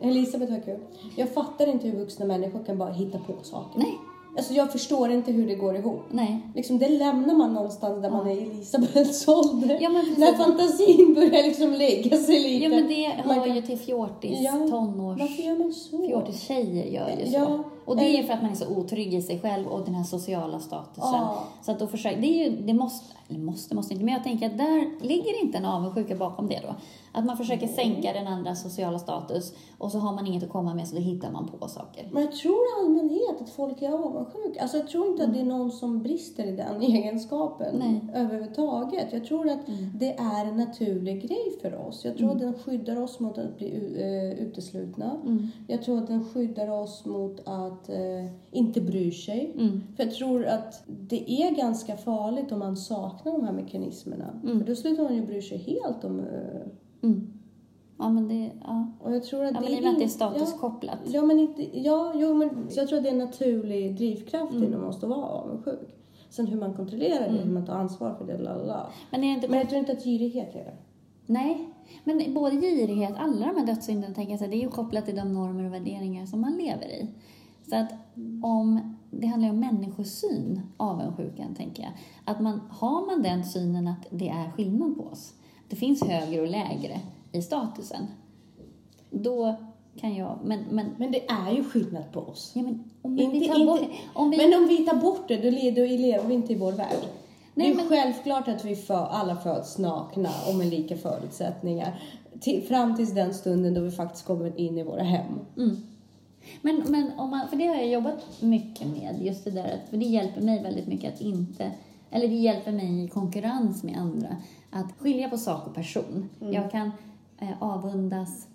Elisabeth 0.00 0.52
har 0.52 0.60
kul. 0.60 0.80
Jag 1.16 1.34
fattar 1.34 1.66
inte 1.66 1.88
hur 1.88 1.98
vuxna 1.98 2.26
människor 2.26 2.64
kan 2.64 2.78
bara 2.78 2.92
hitta 2.92 3.18
på 3.18 3.32
saker. 3.42 3.78
Nej, 3.78 3.98
Alltså 4.36 4.54
jag 4.54 4.72
förstår 4.72 5.10
inte 5.10 5.32
hur 5.32 5.46
det 5.46 5.54
går 5.54 5.76
ihop. 5.76 6.02
nej. 6.10 6.40
Liksom, 6.54 6.78
det 6.78 6.88
lämnar 6.88 7.34
man 7.34 7.54
någonstans 7.54 8.02
där 8.02 8.10
man 8.10 8.26
är 8.28 8.34
i 8.34 8.42
Elisabeths 8.42 9.28
ålder. 9.28 9.78
Ja, 9.80 9.88
när 10.16 10.32
fantasin 10.36 11.14
börjar 11.14 11.42
liksom 11.42 11.72
lägga 11.72 12.16
sig 12.16 12.40
lite. 12.42 12.64
Ja 12.64 12.68
men 12.70 12.88
det 12.88 13.14
Man 13.26 13.38
hör 13.38 13.46
kan- 13.46 13.56
ju 13.56 13.62
till 13.62 13.78
fjortis, 13.78 14.38
Ja, 14.40 14.52
tonårs... 14.52 15.20
Varför 15.20 15.42
gör 15.42 15.58
man 15.58 15.72
så? 15.72 16.06
Fjortistjejer 16.06 16.84
gör 16.86 17.10
ju 17.20 17.26
så. 17.26 17.32
Ja, 17.38 17.58
Och 17.84 17.96
det 17.96 18.04
är 18.04 18.16
ju 18.16 18.22
för 18.22 18.32
att 18.34 18.42
man 18.42 18.50
är 18.50 18.54
så 18.54 18.68
otrygg 18.68 19.14
i 19.14 19.22
sig 19.22 19.40
själv 19.40 19.66
och 19.66 19.84
den 19.84 19.94
här 19.94 20.04
sociala 20.04 20.58
statusen. 20.60 21.12
Ja. 21.12 21.44
Så 21.62 21.72
att 21.72 21.78
då 21.78 21.86
försöker, 21.86 22.20
det 22.20 22.26
är 22.26 22.50
ju, 22.50 22.56
det 22.56 22.74
måste, 22.74 23.14
eller 23.28 23.40
måste, 23.40 23.74
måste 23.74 23.92
inte, 23.94 24.04
men 24.04 24.14
jag 24.14 24.24
tänker 24.24 24.46
att 24.46 24.58
där 24.58 25.06
ligger 25.06 25.42
inte 25.44 25.58
en 25.58 25.64
avundsjuka 25.64 26.14
bakom 26.16 26.48
det 26.48 26.60
då. 26.68 26.74
Att 27.16 27.24
man 27.24 27.36
försöker 27.36 27.66
sänka 27.66 28.12
den 28.12 28.26
andra 28.26 28.54
sociala 28.54 28.98
status 28.98 29.54
och 29.78 29.92
så 29.92 29.98
har 29.98 30.14
man 30.14 30.26
inget 30.26 30.42
att 30.42 30.50
komma 30.50 30.74
med 30.74 30.88
så 30.88 30.94
då 30.94 31.00
hittar 31.00 31.30
man 31.30 31.48
på 31.48 31.68
saker. 31.68 32.08
Men 32.12 32.22
jag 32.22 32.32
tror 32.32 32.54
i 32.54 32.84
allmänhet 32.84 33.40
att 33.40 33.50
folk 33.50 33.82
är 33.82 33.92
avundsjuka. 33.92 34.62
Alltså 34.62 34.76
jag 34.76 34.88
tror 34.88 35.06
inte 35.06 35.24
att 35.24 35.32
det 35.32 35.40
är 35.40 35.44
någon 35.44 35.72
som 35.72 36.02
brister 36.02 36.44
i 36.44 36.56
den 36.56 36.82
egenskapen 36.82 37.76
Nej. 37.78 38.00
överhuvudtaget. 38.14 39.12
Jag 39.12 39.24
tror 39.24 39.48
att 39.48 39.60
det 39.94 40.12
är 40.12 40.46
en 40.46 40.56
naturlig 40.56 41.28
grej 41.28 41.58
för 41.62 41.86
oss. 41.88 42.04
Jag 42.04 42.18
tror 42.18 42.30
att 42.30 42.38
den 42.38 42.54
skyddar 42.54 43.02
oss 43.02 43.20
mot 43.20 43.38
att 43.38 43.56
bli 43.58 43.96
eh, 44.00 44.46
uteslutna. 44.46 45.16
Jag 45.66 45.82
tror 45.82 45.98
att 45.98 46.06
den 46.06 46.24
skyddar 46.24 46.70
oss 46.70 47.04
mot 47.04 47.40
att 47.44 47.88
eh, 47.88 48.26
inte 48.50 48.80
bry 48.80 49.12
sig. 49.12 49.52
Mm. 49.58 49.82
För 49.96 50.04
jag 50.04 50.14
tror 50.14 50.46
att 50.46 50.82
det 50.86 51.30
är 51.30 51.50
ganska 51.50 51.96
farligt 51.96 52.52
om 52.52 52.58
man 52.58 52.76
saknar 52.76 53.32
de 53.32 53.44
här 53.44 53.52
mekanismerna. 53.52 54.40
För 54.42 54.64
då 54.64 54.74
slutar 54.74 55.02
man 55.02 55.14
ju 55.14 55.26
bry 55.26 55.42
sig 55.42 55.58
helt 55.58 56.04
om... 56.04 56.22
Mm. 57.04 57.30
Ja 57.98 58.08
men 58.08 58.28
det, 58.28 58.50
ja. 58.64 58.86
och 59.00 59.14
jag 59.14 59.24
tror 59.24 59.44
att 59.44 59.54
Ja, 59.54 59.60
det 59.60 59.64
men 59.64 59.72
i 59.74 59.78
och 59.78 59.82
med 59.82 59.92
att 59.92 59.98
det 59.98 60.04
är 60.04 60.08
statuskopplat. 60.08 60.98
Ja, 61.06 61.22
men 61.22 61.38
inte, 61.38 61.78
ja, 61.78 62.12
jo, 62.14 62.34
men 62.34 62.50
jag 62.76 62.88
tror 62.88 62.98
att 62.98 63.04
det 63.04 63.10
är 63.10 63.12
en 63.12 63.18
naturlig 63.18 63.96
drivkraft 63.96 64.52
Mm. 64.52 64.64
inom 64.64 64.84
oss 64.84 65.02
att 65.02 65.08
vara 65.08 65.26
avundsjuk. 65.26 65.96
Sen 66.30 66.46
hur 66.46 66.58
man 66.60 66.74
kontrollerar 66.74 67.32
det, 67.32 67.38
hur 67.38 67.52
man 67.52 67.66
tar 67.66 67.74
ansvar 67.74 68.14
för 68.14 68.26
det, 68.26 68.38
lalala. 68.38 68.86
Men 69.10 69.24
är 69.24 69.28
det 69.28 69.34
inte 69.34 69.48
Men 69.48 69.58
jag 69.58 69.68
tror 69.68 69.78
inte 69.78 69.92
att 69.92 70.04
girighet 70.04 70.54
är 70.54 70.64
det. 70.64 70.76
Nej, 71.26 71.68
men 72.04 72.34
både 72.34 72.56
girighet, 72.60 73.14
alla 73.18 73.46
de 73.46 73.56
här 73.60 73.66
dödssynderna 73.66 74.14
tänker 74.14 74.32
jag 74.32 74.38
så 74.38 74.44
här, 74.44 74.52
det 74.52 74.56
är 74.58 74.62
ju 74.62 74.68
kopplat 74.68 75.04
till 75.04 75.16
de 75.16 75.32
normer 75.32 75.64
och 75.64 75.72
värderingar 75.74 76.26
som 76.26 76.40
man 76.40 76.56
lever 76.56 76.86
i. 76.86 77.08
Så 77.70 77.76
att 77.76 77.92
om, 78.42 78.96
det 79.10 79.26
handlar 79.26 79.48
ju 79.48 79.54
om 79.54 79.60
människosyn, 79.60 80.60
avundsjukan 80.76 81.54
tänker 81.54 81.82
jag. 81.82 81.92
Att 82.24 82.40
man, 82.40 82.60
har 82.70 83.06
man 83.06 83.22
den 83.22 83.44
synen 83.44 83.88
att 83.88 84.06
det 84.10 84.28
är 84.28 84.50
skillnad 84.50 84.96
på 84.96 85.02
oss, 85.04 85.34
det 85.74 85.78
finns 85.80 86.02
högre 86.02 86.40
och 86.40 86.46
lägre 86.48 87.00
i 87.32 87.42
statusen, 87.42 88.06
då 89.10 89.54
kan 90.00 90.14
jag, 90.16 90.38
men, 90.44 90.60
men, 90.70 90.86
Men 90.98 91.12
det 91.12 91.26
är 91.28 91.52
ju 91.52 91.64
skillnad 91.64 92.12
på 92.12 92.20
oss. 92.20 92.52
ja 92.54 92.62
men 92.62 92.84
om 93.02 93.16
vi 93.16 93.22
Inte- 93.22 93.46
tar 93.48 93.54
inte- 93.60 93.66
bort, 93.66 93.80
om 94.14 94.30
vi, 94.30 94.36
Men 94.36 94.62
om 94.62 94.68
vi 94.68 94.76
tar 94.86 94.96
bort 94.96 95.28
det, 95.28 95.36
då 95.36 95.50
lever 95.86 96.28
vi 96.28 96.34
inte 96.34 96.52
i 96.52 96.56
vår 96.56 96.72
värld. 96.72 96.96
Nej, 97.54 97.66
det 97.66 97.72
är 97.72 97.76
men- 97.76 97.88
självklart 97.88 98.48
att 98.48 98.64
vi 98.64 98.76
för, 98.76 99.06
alla 99.06 99.36
föds 99.36 99.78
nakna 99.78 100.30
och 100.48 100.54
med 100.54 100.66
lika 100.66 100.96
förutsättningar. 100.96 102.00
Till, 102.40 102.62
fram 102.62 102.96
tills 102.96 103.14
den 103.14 103.34
stunden 103.34 103.74
då 103.74 103.80
vi 103.80 103.90
faktiskt 103.90 104.26
kommer 104.26 104.60
in 104.60 104.78
i 104.78 104.82
våra 104.82 105.02
hem. 105.02 105.32
Mm. 105.56 105.76
Men, 106.62 106.82
men 106.88 107.10
om 107.18 107.30
man, 107.30 107.48
för 107.48 107.56
det 107.56 107.66
har 107.66 107.74
jag 107.74 107.88
jobbat 107.88 108.24
mycket 108.40 108.86
med, 108.86 109.16
just 109.22 109.44
det 109.44 109.50
där 109.50 109.64
att, 109.64 109.90
för 109.90 109.96
det 109.96 110.04
hjälper 110.04 110.40
mig 110.40 110.62
väldigt 110.62 110.86
mycket 110.86 111.14
att 111.14 111.20
inte, 111.20 111.70
eller 112.14 112.28
det 112.28 112.34
hjälper 112.34 112.72
mig 112.72 113.04
i 113.04 113.08
konkurrens 113.08 113.82
med 113.82 113.96
andra. 113.96 114.36
Att 114.70 114.92
skilja 114.98 115.28
på 115.28 115.36
sak 115.38 115.66
och 115.66 115.74
person. 115.74 116.28
Jag 116.38 116.70
kan 116.70 116.90
eh, 117.38 117.62
avundas, 117.62 118.48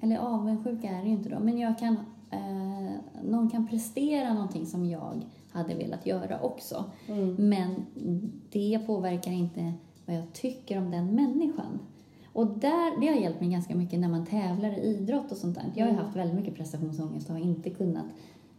eller 0.00 0.18
avundsjuka 0.18 0.88
är 0.88 1.02
det 1.02 1.08
ju 1.08 1.12
inte 1.12 1.28
då, 1.28 1.38
men 1.38 1.58
jag 1.58 1.78
kan, 1.78 1.96
eh, 2.30 2.92
någon 3.24 3.50
kan 3.50 3.68
prestera 3.68 4.34
någonting 4.34 4.66
som 4.66 4.86
jag 4.86 5.22
hade 5.52 5.74
velat 5.74 6.06
göra 6.06 6.40
också. 6.40 6.84
Men 7.38 7.86
det 8.50 8.80
påverkar 8.86 9.32
inte 9.32 9.72
vad 10.06 10.16
jag 10.16 10.32
tycker 10.32 10.78
om 10.78 10.90
den 10.90 11.06
människan. 11.06 11.78
Och 12.32 12.46
där, 12.46 13.00
det 13.00 13.06
har 13.06 13.14
hjälpt 13.14 13.40
mig 13.40 13.50
ganska 13.50 13.74
mycket 13.74 14.00
när 14.00 14.08
man 14.08 14.26
tävlar 14.26 14.78
i 14.78 14.80
idrott 14.80 15.32
och 15.32 15.36
sånt 15.36 15.54
där. 15.54 15.72
Jag 15.74 15.86
har 15.86 15.92
ju 15.92 15.98
haft 15.98 16.16
väldigt 16.16 16.36
mycket 16.36 16.54
prestationsångest 16.54 17.28
och 17.30 17.36
har 17.36 17.42
inte 17.42 17.70
kunnat 17.70 18.06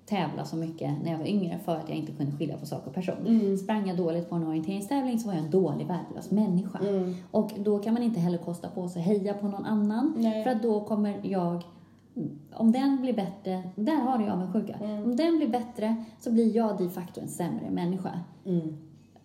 tävla 0.06 0.46
så 0.46 0.56
mycket 0.56 1.04
när 1.04 1.12
jag 1.12 1.18
var 1.18 1.26
yngre 1.26 1.60
för 1.66 1.76
att 1.76 1.90
jag 1.90 1.98
inte 1.98 2.12
kunde 2.12 2.32
skilja 2.38 2.58
på 2.58 2.66
sak 2.66 2.88
och 2.88 2.94
person. 2.94 3.58
Sprang 3.58 3.88
jag 3.88 3.98
dåligt 3.98 4.30
på 4.30 4.36
en 4.36 4.48
orienteringstävling 4.48 5.20
så 5.20 5.28
var 5.28 5.36
jag 5.36 5.44
en 5.44 5.52
dålig, 5.52 5.88
värdelös 5.88 6.32
människa. 6.32 6.80
Och 7.32 7.52
då 7.58 7.80
kan 7.80 7.94
man 7.94 8.04
inte 8.04 8.20
heller 8.20 8.38
kosta 8.38 8.70
på 8.70 8.90
sig 8.90 9.02
heja 9.02 9.34
på 9.34 9.48
någon 9.48 9.66
annan. 9.66 10.14
Nej. 10.18 10.44
För 10.44 10.52
att 10.52 10.64
då 10.64 10.80
kommer 10.80 11.20
jag 11.24 11.64
om 12.54 12.72
den 12.72 13.02
blir 13.02 13.14
bättre, 13.14 13.64
där 13.76 13.96
har 13.96 14.18
du 14.18 14.30
avundsjuka. 14.30 14.76
Om 14.82 15.16
den 15.16 15.38
blir 15.38 15.48
bättre 15.48 15.96
så 16.20 16.32
blir 16.32 16.56
jag 16.56 16.78
de 16.78 16.90
facto 16.90 17.22
en 17.22 17.28
sämre 17.28 17.70
människa. 17.70 18.20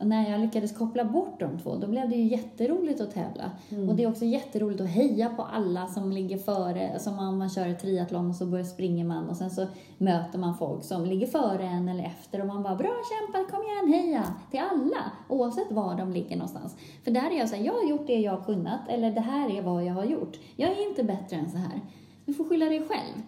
Och 0.00 0.06
när 0.06 0.30
jag 0.30 0.40
lyckades 0.40 0.78
koppla 0.78 1.04
bort 1.04 1.40
de 1.40 1.58
två, 1.58 1.76
då 1.76 1.86
blev 1.86 2.08
det 2.08 2.16
ju 2.16 2.24
jätteroligt 2.24 3.00
att 3.00 3.14
tävla. 3.14 3.50
Och 3.88 3.94
det 3.94 4.02
är 4.02 4.10
också 4.10 4.24
jätteroligt 4.24 4.80
att 4.80 4.88
heja 4.88 5.28
på 5.28 5.42
alla 5.42 5.86
som 5.86 6.12
ligger 6.12 6.38
före. 6.38 6.98
Som 6.98 7.18
om 7.18 7.38
man 7.38 7.50
kör 7.50 7.68
ett 7.68 7.80
triathlon 7.80 8.30
och 8.30 8.36
så 8.36 8.46
börjar 8.46 8.64
springer 8.64 9.04
man 9.04 9.28
och 9.28 9.36
sen 9.36 9.50
så 9.50 9.66
möter 9.98 10.38
man 10.38 10.56
folk 10.56 10.84
som 10.84 11.04
ligger 11.04 11.26
före 11.26 11.62
en 11.62 11.88
eller 11.88 12.04
efter 12.04 12.40
och 12.40 12.46
man 12.46 12.62
bara 12.62 12.76
bra 12.76 12.90
kämpat, 13.10 13.50
kom 13.50 13.62
igen, 13.62 14.00
heja! 14.00 14.34
Till 14.50 14.60
alla, 14.70 15.12
oavsett 15.28 15.72
var 15.72 15.94
de 15.94 16.12
ligger 16.12 16.36
någonstans. 16.36 16.76
För 17.04 17.10
där 17.10 17.30
är 17.30 17.38
jag 17.38 17.48
så 17.48 17.56
här, 17.56 17.64
jag 17.64 17.72
har 17.72 17.88
gjort 17.88 18.06
det 18.06 18.20
jag 18.20 18.32
har 18.32 18.44
kunnat 18.44 18.80
eller 18.88 19.10
det 19.10 19.20
här 19.20 19.56
är 19.58 19.62
vad 19.62 19.84
jag 19.84 19.94
har 19.94 20.04
gjort. 20.04 20.38
Jag 20.56 20.70
är 20.70 20.88
inte 20.88 21.04
bättre 21.04 21.36
än 21.36 21.50
så 21.50 21.56
här. 21.56 21.80
Du 22.24 22.34
får 22.34 22.44
skylla 22.44 22.66
dig 22.66 22.82
själv. 22.88 23.22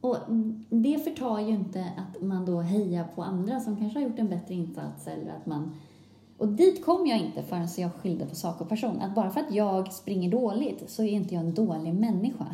Och 0.00 0.16
det 0.68 1.04
förtar 1.04 1.40
ju 1.40 1.48
inte 1.48 1.86
att 1.96 2.22
man 2.22 2.46
då 2.46 2.60
hejar 2.60 3.04
på 3.14 3.22
andra 3.22 3.60
som 3.60 3.76
kanske 3.76 3.98
har 3.98 4.06
gjort 4.06 4.18
en 4.18 4.28
bättre 4.28 4.54
insats 4.54 5.06
eller 5.06 5.32
att 5.32 5.46
man... 5.46 5.72
Och 6.38 6.48
dit 6.48 6.84
kom 6.84 7.06
jag 7.06 7.18
inte 7.18 7.42
förrän 7.42 7.68
jag 7.76 7.94
skilde 7.94 8.26
på 8.26 8.34
sak 8.34 8.60
och 8.60 8.68
person. 8.68 9.00
Att 9.00 9.14
bara 9.14 9.30
för 9.30 9.40
att 9.40 9.54
jag 9.54 9.92
springer 9.92 10.30
dåligt 10.30 10.90
så 10.90 11.02
är 11.02 11.08
inte 11.08 11.34
jag 11.34 11.44
en 11.44 11.54
dålig 11.54 11.94
människa. 11.94 12.46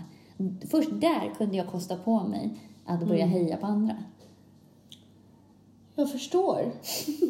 Först 0.70 0.90
där 0.92 1.34
kunde 1.38 1.56
jag 1.56 1.66
kosta 1.66 1.96
på 1.96 2.20
mig 2.20 2.60
att 2.86 3.08
börja 3.08 3.26
heja 3.26 3.56
på 3.56 3.66
andra. 3.66 3.94
Jag 5.94 6.12
förstår. 6.12 6.72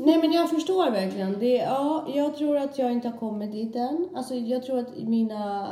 Nej 0.07 0.19
men 0.19 0.33
jag 0.33 0.51
förstår 0.51 0.91
verkligen. 0.91 1.39
Det, 1.39 1.57
ja, 1.57 2.07
jag 2.15 2.37
tror 2.37 2.57
att 2.57 2.79
jag 2.79 2.93
inte 2.93 3.09
har 3.09 3.19
kommit 3.19 3.53
dit 3.53 3.77
än. 3.77 4.09
Alltså, 4.15 4.35
jag 4.35 4.63
tror 4.63 4.79
att 4.79 4.99
mina 4.99 5.69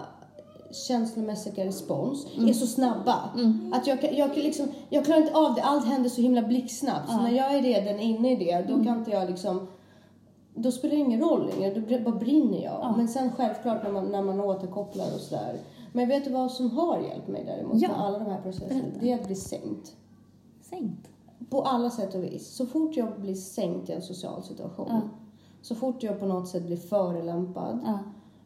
känslomässiga 0.89 1.65
respons 1.65 2.27
är 2.49 2.53
så 2.53 2.67
snabba. 2.67 3.31
Att 3.73 3.87
jag, 3.87 4.19
jag, 4.19 4.37
liksom, 4.37 4.67
jag 4.91 5.05
klarar 5.05 5.21
inte 5.21 5.35
av 5.35 5.55
det. 5.55 5.63
Allt 5.63 5.87
händer 5.87 6.11
så 6.11 6.21
himla 6.21 6.43
blixtsnabbt. 6.43 7.11
Så 7.11 7.17
när 7.17 7.31
jag 7.31 7.55
är 7.55 7.63
redan 7.63 8.01
inne 8.01 8.33
i 8.33 8.37
det, 8.37 8.65
då 8.69 8.85
kan 8.85 8.99
inte 8.99 9.11
jag 9.11 9.31
liksom... 9.31 9.69
Då 10.59 10.71
spelar 10.73 10.95
det 10.95 11.01
ingen 11.01 11.21
roll 11.21 11.47
längre. 11.47 11.81
Då 11.81 12.11
bara 12.11 12.15
brinner 12.19 12.65
jag. 12.65 12.95
Men 12.97 13.09
sen 13.09 13.33
självklart 13.33 13.83
när 13.85 13.91
man, 13.93 14.05
när 14.05 14.23
man 14.23 14.41
återkopplar 14.41 15.15
och 15.15 15.21
sådär. 15.21 15.57
Men 15.93 16.09
vet 16.09 16.25
du 16.25 16.31
vad 16.31 16.51
som 16.53 16.71
har 16.71 16.99
hjälpt 17.01 17.29
mig 17.29 17.45
däremot 17.45 17.81
Ja. 17.83 17.89
med 17.89 18.01
alla 18.01 18.19
de 18.19 18.25
här 18.31 18.41
processerna? 18.41 18.81
Berätta. 18.83 18.99
Det 19.01 19.13
är 19.13 19.19
att 19.21 19.27
bli 19.27 19.35
sänkt. 19.35 19.97
Sänkt. 20.61 21.09
På 21.51 21.63
alla 21.63 21.91
sätt 21.91 22.15
och 22.15 22.25
vis. 22.25 22.47
Så 22.57 22.67
fort 22.67 22.97
jag 22.97 23.21
blir 23.21 23.35
sänkt 23.35 23.89
i 23.89 23.93
en 23.93 24.03
social 24.03 24.43
situation. 24.43 24.87
Ja. 24.91 25.01
Så 25.63 25.75
fort 25.75 26.03
jag 26.03 26.21
på 26.21 26.27
något 26.27 26.49
sätt 26.49 26.67
blir 26.67 26.77
förelämpad 26.77 27.79
Ja. 27.85 27.99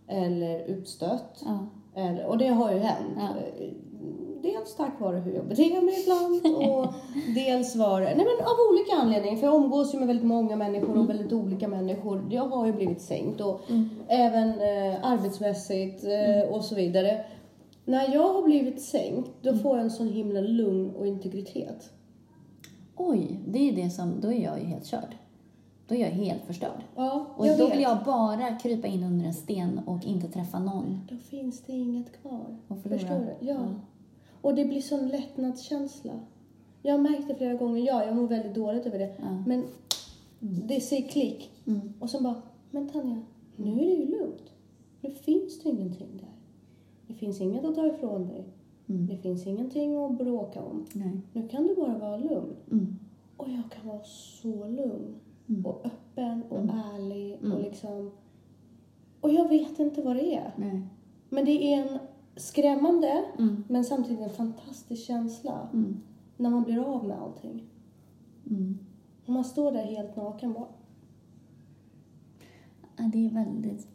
eller 0.07 0.61
utstött. 0.61 1.45
Ja. 1.47 1.59
Eller, 1.95 2.27
och 2.27 2.39
det 2.39 2.49
har 2.49 2.73
ju 2.73 2.79
hänt. 2.79 3.19
Dels 4.43 4.75
tack 4.77 5.01
vare 5.01 5.17
hur 5.17 5.33
jag 5.35 5.45
beter 5.47 5.83
mig 5.83 5.95
ibland 6.03 6.57
och 6.69 6.95
dels 7.35 7.77
var 7.77 8.01
nej 8.01 8.17
men 8.17 8.27
av 8.47 8.57
olika 8.71 8.97
anledningar. 9.03 9.37
För 9.37 9.47
jag 9.47 9.55
umgås 9.57 9.95
ju 9.95 9.99
med 9.99 10.07
väldigt 10.09 10.27
många 10.27 10.57
människor 10.57 10.99
och 10.99 11.11
väldigt 11.11 11.33
olika 11.33 11.69
människor. 11.69 12.27
Jag 12.31 12.49
har 12.49 12.67
ju 12.67 12.73
blivit 12.73 13.01
sänkt 13.01 13.41
och 13.41 13.61
även 14.09 14.49
eh, 14.49 14.99
arbetsmässigt 15.03 16.05
eh, 16.05 16.55
och 16.55 16.65
så 16.65 16.75
vidare. 16.75 17.25
När 17.85 18.15
jag 18.15 18.33
har 18.35 18.43
blivit 18.43 18.83
sänkt 18.83 19.31
då 19.43 19.55
får 19.55 19.77
jag 19.77 19.85
en 19.85 19.91
sån 19.91 20.09
himla 20.09 20.41
lugn 20.41 20.91
och 20.99 21.07
integritet. 21.07 21.91
Oj, 22.97 23.41
det 23.47 23.69
är 23.69 23.73
det 23.73 23.91
som... 23.91 24.21
Då 24.21 24.33
är 24.33 24.45
jag 24.45 24.59
ju 24.59 24.65
helt 24.65 24.87
körd. 24.87 25.17
Då 25.89 25.95
är 25.95 25.99
jag 26.01 26.09
helt 26.09 26.45
förstörd. 26.47 26.85
Ja, 26.97 27.27
Och 27.37 27.47
då 27.47 27.65
vet. 27.67 27.73
vill 27.73 27.83
jag 27.83 27.99
bara 28.05 28.57
krypa 28.63 28.87
in 28.87 29.05
under 29.05 29.27
en 29.27 29.35
sten 29.35 29.81
och 29.87 30.05
inte 30.05 30.29
träffa 30.29 30.59
någon. 30.59 31.01
Då 31.11 31.17
finns 31.17 31.61
det 31.63 31.73
inget 31.73 32.23
kvar. 32.23 32.57
Och 32.69 32.83
förlora. 32.83 32.99
Förstår 32.99 33.19
du? 33.19 33.47
Ja. 33.47 33.55
Ja. 33.55 33.59
Och 34.41 34.55
det 34.55 34.65
blir 34.65 34.81
sån 34.81 35.09
lättnadskänsla. 35.09 36.21
Jag 36.83 36.95
har 36.95 36.99
märkt 36.99 37.29
det 37.29 37.35
flera 37.35 37.55
gånger. 37.55 37.87
Ja, 37.87 38.05
jag 38.05 38.17
mår 38.17 38.29
väldigt 38.29 38.55
dåligt 38.55 38.87
över 38.87 38.99
det. 38.99 39.15
Ja. 39.19 39.45
Men 39.47 39.65
det 40.41 40.81
säger 40.81 41.09
klick. 41.09 41.51
Mm. 41.67 41.93
Och 41.99 42.11
sen 42.11 42.23
bara, 42.23 42.43
men 42.71 42.89
Tanja, 42.89 43.21
nu 43.57 43.73
är 43.73 43.87
det 43.87 43.95
ju 43.95 44.07
lugnt. 44.07 44.53
Nu 45.01 45.11
finns 45.11 45.63
det 45.63 45.69
ingenting 45.69 46.09
där. 46.13 46.29
Det 47.07 47.15
finns 47.15 47.41
inget 47.41 47.65
att 47.65 47.75
ta 47.75 47.87
ifrån 47.87 48.29
dig. 48.29 48.45
Mm. 48.89 49.07
Det 49.07 49.17
finns 49.17 49.47
ingenting 49.47 49.97
att 49.97 50.19
bråka 50.19 50.63
om. 50.63 50.87
Nej. 50.93 51.21
Nu 51.33 51.49
kan 51.49 51.67
du 51.67 51.75
bara 51.75 51.99
vara 51.99 52.17
lugn. 52.17 52.57
Mm. 52.71 52.97
Och 53.37 53.49
jag 53.49 53.63
kan 53.71 53.89
vara 53.89 54.05
så 54.05 54.69
lugn. 54.69 55.15
Mm. 55.49 55.67
Och 55.67 55.87
öppen 55.87 56.43
och 56.49 56.59
ärlig. 56.59 57.35
Mm. 57.35 57.53
Och 57.53 57.63
liksom... 57.63 58.11
Och 59.21 59.31
jag 59.31 59.49
vet 59.49 59.79
inte 59.79 60.03
vad 60.03 60.17
det 60.17 60.35
är. 60.35 60.53
Nej. 60.57 60.83
Men 61.29 61.45
det 61.45 61.73
är 61.73 61.83
en 61.83 61.99
skrämmande, 62.37 63.25
Mm. 63.39 63.65
men 63.69 63.85
samtidigt 63.85 64.21
en 64.21 64.31
fantastisk 64.31 65.07
känsla 65.07 65.69
Mm. 65.73 65.97
när 66.37 66.51
man 66.51 66.63
blir 66.63 66.79
av 66.95 67.05
med 67.07 67.19
allting. 67.23 67.63
Mm. 68.51 68.79
Och 69.27 69.33
man 69.33 69.45
står 69.45 69.73
där 69.73 69.85
helt 69.85 70.17
naken 70.17 70.53
bara. 70.53 70.67
Ja, 72.97 73.05
det 73.13 73.27
är 73.27 73.31
väldigt 73.31 73.89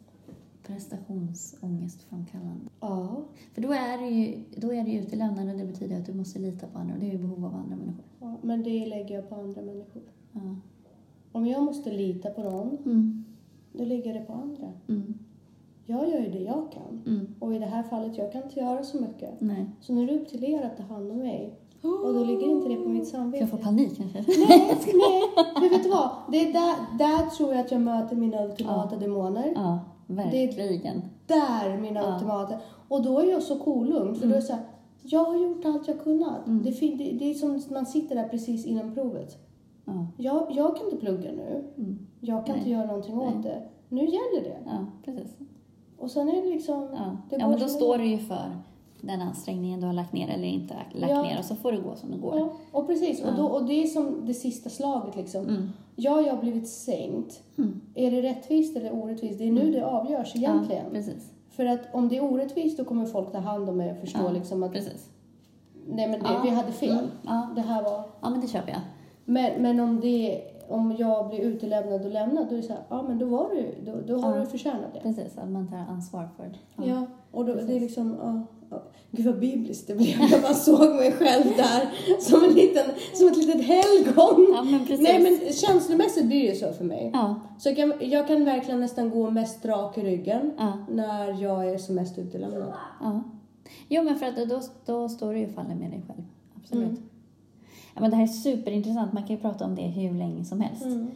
prestationsångestframkallande. 0.62 2.66
Ja. 2.80 3.24
För 3.54 3.62
då 3.62 3.72
är 3.72 3.98
det 3.98 4.08
ju, 4.08 4.42
då 4.56 4.72
är 4.74 4.84
det 4.84 4.90
ju 4.90 5.00
utelämnande, 5.00 5.52
det 5.52 5.64
betyder 5.64 5.98
att 6.00 6.06
du 6.06 6.14
måste 6.14 6.38
lita 6.38 6.66
på 6.66 6.78
andra 6.78 6.94
och 6.94 7.00
det 7.00 7.06
är 7.06 7.12
ju 7.12 7.18
behov 7.18 7.44
av 7.44 7.54
andra 7.54 7.76
människor. 7.76 8.04
ja. 8.20 8.36
Men 8.42 8.62
det 8.62 8.86
lägger 8.86 9.14
jag 9.14 9.28
på 9.28 9.34
andra 9.34 9.62
människor. 9.62 10.02
Ja. 10.32 10.56
Om 11.32 11.46
jag 11.46 11.62
måste 11.62 11.92
lita 11.92 12.30
på 12.30 12.42
någon, 12.42 12.76
Mm. 12.84 13.24
då 13.72 13.84
lägger 13.84 14.06
jag 14.14 14.22
det 14.22 14.26
på 14.26 14.32
andra. 14.32 14.72
Mm. 14.88 15.14
Jag 15.86 16.08
gör 16.10 16.18
ju 16.20 16.30
det 16.30 16.38
jag 16.42 16.72
kan. 16.72 17.02
Mm. 17.06 17.34
Och 17.40 17.54
i 17.54 17.58
det 17.58 17.66
här 17.66 17.82
fallet, 17.82 18.18
jag 18.18 18.32
kan 18.32 18.42
inte 18.42 18.60
göra 18.60 18.82
så 18.82 19.00
mycket. 19.00 19.30
Nej. 19.40 19.66
Så 19.80 19.92
nu 19.92 20.02
är 20.02 20.06
det 20.06 20.14
upp 20.20 20.28
till 20.28 20.44
er 20.44 20.62
att 20.62 20.76
ta 20.76 20.94
hand 20.94 21.10
om 21.10 21.18
mig. 21.18 21.54
Och 21.82 22.14
då 22.14 22.24
ligger 22.24 22.46
inte 22.46 22.68
det 22.68 22.76
på 22.76 22.88
mitt 22.88 23.08
samvete. 23.08 23.42
jag 23.42 23.50
få 23.50 23.56
panik 23.56 23.96
kanske? 23.96 24.18
Nej, 24.48 24.76
nej. 24.94 25.22
Men 25.60 25.68
vet 25.70 25.82
du 25.82 25.90
vad? 25.90 26.10
Det 26.32 26.36
är 26.48 26.52
där, 26.52 26.98
där 26.98 27.30
tror 27.30 27.50
jag 27.52 27.60
att 27.60 27.70
jag 27.72 27.80
möter 27.80 28.16
mina 28.16 28.44
ultimata 28.44 28.96
demoner. 28.96 29.52
Ja, 29.54 29.78
verkligen. 30.06 31.02
där 31.26 31.78
mina 31.80 32.00
Ja. 32.00 32.14
ultimata. 32.14 32.54
Och 32.88 33.02
då 33.02 33.18
är 33.20 33.30
jag 33.30 33.42
så 33.42 33.58
kolugn 33.58 34.14
för 34.14 34.26
då 34.26 34.32
är 34.32 34.36
det 34.36 34.42
så 34.42 34.52
här, 34.52 34.62
jag 35.02 35.24
har 35.24 35.36
gjort 35.36 35.64
allt 35.64 35.88
jag 35.88 36.00
kunnat. 36.00 36.38
Det, 36.46 36.72
fin- 36.72 36.98
det, 36.98 37.04
det 37.12 37.30
är 37.30 37.34
som 37.34 37.60
man 37.74 37.86
sitter 37.86 38.14
där 38.14 38.28
precis 38.28 38.66
innan 38.66 38.94
provet. 38.94 39.36
Ja. 39.84 40.06
Jag, 40.16 40.46
jag 40.50 40.76
kan 40.76 40.84
inte 40.86 40.96
plugga 40.96 41.32
nu. 41.32 41.64
Mm. 41.78 41.98
Jag 42.20 42.46
kan 42.46 42.52
Nej. 42.52 42.58
inte 42.58 42.70
göra 42.70 42.86
någonting 42.86 43.18
åt 43.18 43.42
det. 43.42 43.62
Nu 43.88 44.00
gäller 44.04 44.42
det. 44.42 44.56
ja, 44.66 44.86
precis. 45.04 45.36
Och 45.98 46.10
sen 46.10 46.28
är 46.28 46.42
det 46.42 46.48
liksom... 46.50 46.88
Ja. 46.92 47.16
Det 47.30 47.36
ja, 47.36 47.48
men 47.48 47.58
då 47.60 47.68
står 47.68 47.98
du 47.98 48.04
ju 48.06 48.18
för 48.18 48.56
den 49.00 49.22
ansträngningen 49.22 49.80
du 49.80 49.86
har 49.86 49.92
lagt 49.94 50.12
ner 50.12 50.28
eller 50.28 50.48
inte 50.48 50.74
lagt 50.92 51.10
Ja. 51.10 51.22
ner 51.22 51.38
och 51.38 51.44
så 51.44 51.56
får 51.56 51.72
det 51.72 51.78
gå 51.78 51.96
som 51.96 52.10
det 52.10 52.16
går. 52.18 52.38
Ja, 52.38 52.48
och 52.72 52.86
precis. 52.86 53.20
Och, 53.22 53.28
Ja. 53.28 53.34
då, 53.36 53.46
och 53.46 53.64
det 53.64 53.82
är 53.82 53.86
som 53.86 54.26
det 54.26 54.34
sista 54.34 54.70
slaget 54.70 55.16
liksom. 55.16 55.44
Mm. 55.48 55.68
Ja, 55.96 56.20
jag 56.20 56.34
har 56.34 56.42
blivit 56.42 56.68
sänkt. 56.68 57.42
Mm. 57.58 57.80
Är 57.94 58.10
det 58.10 58.22
rättvist 58.22 58.76
eller 58.76 58.94
orättvist? 58.94 59.38
Det 59.38 59.48
är 59.48 59.52
nu 59.52 59.72
det 59.72 59.86
avgörs 59.86 60.36
egentligen. 60.36 60.84
Ja, 60.84 60.90
precis. 60.92 61.32
För 61.50 61.66
att 61.66 61.80
om 61.94 62.08
det 62.08 62.16
är 62.16 62.24
orättvist 62.24 62.78
då 62.78 62.84
kommer 62.84 63.06
folk 63.06 63.32
ta 63.32 63.38
hand 63.38 63.68
om 63.68 63.76
mig 63.76 63.90
och 63.90 63.96
förstå 63.98 64.20
Ja, 64.24 64.30
liksom 64.30 64.62
att 64.62 64.72
precis. 64.72 65.08
nej 65.88 66.08
men 66.08 66.20
det, 66.20 66.40
vi 66.42 66.48
hade 66.50 66.72
fel. 66.72 66.90
Mm. 66.90 67.04
Ja. 67.26 67.48
Det 67.54 67.60
här 67.62 67.82
var... 67.82 68.02
ja, 68.20 68.30
men 68.30 68.40
det 68.40 68.48
köper 68.48 68.72
jag. 68.72 68.80
Men, 69.24 69.62
men 69.62 69.80
om, 69.80 70.00
det, 70.00 70.42
om 70.68 70.96
jag 70.98 71.28
blir 71.28 71.40
utelämnad 71.40 72.04
och 72.04 72.10
lämnad, 72.10 72.46
då 72.48 72.54
är 72.54 72.56
det 72.56 72.62
så 72.66 72.72
här, 72.72 72.82
ja 72.88 73.02
men 73.02 73.18
då 73.18 73.26
var 73.26 73.50
du, 73.54 73.92
då, 73.92 74.00
då 74.14 74.18
har 74.20 74.34
Ja. 74.36 74.40
du 74.40 74.46
förtjänat 74.46 74.94
det. 74.94 75.00
Precis, 75.00 75.38
att 75.38 75.48
man 75.50 75.68
tar 75.68 75.76
ansvar 75.78 76.28
för 76.36 76.44
det. 76.44 76.88
Ja, 76.88 77.06
och 77.32 77.44
då, 77.46 77.54
det 77.54 77.76
är 77.76 77.80
liksom, 77.80 78.16
ja, 78.22 78.42
ja. 78.70 78.82
Gud 79.10 79.26
vad 79.26 79.38
bibliskt 79.38 79.86
det 79.88 79.94
blev. 79.94 80.20
Jag 80.30 80.42
bara 80.42 80.54
såg 80.54 80.94
mig 80.94 81.12
själv 81.12 81.44
där 81.56 81.90
som, 82.20 82.44
en 82.44 82.52
liten, 82.54 82.84
som 83.14 83.28
ett 83.28 83.36
litet 83.36 83.64
helgon. 83.66 84.46
Ja, 84.54 84.62
men. 84.62 85.02
Nej 85.02 85.22
men 85.22 85.52
känslomässigt 85.52 86.26
blir 86.26 86.42
det 86.42 86.48
ju 86.48 86.54
så 86.54 86.72
för 86.72 86.84
mig. 86.84 87.10
Ja, 87.14 87.34
Så 87.58 87.68
jag 87.68 87.76
kan, 87.76 87.92
jag 88.00 88.26
kan 88.26 88.44
verkligen 88.44 88.80
nästan 88.80 89.10
gå 89.10 89.30
mest 89.30 89.64
rak 89.66 89.98
i 89.98 90.00
ryggen 90.02 90.50
ja, 90.58 90.72
när 90.90 91.42
jag 91.42 91.70
är 91.70 91.78
som 91.78 91.94
mest 91.94 92.18
utelämnad. 92.18 92.72
ja. 93.02 93.22
Jo, 93.88 94.02
men 94.02 94.16
för 94.16 94.26
att 94.26 94.36
då, 94.48 94.60
då 94.86 95.08
står 95.08 95.32
du 95.32 95.38
ju 95.38 95.46
och 95.46 95.52
faller 95.52 95.74
med 95.74 95.90
dig 95.90 96.02
själv. 96.08 96.22
Absolut. 96.56 96.88
Mm. 96.88 97.02
Ja, 97.96 98.00
men 98.02 98.10
det 98.10 98.16
här 98.16 98.22
är 98.22 98.26
superintressant. 98.26 99.12
Man 99.12 99.22
kan 99.22 99.36
ju 99.36 99.42
prata 99.42 99.64
om 99.64 99.74
det 99.74 99.82
hur 99.82 100.14
länge 100.18 100.44
som 100.44 100.60
helst. 100.60 100.84
Mm. 100.84 101.06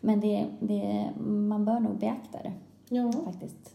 Men 0.00 0.20
det, 0.20 0.46
det, 0.60 1.10
man 1.20 1.64
bör 1.64 1.80
nog 1.80 1.98
beakta 1.98 2.38
det 2.42 2.52
Ja, 2.88 3.12
faktiskt. 3.24 3.74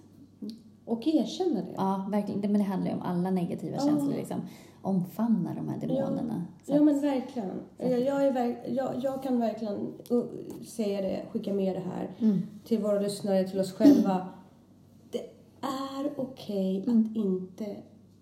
och 0.85 1.07
erkänna 1.07 1.55
det. 1.61 1.73
Ja, 1.75 2.07
verkligen. 2.11 2.41
Det, 2.41 2.47
men 2.47 2.59
det 2.61 2.67
handlar 2.67 2.89
ju 2.91 2.95
om 2.97 3.01
alla 3.03 3.31
negativa 3.31 3.75
Ja. 3.75 3.81
känslor. 3.85 4.13
Liksom. 4.13 4.41
Omfamna 4.81 5.53
de 5.55 5.69
här 5.69 5.77
demonerna. 5.79 6.45
Ja 6.65 6.75
att- 6.75 6.83
men 6.83 6.99
verkligen. 7.01 7.49
Jag, 7.77 7.99
jag, 8.01 8.33
verk, 8.33 8.57
jag, 8.69 8.91
jag 9.03 9.23
kan 9.23 9.39
verkligen 9.39 9.75
uh, 10.11 10.23
säga 10.65 11.01
det, 11.01 11.25
skicka 11.31 11.53
med 11.53 11.75
det 11.75 11.79
här 11.95 12.09
Mm. 12.19 12.41
till 12.65 12.79
våra 12.81 12.99
lyssnare, 12.99 13.43
till 13.47 13.59
oss 13.59 13.73
själva. 13.73 14.27
Det 15.11 15.19
är 15.61 16.11
okej 16.17 16.83
Mm. 16.87 16.99
att 17.09 17.15
inte 17.17 17.75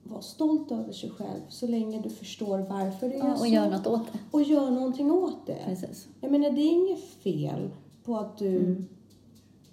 vara 0.09 0.21
stolt 0.21 0.71
över 0.71 0.91
sig 0.93 1.09
själv 1.09 1.41
så 1.49 1.67
länge 1.67 2.01
du 2.01 2.09
förstår 2.09 2.57
varför 2.57 3.09
det 3.09 3.15
är 3.15 3.19
ja, 3.27 3.35
så. 3.35 3.41
och 3.41 3.47
gör 3.47 3.69
något 3.69 3.87
åt 3.87 4.13
det. 4.13 4.19
Och 4.31 4.43
gör 4.43 4.69
någonting 4.71 5.11
åt 5.11 5.45
det. 5.45 5.57
Precis. 5.65 6.07
Jag 6.21 6.31
menar, 6.31 6.51
det 6.51 6.61
är 6.61 6.71
inget 6.71 7.03
fel 7.03 7.69
på 8.03 8.17
att 8.17 8.37
du 8.37 8.57
Mm. 8.57 8.85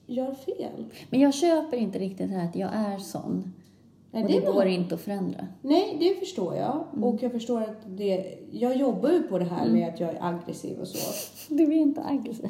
gör 0.07 0.35
fel. 0.35 0.85
Men 1.11 1.21
jag 1.21 1.35
köper 1.35 1.77
inte 1.77 1.99
riktigt 1.99 2.29
det 2.29 2.35
här 2.37 2.49
att 2.49 2.57
jag 2.57 2.71
är 2.75 2.99
sån. 2.99 3.53
Nej, 4.11 4.23
och 4.25 4.31
det 4.31 4.41
det 4.41 4.47
går 4.47 4.53
bara- 4.55 4.69
inte 4.69 4.95
att 4.95 5.01
förändra. 5.01 5.47
Nej, 5.63 5.97
det 6.01 6.15
förstår 6.15 6.55
jag. 6.57 6.85
Mm. 6.93 7.05
Och 7.05 7.23
jag 7.23 7.33
förstår 7.33 7.61
att 7.61 7.77
det... 7.87 8.39
Jag 8.51 8.77
jobbar 8.77 9.11
ju 9.11 9.23
på 9.23 9.39
det 9.39 9.45
här 9.45 9.69
med 9.71 9.89
att 9.95 10.01
jag 10.01 10.11
är 10.11 10.19
aggressiv 10.25 10.81
och 10.81 10.89
så. 10.89 10.99
Du 11.55 11.63
är 11.63 11.73
inte 11.73 12.05
aggressiv. 12.05 12.49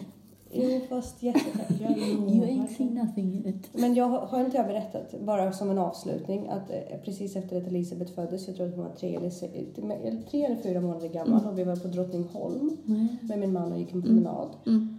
Jo, 0.53 0.81
fast 0.89 1.23
jättetack. 1.23 1.71
Jag 1.81 1.91
You 1.99 2.45
ain't 2.45 2.57
lovar. 2.57 2.67
seen 2.77 2.95
nothing 2.95 3.43
yet. 3.47 3.69
Men 3.73 3.95
jag 3.95 4.05
har, 4.09 4.41
inte 4.41 4.57
jag 4.57 4.67
berättat, 4.67 5.21
bara 5.21 5.53
som 5.53 5.71
en 5.71 5.79
avslutning, 5.79 6.49
att 6.49 6.71
eh, 6.71 6.77
precis 7.05 7.37
efter 7.37 7.57
att 7.61 7.67
Elisabeth 7.67 8.13
föddes, 8.13 8.47
jag 8.47 8.57
tror 8.57 8.67
att 8.69 8.75
hon 8.77 8.85
var 8.85 8.91
tre 8.93 9.17
eller, 9.17 10.07
eller 10.07 10.23
tre 10.31 10.45
eller 10.45 10.57
fyra 10.57 10.81
månader 10.81 11.09
gammal 11.09 11.47
och 11.47 11.59
vi 11.59 11.65
var 11.65 11.77
på 11.77 11.89
Drottningholm 11.89 12.77
med 13.21 13.39
min 13.39 13.53
man 13.53 13.73
och 13.73 13.79
gick 13.79 13.93
en 13.93 14.03
promenad. 14.03 14.49
Mm. 14.67 14.99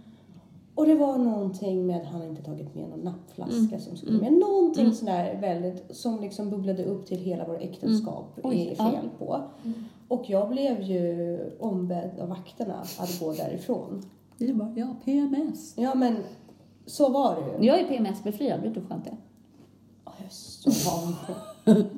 Och 0.74 0.86
det 0.86 0.94
var 0.94 1.18
någonting 1.18 1.86
med 1.86 1.96
att 2.00 2.06
han 2.06 2.22
inte 2.22 2.42
tagit 2.42 2.74
med 2.74 2.88
någon 2.88 3.00
nappflaska 3.00 3.54
Mm. 3.74 3.80
som 3.80 3.96
skulle 3.96 4.20
med. 4.20 4.32
Någonting 4.32 4.92
sådär 4.92 5.38
väldigt, 5.40 5.96
som 5.96 6.20
liksom 6.20 6.50
bubblade 6.50 6.84
upp 6.84 7.06
till 7.06 7.18
hela 7.18 7.44
vår 7.46 7.58
äktenskap 7.62 8.38
Mm. 8.44 8.50
Oj, 8.50 8.66
är 8.68 8.74
ja. 8.84 8.90
fel 8.90 9.08
på. 9.18 9.40
Och 10.08 10.30
jag 10.30 10.48
blev 10.50 10.80
ju 10.82 11.38
ombedd 11.60 12.10
av 12.20 12.28
vakterna 12.28 12.74
att 12.98 13.20
gå 13.20 13.32
därifrån. 13.32 14.02
Du 14.46 14.54
bara, 14.54 14.72
ja, 14.76 14.96
PMS. 15.04 15.74
Ja 15.76 15.94
men, 15.94 16.16
så 16.86 17.08
var 17.08 17.36
det 17.36 17.40
ju. 17.40 17.66
Jag 17.66 17.80
är 17.80 17.84
PMS-befriad, 17.84 18.60
vet 18.62 18.74
du 18.74 18.80
hur 18.80 18.86
skönt 18.88 19.04
det 19.04 19.10
är? 19.10 19.16
Jag 20.04 20.14
är 20.26 20.30
så 20.30 20.90
van. 20.90 21.14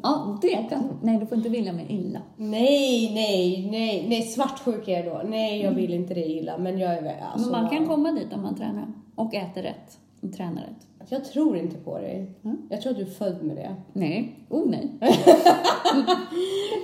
Ja, 0.03 0.39
det 0.43 0.67
kan 0.71 0.99
Nej, 1.03 1.19
du 1.19 1.27
får 1.27 1.39
inte 1.39 1.49
vilja 1.49 1.73
mig 1.73 1.87
illa. 1.89 2.23
Nej, 2.37 3.15
nej, 3.15 3.69
nej, 3.71 4.07
nej, 4.09 4.23
svartsjuk 4.23 4.89
är 4.89 5.05
jag 5.05 5.15
då. 5.15 5.29
Nej, 5.29 5.63
jag 5.63 5.73
vill 5.73 5.95
inte 5.95 6.15
det 6.15 6.27
illa, 6.27 6.59
men 6.59 6.79
jag 6.79 6.93
är 6.97 7.21
alltså, 7.21 7.51
Men 7.51 7.63
man 7.63 7.71
kan 7.71 7.87
komma 7.87 8.13
dit 8.13 8.33
om 8.33 8.43
man 8.43 8.55
tränar. 8.55 8.93
Och 9.15 9.35
äter 9.35 9.63
rätt. 9.63 9.99
Och 10.21 10.33
tränar 10.33 10.63
rätt. 10.63 10.87
Jag 11.09 11.25
tror 11.25 11.57
inte 11.57 11.77
på 11.77 11.99
dig. 11.99 12.31
Mm. 12.45 12.57
Jag 12.71 12.81
tror 12.83 12.91
att 12.93 12.97
du 12.99 13.03
är 13.05 13.07
född 13.11 13.43
med 13.43 13.57
det. 13.57 13.75
Nej. 13.93 14.47
Oh 14.51 14.67
nej. 14.67 14.91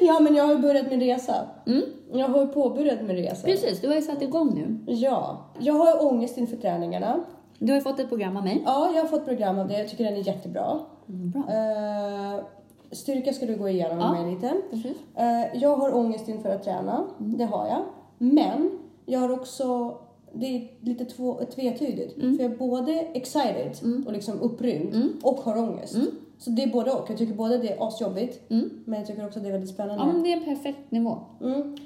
Ja, 0.00 0.20
men 0.20 0.34
jag 0.34 0.44
har 0.46 0.52
ju 0.54 0.58
börjat 0.58 0.90
min 0.90 1.00
resa. 1.00 1.34
Mm. 1.66 1.82
Jag 2.12 2.28
har 2.28 2.40
ju 2.40 2.46
påbörjat 2.46 3.02
min 3.02 3.16
resa. 3.16 3.46
Precis, 3.46 3.80
du 3.80 3.88
har 3.88 3.94
ju 3.94 4.02
satt 4.02 4.22
igång 4.22 4.54
nu. 4.54 4.92
Ja. 4.94 5.38
Jag 5.58 5.74
har 5.74 6.06
ångest 6.12 6.38
inför 6.38 6.56
träningarna. 6.56 7.20
Du 7.58 7.72
har 7.72 7.74
ju 7.74 7.80
fått 7.80 8.00
ett 8.00 8.08
program 8.08 8.36
av 8.36 8.44
mig. 8.44 8.62
Ja, 8.66 8.90
jag 8.94 9.00
har 9.02 9.08
fått 9.08 9.24
program 9.24 9.58
av 9.58 9.68
det. 9.68 9.78
Jag 9.78 9.88
tycker 9.88 10.04
den 10.04 10.14
är 10.14 10.26
jättebra. 10.26 10.78
Mm, 11.08 11.30
bra. 11.30 11.40
Uh, 11.42 12.44
styrka 12.92 13.32
ska 13.32 13.46
du 13.46 13.56
gå 13.56 13.68
igenom 13.68 13.96
med 13.98 14.06
Ja. 14.06 14.12
mig 14.22 14.34
lite. 14.34 14.52
Precis. 14.70 14.96
Eh, 15.16 15.60
jag 15.62 15.76
har 15.76 15.96
ångest 15.96 16.28
inför 16.28 16.48
att 16.50 16.62
träna, 16.64 17.04
det 17.18 17.44
har 17.44 17.66
jag. 17.66 17.80
Men 18.18 18.78
jag 19.06 19.20
har 19.20 19.30
också, 19.32 19.96
det 20.34 20.46
är 20.46 20.68
lite 20.80 21.04
två, 21.04 21.40
tvetydigt. 21.54 22.14
För 22.14 22.42
jag 22.42 22.52
är 22.52 22.56
både 22.56 22.92
excited 22.92 23.72
och 24.06 24.12
liksom 24.12 24.40
upprymd 24.40 24.94
och 25.22 25.36
har 25.36 25.58
ångest. 25.58 25.96
Så 26.38 26.50
det 26.50 26.62
är 26.62 26.72
både 26.72 26.90
och. 26.90 27.10
Jag 27.10 27.18
tycker 27.18 27.34
både 27.34 27.58
det 27.58 27.72
är 27.72 27.88
asjobbigt, 27.88 28.40
men 28.84 28.98
jag 28.98 29.06
tycker 29.06 29.26
också 29.26 29.40
det 29.40 29.48
är 29.48 29.52
väldigt 29.52 29.70
Ja, 29.70 29.74
spännande. 29.74 30.12
men 30.12 30.22
det 30.22 30.32
är 30.32 30.36
en 30.36 30.44
perfekt 30.44 30.90
nivå. 30.90 31.18
Mm. 31.40 31.76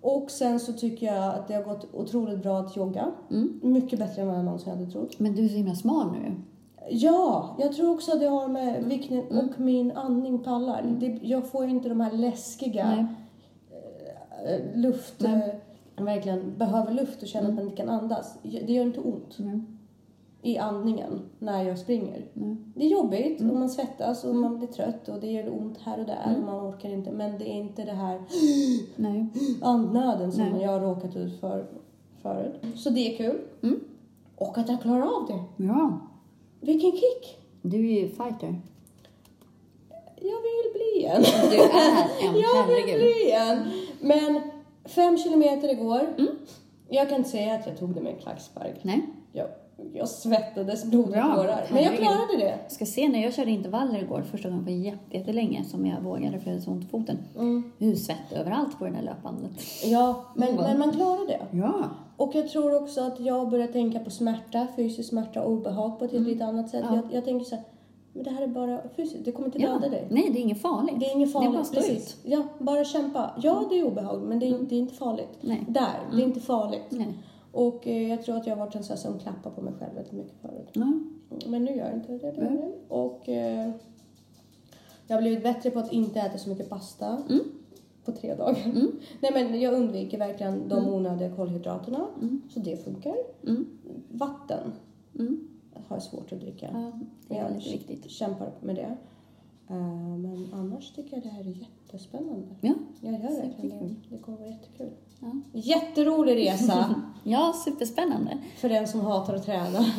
Och 0.00 0.30
sen 0.30 0.60
så 0.60 0.72
tycker 0.72 1.06
jag 1.06 1.34
att 1.34 1.48
det 1.48 1.54
har 1.54 1.62
gått 1.62 1.94
otroligt 1.94 2.42
bra 2.42 2.58
att 2.58 2.76
jogga. 2.76 3.06
Mm. 3.30 3.60
Mycket 3.62 3.98
bättre 3.98 4.22
än 4.22 4.28
vad 4.28 4.36
jag 4.38 4.44
någonsin 4.44 4.72
hade 4.72 4.90
trott. 4.90 5.18
Men 5.18 5.34
du 5.34 5.44
är 5.44 5.48
så 5.48 5.54
himla 5.54 5.74
smal 5.74 6.12
nu. 6.12 6.34
Ja, 6.90 7.56
jag 7.58 7.72
tror 7.72 7.94
också 7.94 8.12
att 8.12 8.20
det 8.20 8.26
har 8.26 8.48
med 8.48 8.84
vikten 8.84 9.22
och 9.30 9.60
min 9.60 9.92
andning 9.92 10.38
pallar. 10.38 10.96
Det, 11.00 11.18
jag 11.22 11.46
får 11.46 11.64
inte 11.68 11.88
de 11.88 12.00
här 12.00 12.12
läskiga 12.12 12.86
Nej. 12.86 13.06
eh, 14.46 14.80
luft, 14.80 15.24
eh, 15.24 15.38
verkligen 16.04 16.58
behöver 16.58 16.92
luft 16.92 17.22
och 17.22 17.28
känner 17.28 17.48
att 17.48 17.54
man 17.54 17.64
inte 17.64 17.76
kan 17.76 17.88
andas. 17.88 18.38
Det 18.42 18.72
gör 18.72 18.82
inte 18.84 19.00
ont 19.00 19.38
Mm. 19.38 19.66
i 20.42 20.58
andningen 20.58 21.20
när 21.38 21.62
jag 21.64 21.78
springer. 21.78 22.24
Mm. 22.36 22.72
Det 22.76 22.84
är 22.84 22.88
jobbigt 22.88 23.40
och 23.40 23.46
man 23.46 23.68
svettas 23.68 24.24
och 24.24 24.34
man 24.34 24.58
blir 24.58 24.68
trött 24.68 25.08
och 25.08 25.20
det 25.20 25.26
gör 25.26 25.52
ont 25.60 25.78
här 25.82 26.00
och 26.00 26.06
där 26.06 26.34
och 26.38 26.42
man 26.44 26.68
orkar 26.68 26.88
inte. 26.88 27.10
Men 27.12 27.38
det 27.38 27.44
är 27.50 27.54
inte 27.54 27.84
det 27.84 27.92
här 27.92 28.20
Nej. 28.96 29.26
andnöden 29.62 30.32
som 30.32 30.44
Nej. 30.44 30.62
jag 30.62 30.70
har 30.70 30.80
råkat 30.80 31.16
ut 31.16 31.40
för 31.40 31.66
förut. 32.22 32.60
Så 32.76 32.90
det 32.90 33.12
är 33.12 33.16
kul. 33.16 33.38
Mm. 33.62 33.80
Och 34.36 34.58
att 34.58 34.68
jag 34.68 34.82
klarar 34.82 35.02
av 35.02 35.26
det. 35.28 35.64
Ja. 35.64 35.98
Vilken 36.60 36.92
kick! 36.92 37.38
Du 37.62 37.76
är 37.78 38.00
ju 38.00 38.08
fighter. 38.08 38.60
Jag 40.20 40.40
vill 40.42 40.72
bli 40.74 41.04
en. 41.04 41.22
Du 41.22 41.56
är 41.56 42.28
en, 42.28 42.40
jag 42.40 42.66
vill 42.66 42.98
bli 42.98 43.30
en. 43.32 43.58
Men 44.00 44.40
fem 44.86 45.18
kilometer 45.18 45.68
igår. 45.72 46.00
Mm. 46.18 46.28
Jag 46.88 47.08
kan 47.08 47.18
inte 47.18 47.30
säga 47.30 47.54
att 47.54 47.66
jag 47.66 47.78
tog 47.78 47.94
det 47.94 48.00
med 48.00 48.12
en 48.12 48.18
klackspark. 48.18 48.74
Nej. 48.82 49.06
Jag, 49.32 49.46
jag 49.92 50.08
svettades 50.08 50.84
blod 50.84 51.08
och 51.08 51.14
tårar. 51.14 51.66
Men 51.72 51.82
jag 51.82 51.96
klarade 51.96 52.36
det. 52.38 52.58
Jag 52.62 52.72
ska 52.72 52.86
se 52.86 53.08
när 53.08 53.22
jag 53.22 53.34
körde 53.34 53.50
intervaller 53.50 54.02
igår, 54.02 54.22
första 54.30 54.48
gången 54.48 54.64
på 54.64 54.70
jätte- 54.70 55.16
jättelänge 55.16 55.64
som 55.64 55.86
jag 55.86 56.00
vågade 56.00 56.38
för 56.38 56.46
jag 56.46 56.52
hade 56.52 56.60
så 56.64 56.70
ont 56.70 56.84
i 56.84 56.88
foten. 56.88 57.18
Mm. 57.36 57.72
Hur 57.78 57.94
svett 57.94 58.32
överallt 58.32 58.78
på 58.78 58.84
det 58.84 58.90
där 58.90 59.02
löpbandet. 59.02 59.50
Ja, 59.84 60.24
men, 60.34 60.48
Mm. 60.48 60.62
men 60.64 60.78
man 60.78 60.92
klarade 60.92 61.26
det. 61.26 61.40
Ja. 61.58 61.74
Och 62.16 62.34
jag 62.34 62.48
tror 62.48 62.82
också 62.82 63.00
att 63.00 63.20
jag 63.20 63.50
börjar 63.50 63.66
tänka 63.66 63.98
på 63.98 64.10
smärta, 64.10 64.66
fysisk 64.76 65.08
smärta 65.08 65.42
och 65.42 65.52
obehag 65.52 65.98
på 65.98 66.04
ett 66.04 66.12
lite 66.12 66.44
annat 66.44 66.68
sätt. 66.70 66.82
Mm. 66.84 66.94
Ja. 66.94 67.02
Jag, 67.04 67.14
jag 67.16 67.24
tänker 67.24 67.44
så 67.44 67.54
här, 67.54 67.64
men 68.16 68.24
det 68.24 68.30
här 68.30 68.42
är 68.42 68.46
bara 68.46 68.80
fysiskt, 68.96 69.24
det 69.24 69.32
kommer 69.32 69.46
inte 69.48 69.62
ja. 69.62 69.72
döda 69.72 69.88
dig. 69.88 70.06
Nej, 70.10 70.30
det 70.32 70.38
är 70.38 70.42
inget 70.42 70.60
farligt. 70.60 71.00
Det 71.00 71.06
är 71.06 71.14
inget 71.16 71.32
farligt. 71.32 71.50
Det 71.50 71.50
är 71.50 71.52
bara 71.52 71.60
att 71.60 71.66
stå 71.66 71.80
ut. 71.80 71.86
precis. 71.86 72.16
Ja, 72.24 72.44
bara 72.58 72.84
kämpa. 72.84 73.30
Ja, 73.42 73.64
det 73.70 73.78
är 73.78 73.84
obehagligt, 73.86 74.28
men 74.28 74.38
det 74.38 74.48
är, 74.48 74.58
det 74.58 74.74
är 74.74 74.78
inte 74.78 74.94
farligt. 74.94 75.38
Nej. 75.40 75.64
Där, 75.68 76.00
det 76.12 76.22
är 76.22 76.26
inte 76.26 76.40
farligt. 76.40 76.84
Nej. 76.90 77.18
Och 77.52 77.86
eh, 77.86 78.08
jag 78.10 78.22
tror 78.22 78.36
att 78.36 78.46
jag 78.46 78.56
har 78.56 78.64
varit 78.66 78.74
en 78.74 78.84
sån 78.84 78.96
som 78.96 79.18
klappar 79.18 79.50
på 79.50 79.60
mig 79.60 79.72
själv 79.78 79.94
väldigt 79.94 80.12
mycket 80.12 80.34
förut. 80.42 80.68
Ja. 80.72 80.92
Men 81.46 81.64
nu 81.64 81.70
gör 81.76 81.86
jag 81.86 81.94
inte 81.94 82.12
det. 82.12 82.30
det, 82.32 82.40
Mm. 82.46 82.72
Och 82.88 83.28
eh, 83.28 83.70
jag 85.06 85.16
har 85.16 85.22
blivit 85.22 85.42
bättre 85.42 85.70
på 85.70 85.78
att 85.78 85.92
inte 85.92 86.20
äta 86.20 86.38
så 86.38 86.48
mycket 86.48 86.68
pasta 86.70 87.06
Mm. 87.28 87.40
på 88.04 88.12
tre 88.12 88.34
dagar. 88.34 88.58
Mm. 88.64 88.90
Nej 89.20 89.30
men 89.34 89.60
jag 89.60 89.74
undviker 89.74 90.18
verkligen 90.18 90.68
de 90.68 90.88
onödiga 90.88 91.36
kolhydraterna. 91.36 92.06
Så 92.50 92.60
det 92.60 92.84
funkar. 92.84 93.16
Mm. 93.46 93.66
Vatten 94.10 94.72
Mm. 95.18 95.48
Har 95.88 96.00
svårt 96.00 96.32
att 96.32 96.40
dricka. 96.40 96.68
Ja, 96.72 96.92
det 97.28 97.36
är 97.38 97.42
jag 97.42 97.52
lite 97.56 97.70
viktigt. 97.70 98.10
kämpar 98.10 98.50
med 98.60 98.74
det. 98.76 98.96
Eh, 99.68 99.76
men 100.18 100.48
annars 100.54 100.92
tycker 100.92 101.16
jag 101.16 101.22
det 101.22 101.28
här 101.28 101.40
är 101.40 101.44
jättespännande. 101.60 102.46
Ja. 102.60 102.74
Jag 103.00 103.12
gör 103.12 103.42
verkligen 103.42 103.78
det. 103.78 103.94
Det 104.10 104.18
kommer 104.18 104.38
vara 104.38 104.48
jättekul. 104.48 104.90
Ja. 105.20 105.30
Jätterolig 105.52 106.36
resa 106.36 106.94
ja, 107.24 107.52
superspännande. 107.64 108.38
för 108.56 108.68
den 108.68 108.88
som 108.88 109.00
hatar 109.00 109.34
att 109.34 109.44
träna. 109.44 109.84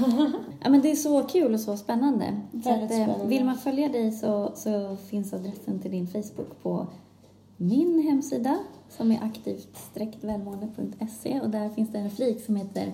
Ja, 0.64 0.70
men 0.70 0.82
det 0.82 0.92
är 0.92 0.96
så 0.96 1.24
kul 1.24 1.54
och 1.54 1.60
så 1.60 1.78
spännande. 1.78 2.42
Så 2.52 2.58
att, 2.70 2.82
eh, 2.82 2.88
spännande. 2.88 3.26
Vill 3.26 3.46
man 3.46 3.56
följa 3.58 3.90
dig 3.90 4.12
så, 4.12 4.52
så 4.56 4.96
finns 4.96 5.34
adressen 5.34 5.80
till 5.80 5.92
din 5.92 6.08
Facebook 6.08 6.62
på 6.64 6.88
min 7.58 8.00
hemsida 8.00 8.58
som 8.90 9.12
är 9.12 9.20
aktivt-välmående.se 9.24 11.42
och 11.42 11.50
där 11.50 11.70
finns 11.70 11.92
det 11.92 11.98
en 11.98 12.10
flik 12.10 12.46
som 12.46 12.56
heter 12.56 12.92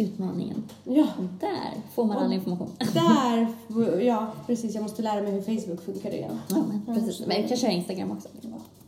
Utmaningen. 0.00 0.62
ja, 0.84 1.06
Och 1.18 1.24
där 1.40 1.80
får 1.94 2.04
man 2.04 2.16
all 2.16 2.32
information. 2.32 2.70
där. 2.94 3.46
Ja, 4.02 4.26
precis. 4.46 4.74
Jag 4.74 4.82
måste 4.82 5.02
lära 5.02 5.22
mig 5.22 5.32
hur 5.32 5.40
Facebook 5.42 5.80
funkar 5.82 6.14
igen. 6.14 6.38
Ja, 6.48 6.56
men, 6.86 6.94
precis. 6.96 7.26
Men 7.26 7.36
jag 7.40 7.48
kan 7.48 7.56
köra 7.56 7.70
Instagram 7.72 8.10
också. 8.10 8.28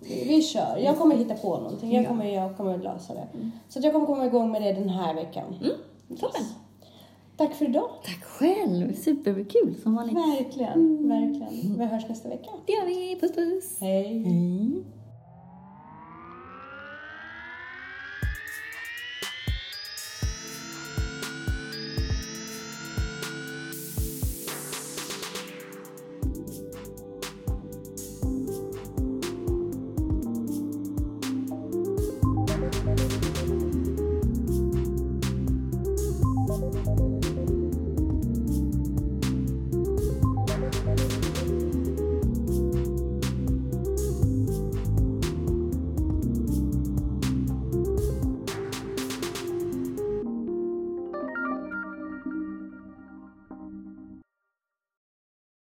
Vi 0.00 0.42
kör. 0.42 0.76
Jag 0.84 0.98
kommer 0.98 1.16
hitta 1.16 1.34
på 1.34 1.56
någonting. 1.56 1.92
Jag 1.94 2.04
Ja. 2.04 2.08
kommer, 2.08 2.26
jag 2.34 2.56
kommer 2.56 2.78
lösa 2.78 3.14
det. 3.14 3.26
Så 3.68 3.78
att 3.78 3.84
jag 3.84 3.92
kommer 3.94 4.06
komma 4.06 4.26
igång 4.26 4.50
med 4.52 4.62
det 4.62 4.72
den 4.72 4.88
här 4.88 5.14
veckan. 5.14 5.44
Toppen! 6.20 6.42
Tack 7.36 7.54
för 7.54 7.64
idag. 7.68 7.88
Tack 8.04 8.24
själv! 8.24 8.94
Superkul 8.94 9.74
som 9.82 9.94
vanligt. 9.94 10.16
Verkligen, 10.16 11.08
verkligen. 11.08 11.78
Vi 11.78 11.84
hörs 11.84 12.08
nästa 12.08 12.28
vecka. 12.28 12.50
Det 12.66 12.72
gör 12.72 12.86
vi. 12.86 13.18
Puss 13.20 13.32
puss! 13.34 13.76
Hej. 13.80 14.22
Hej! 14.22 14.84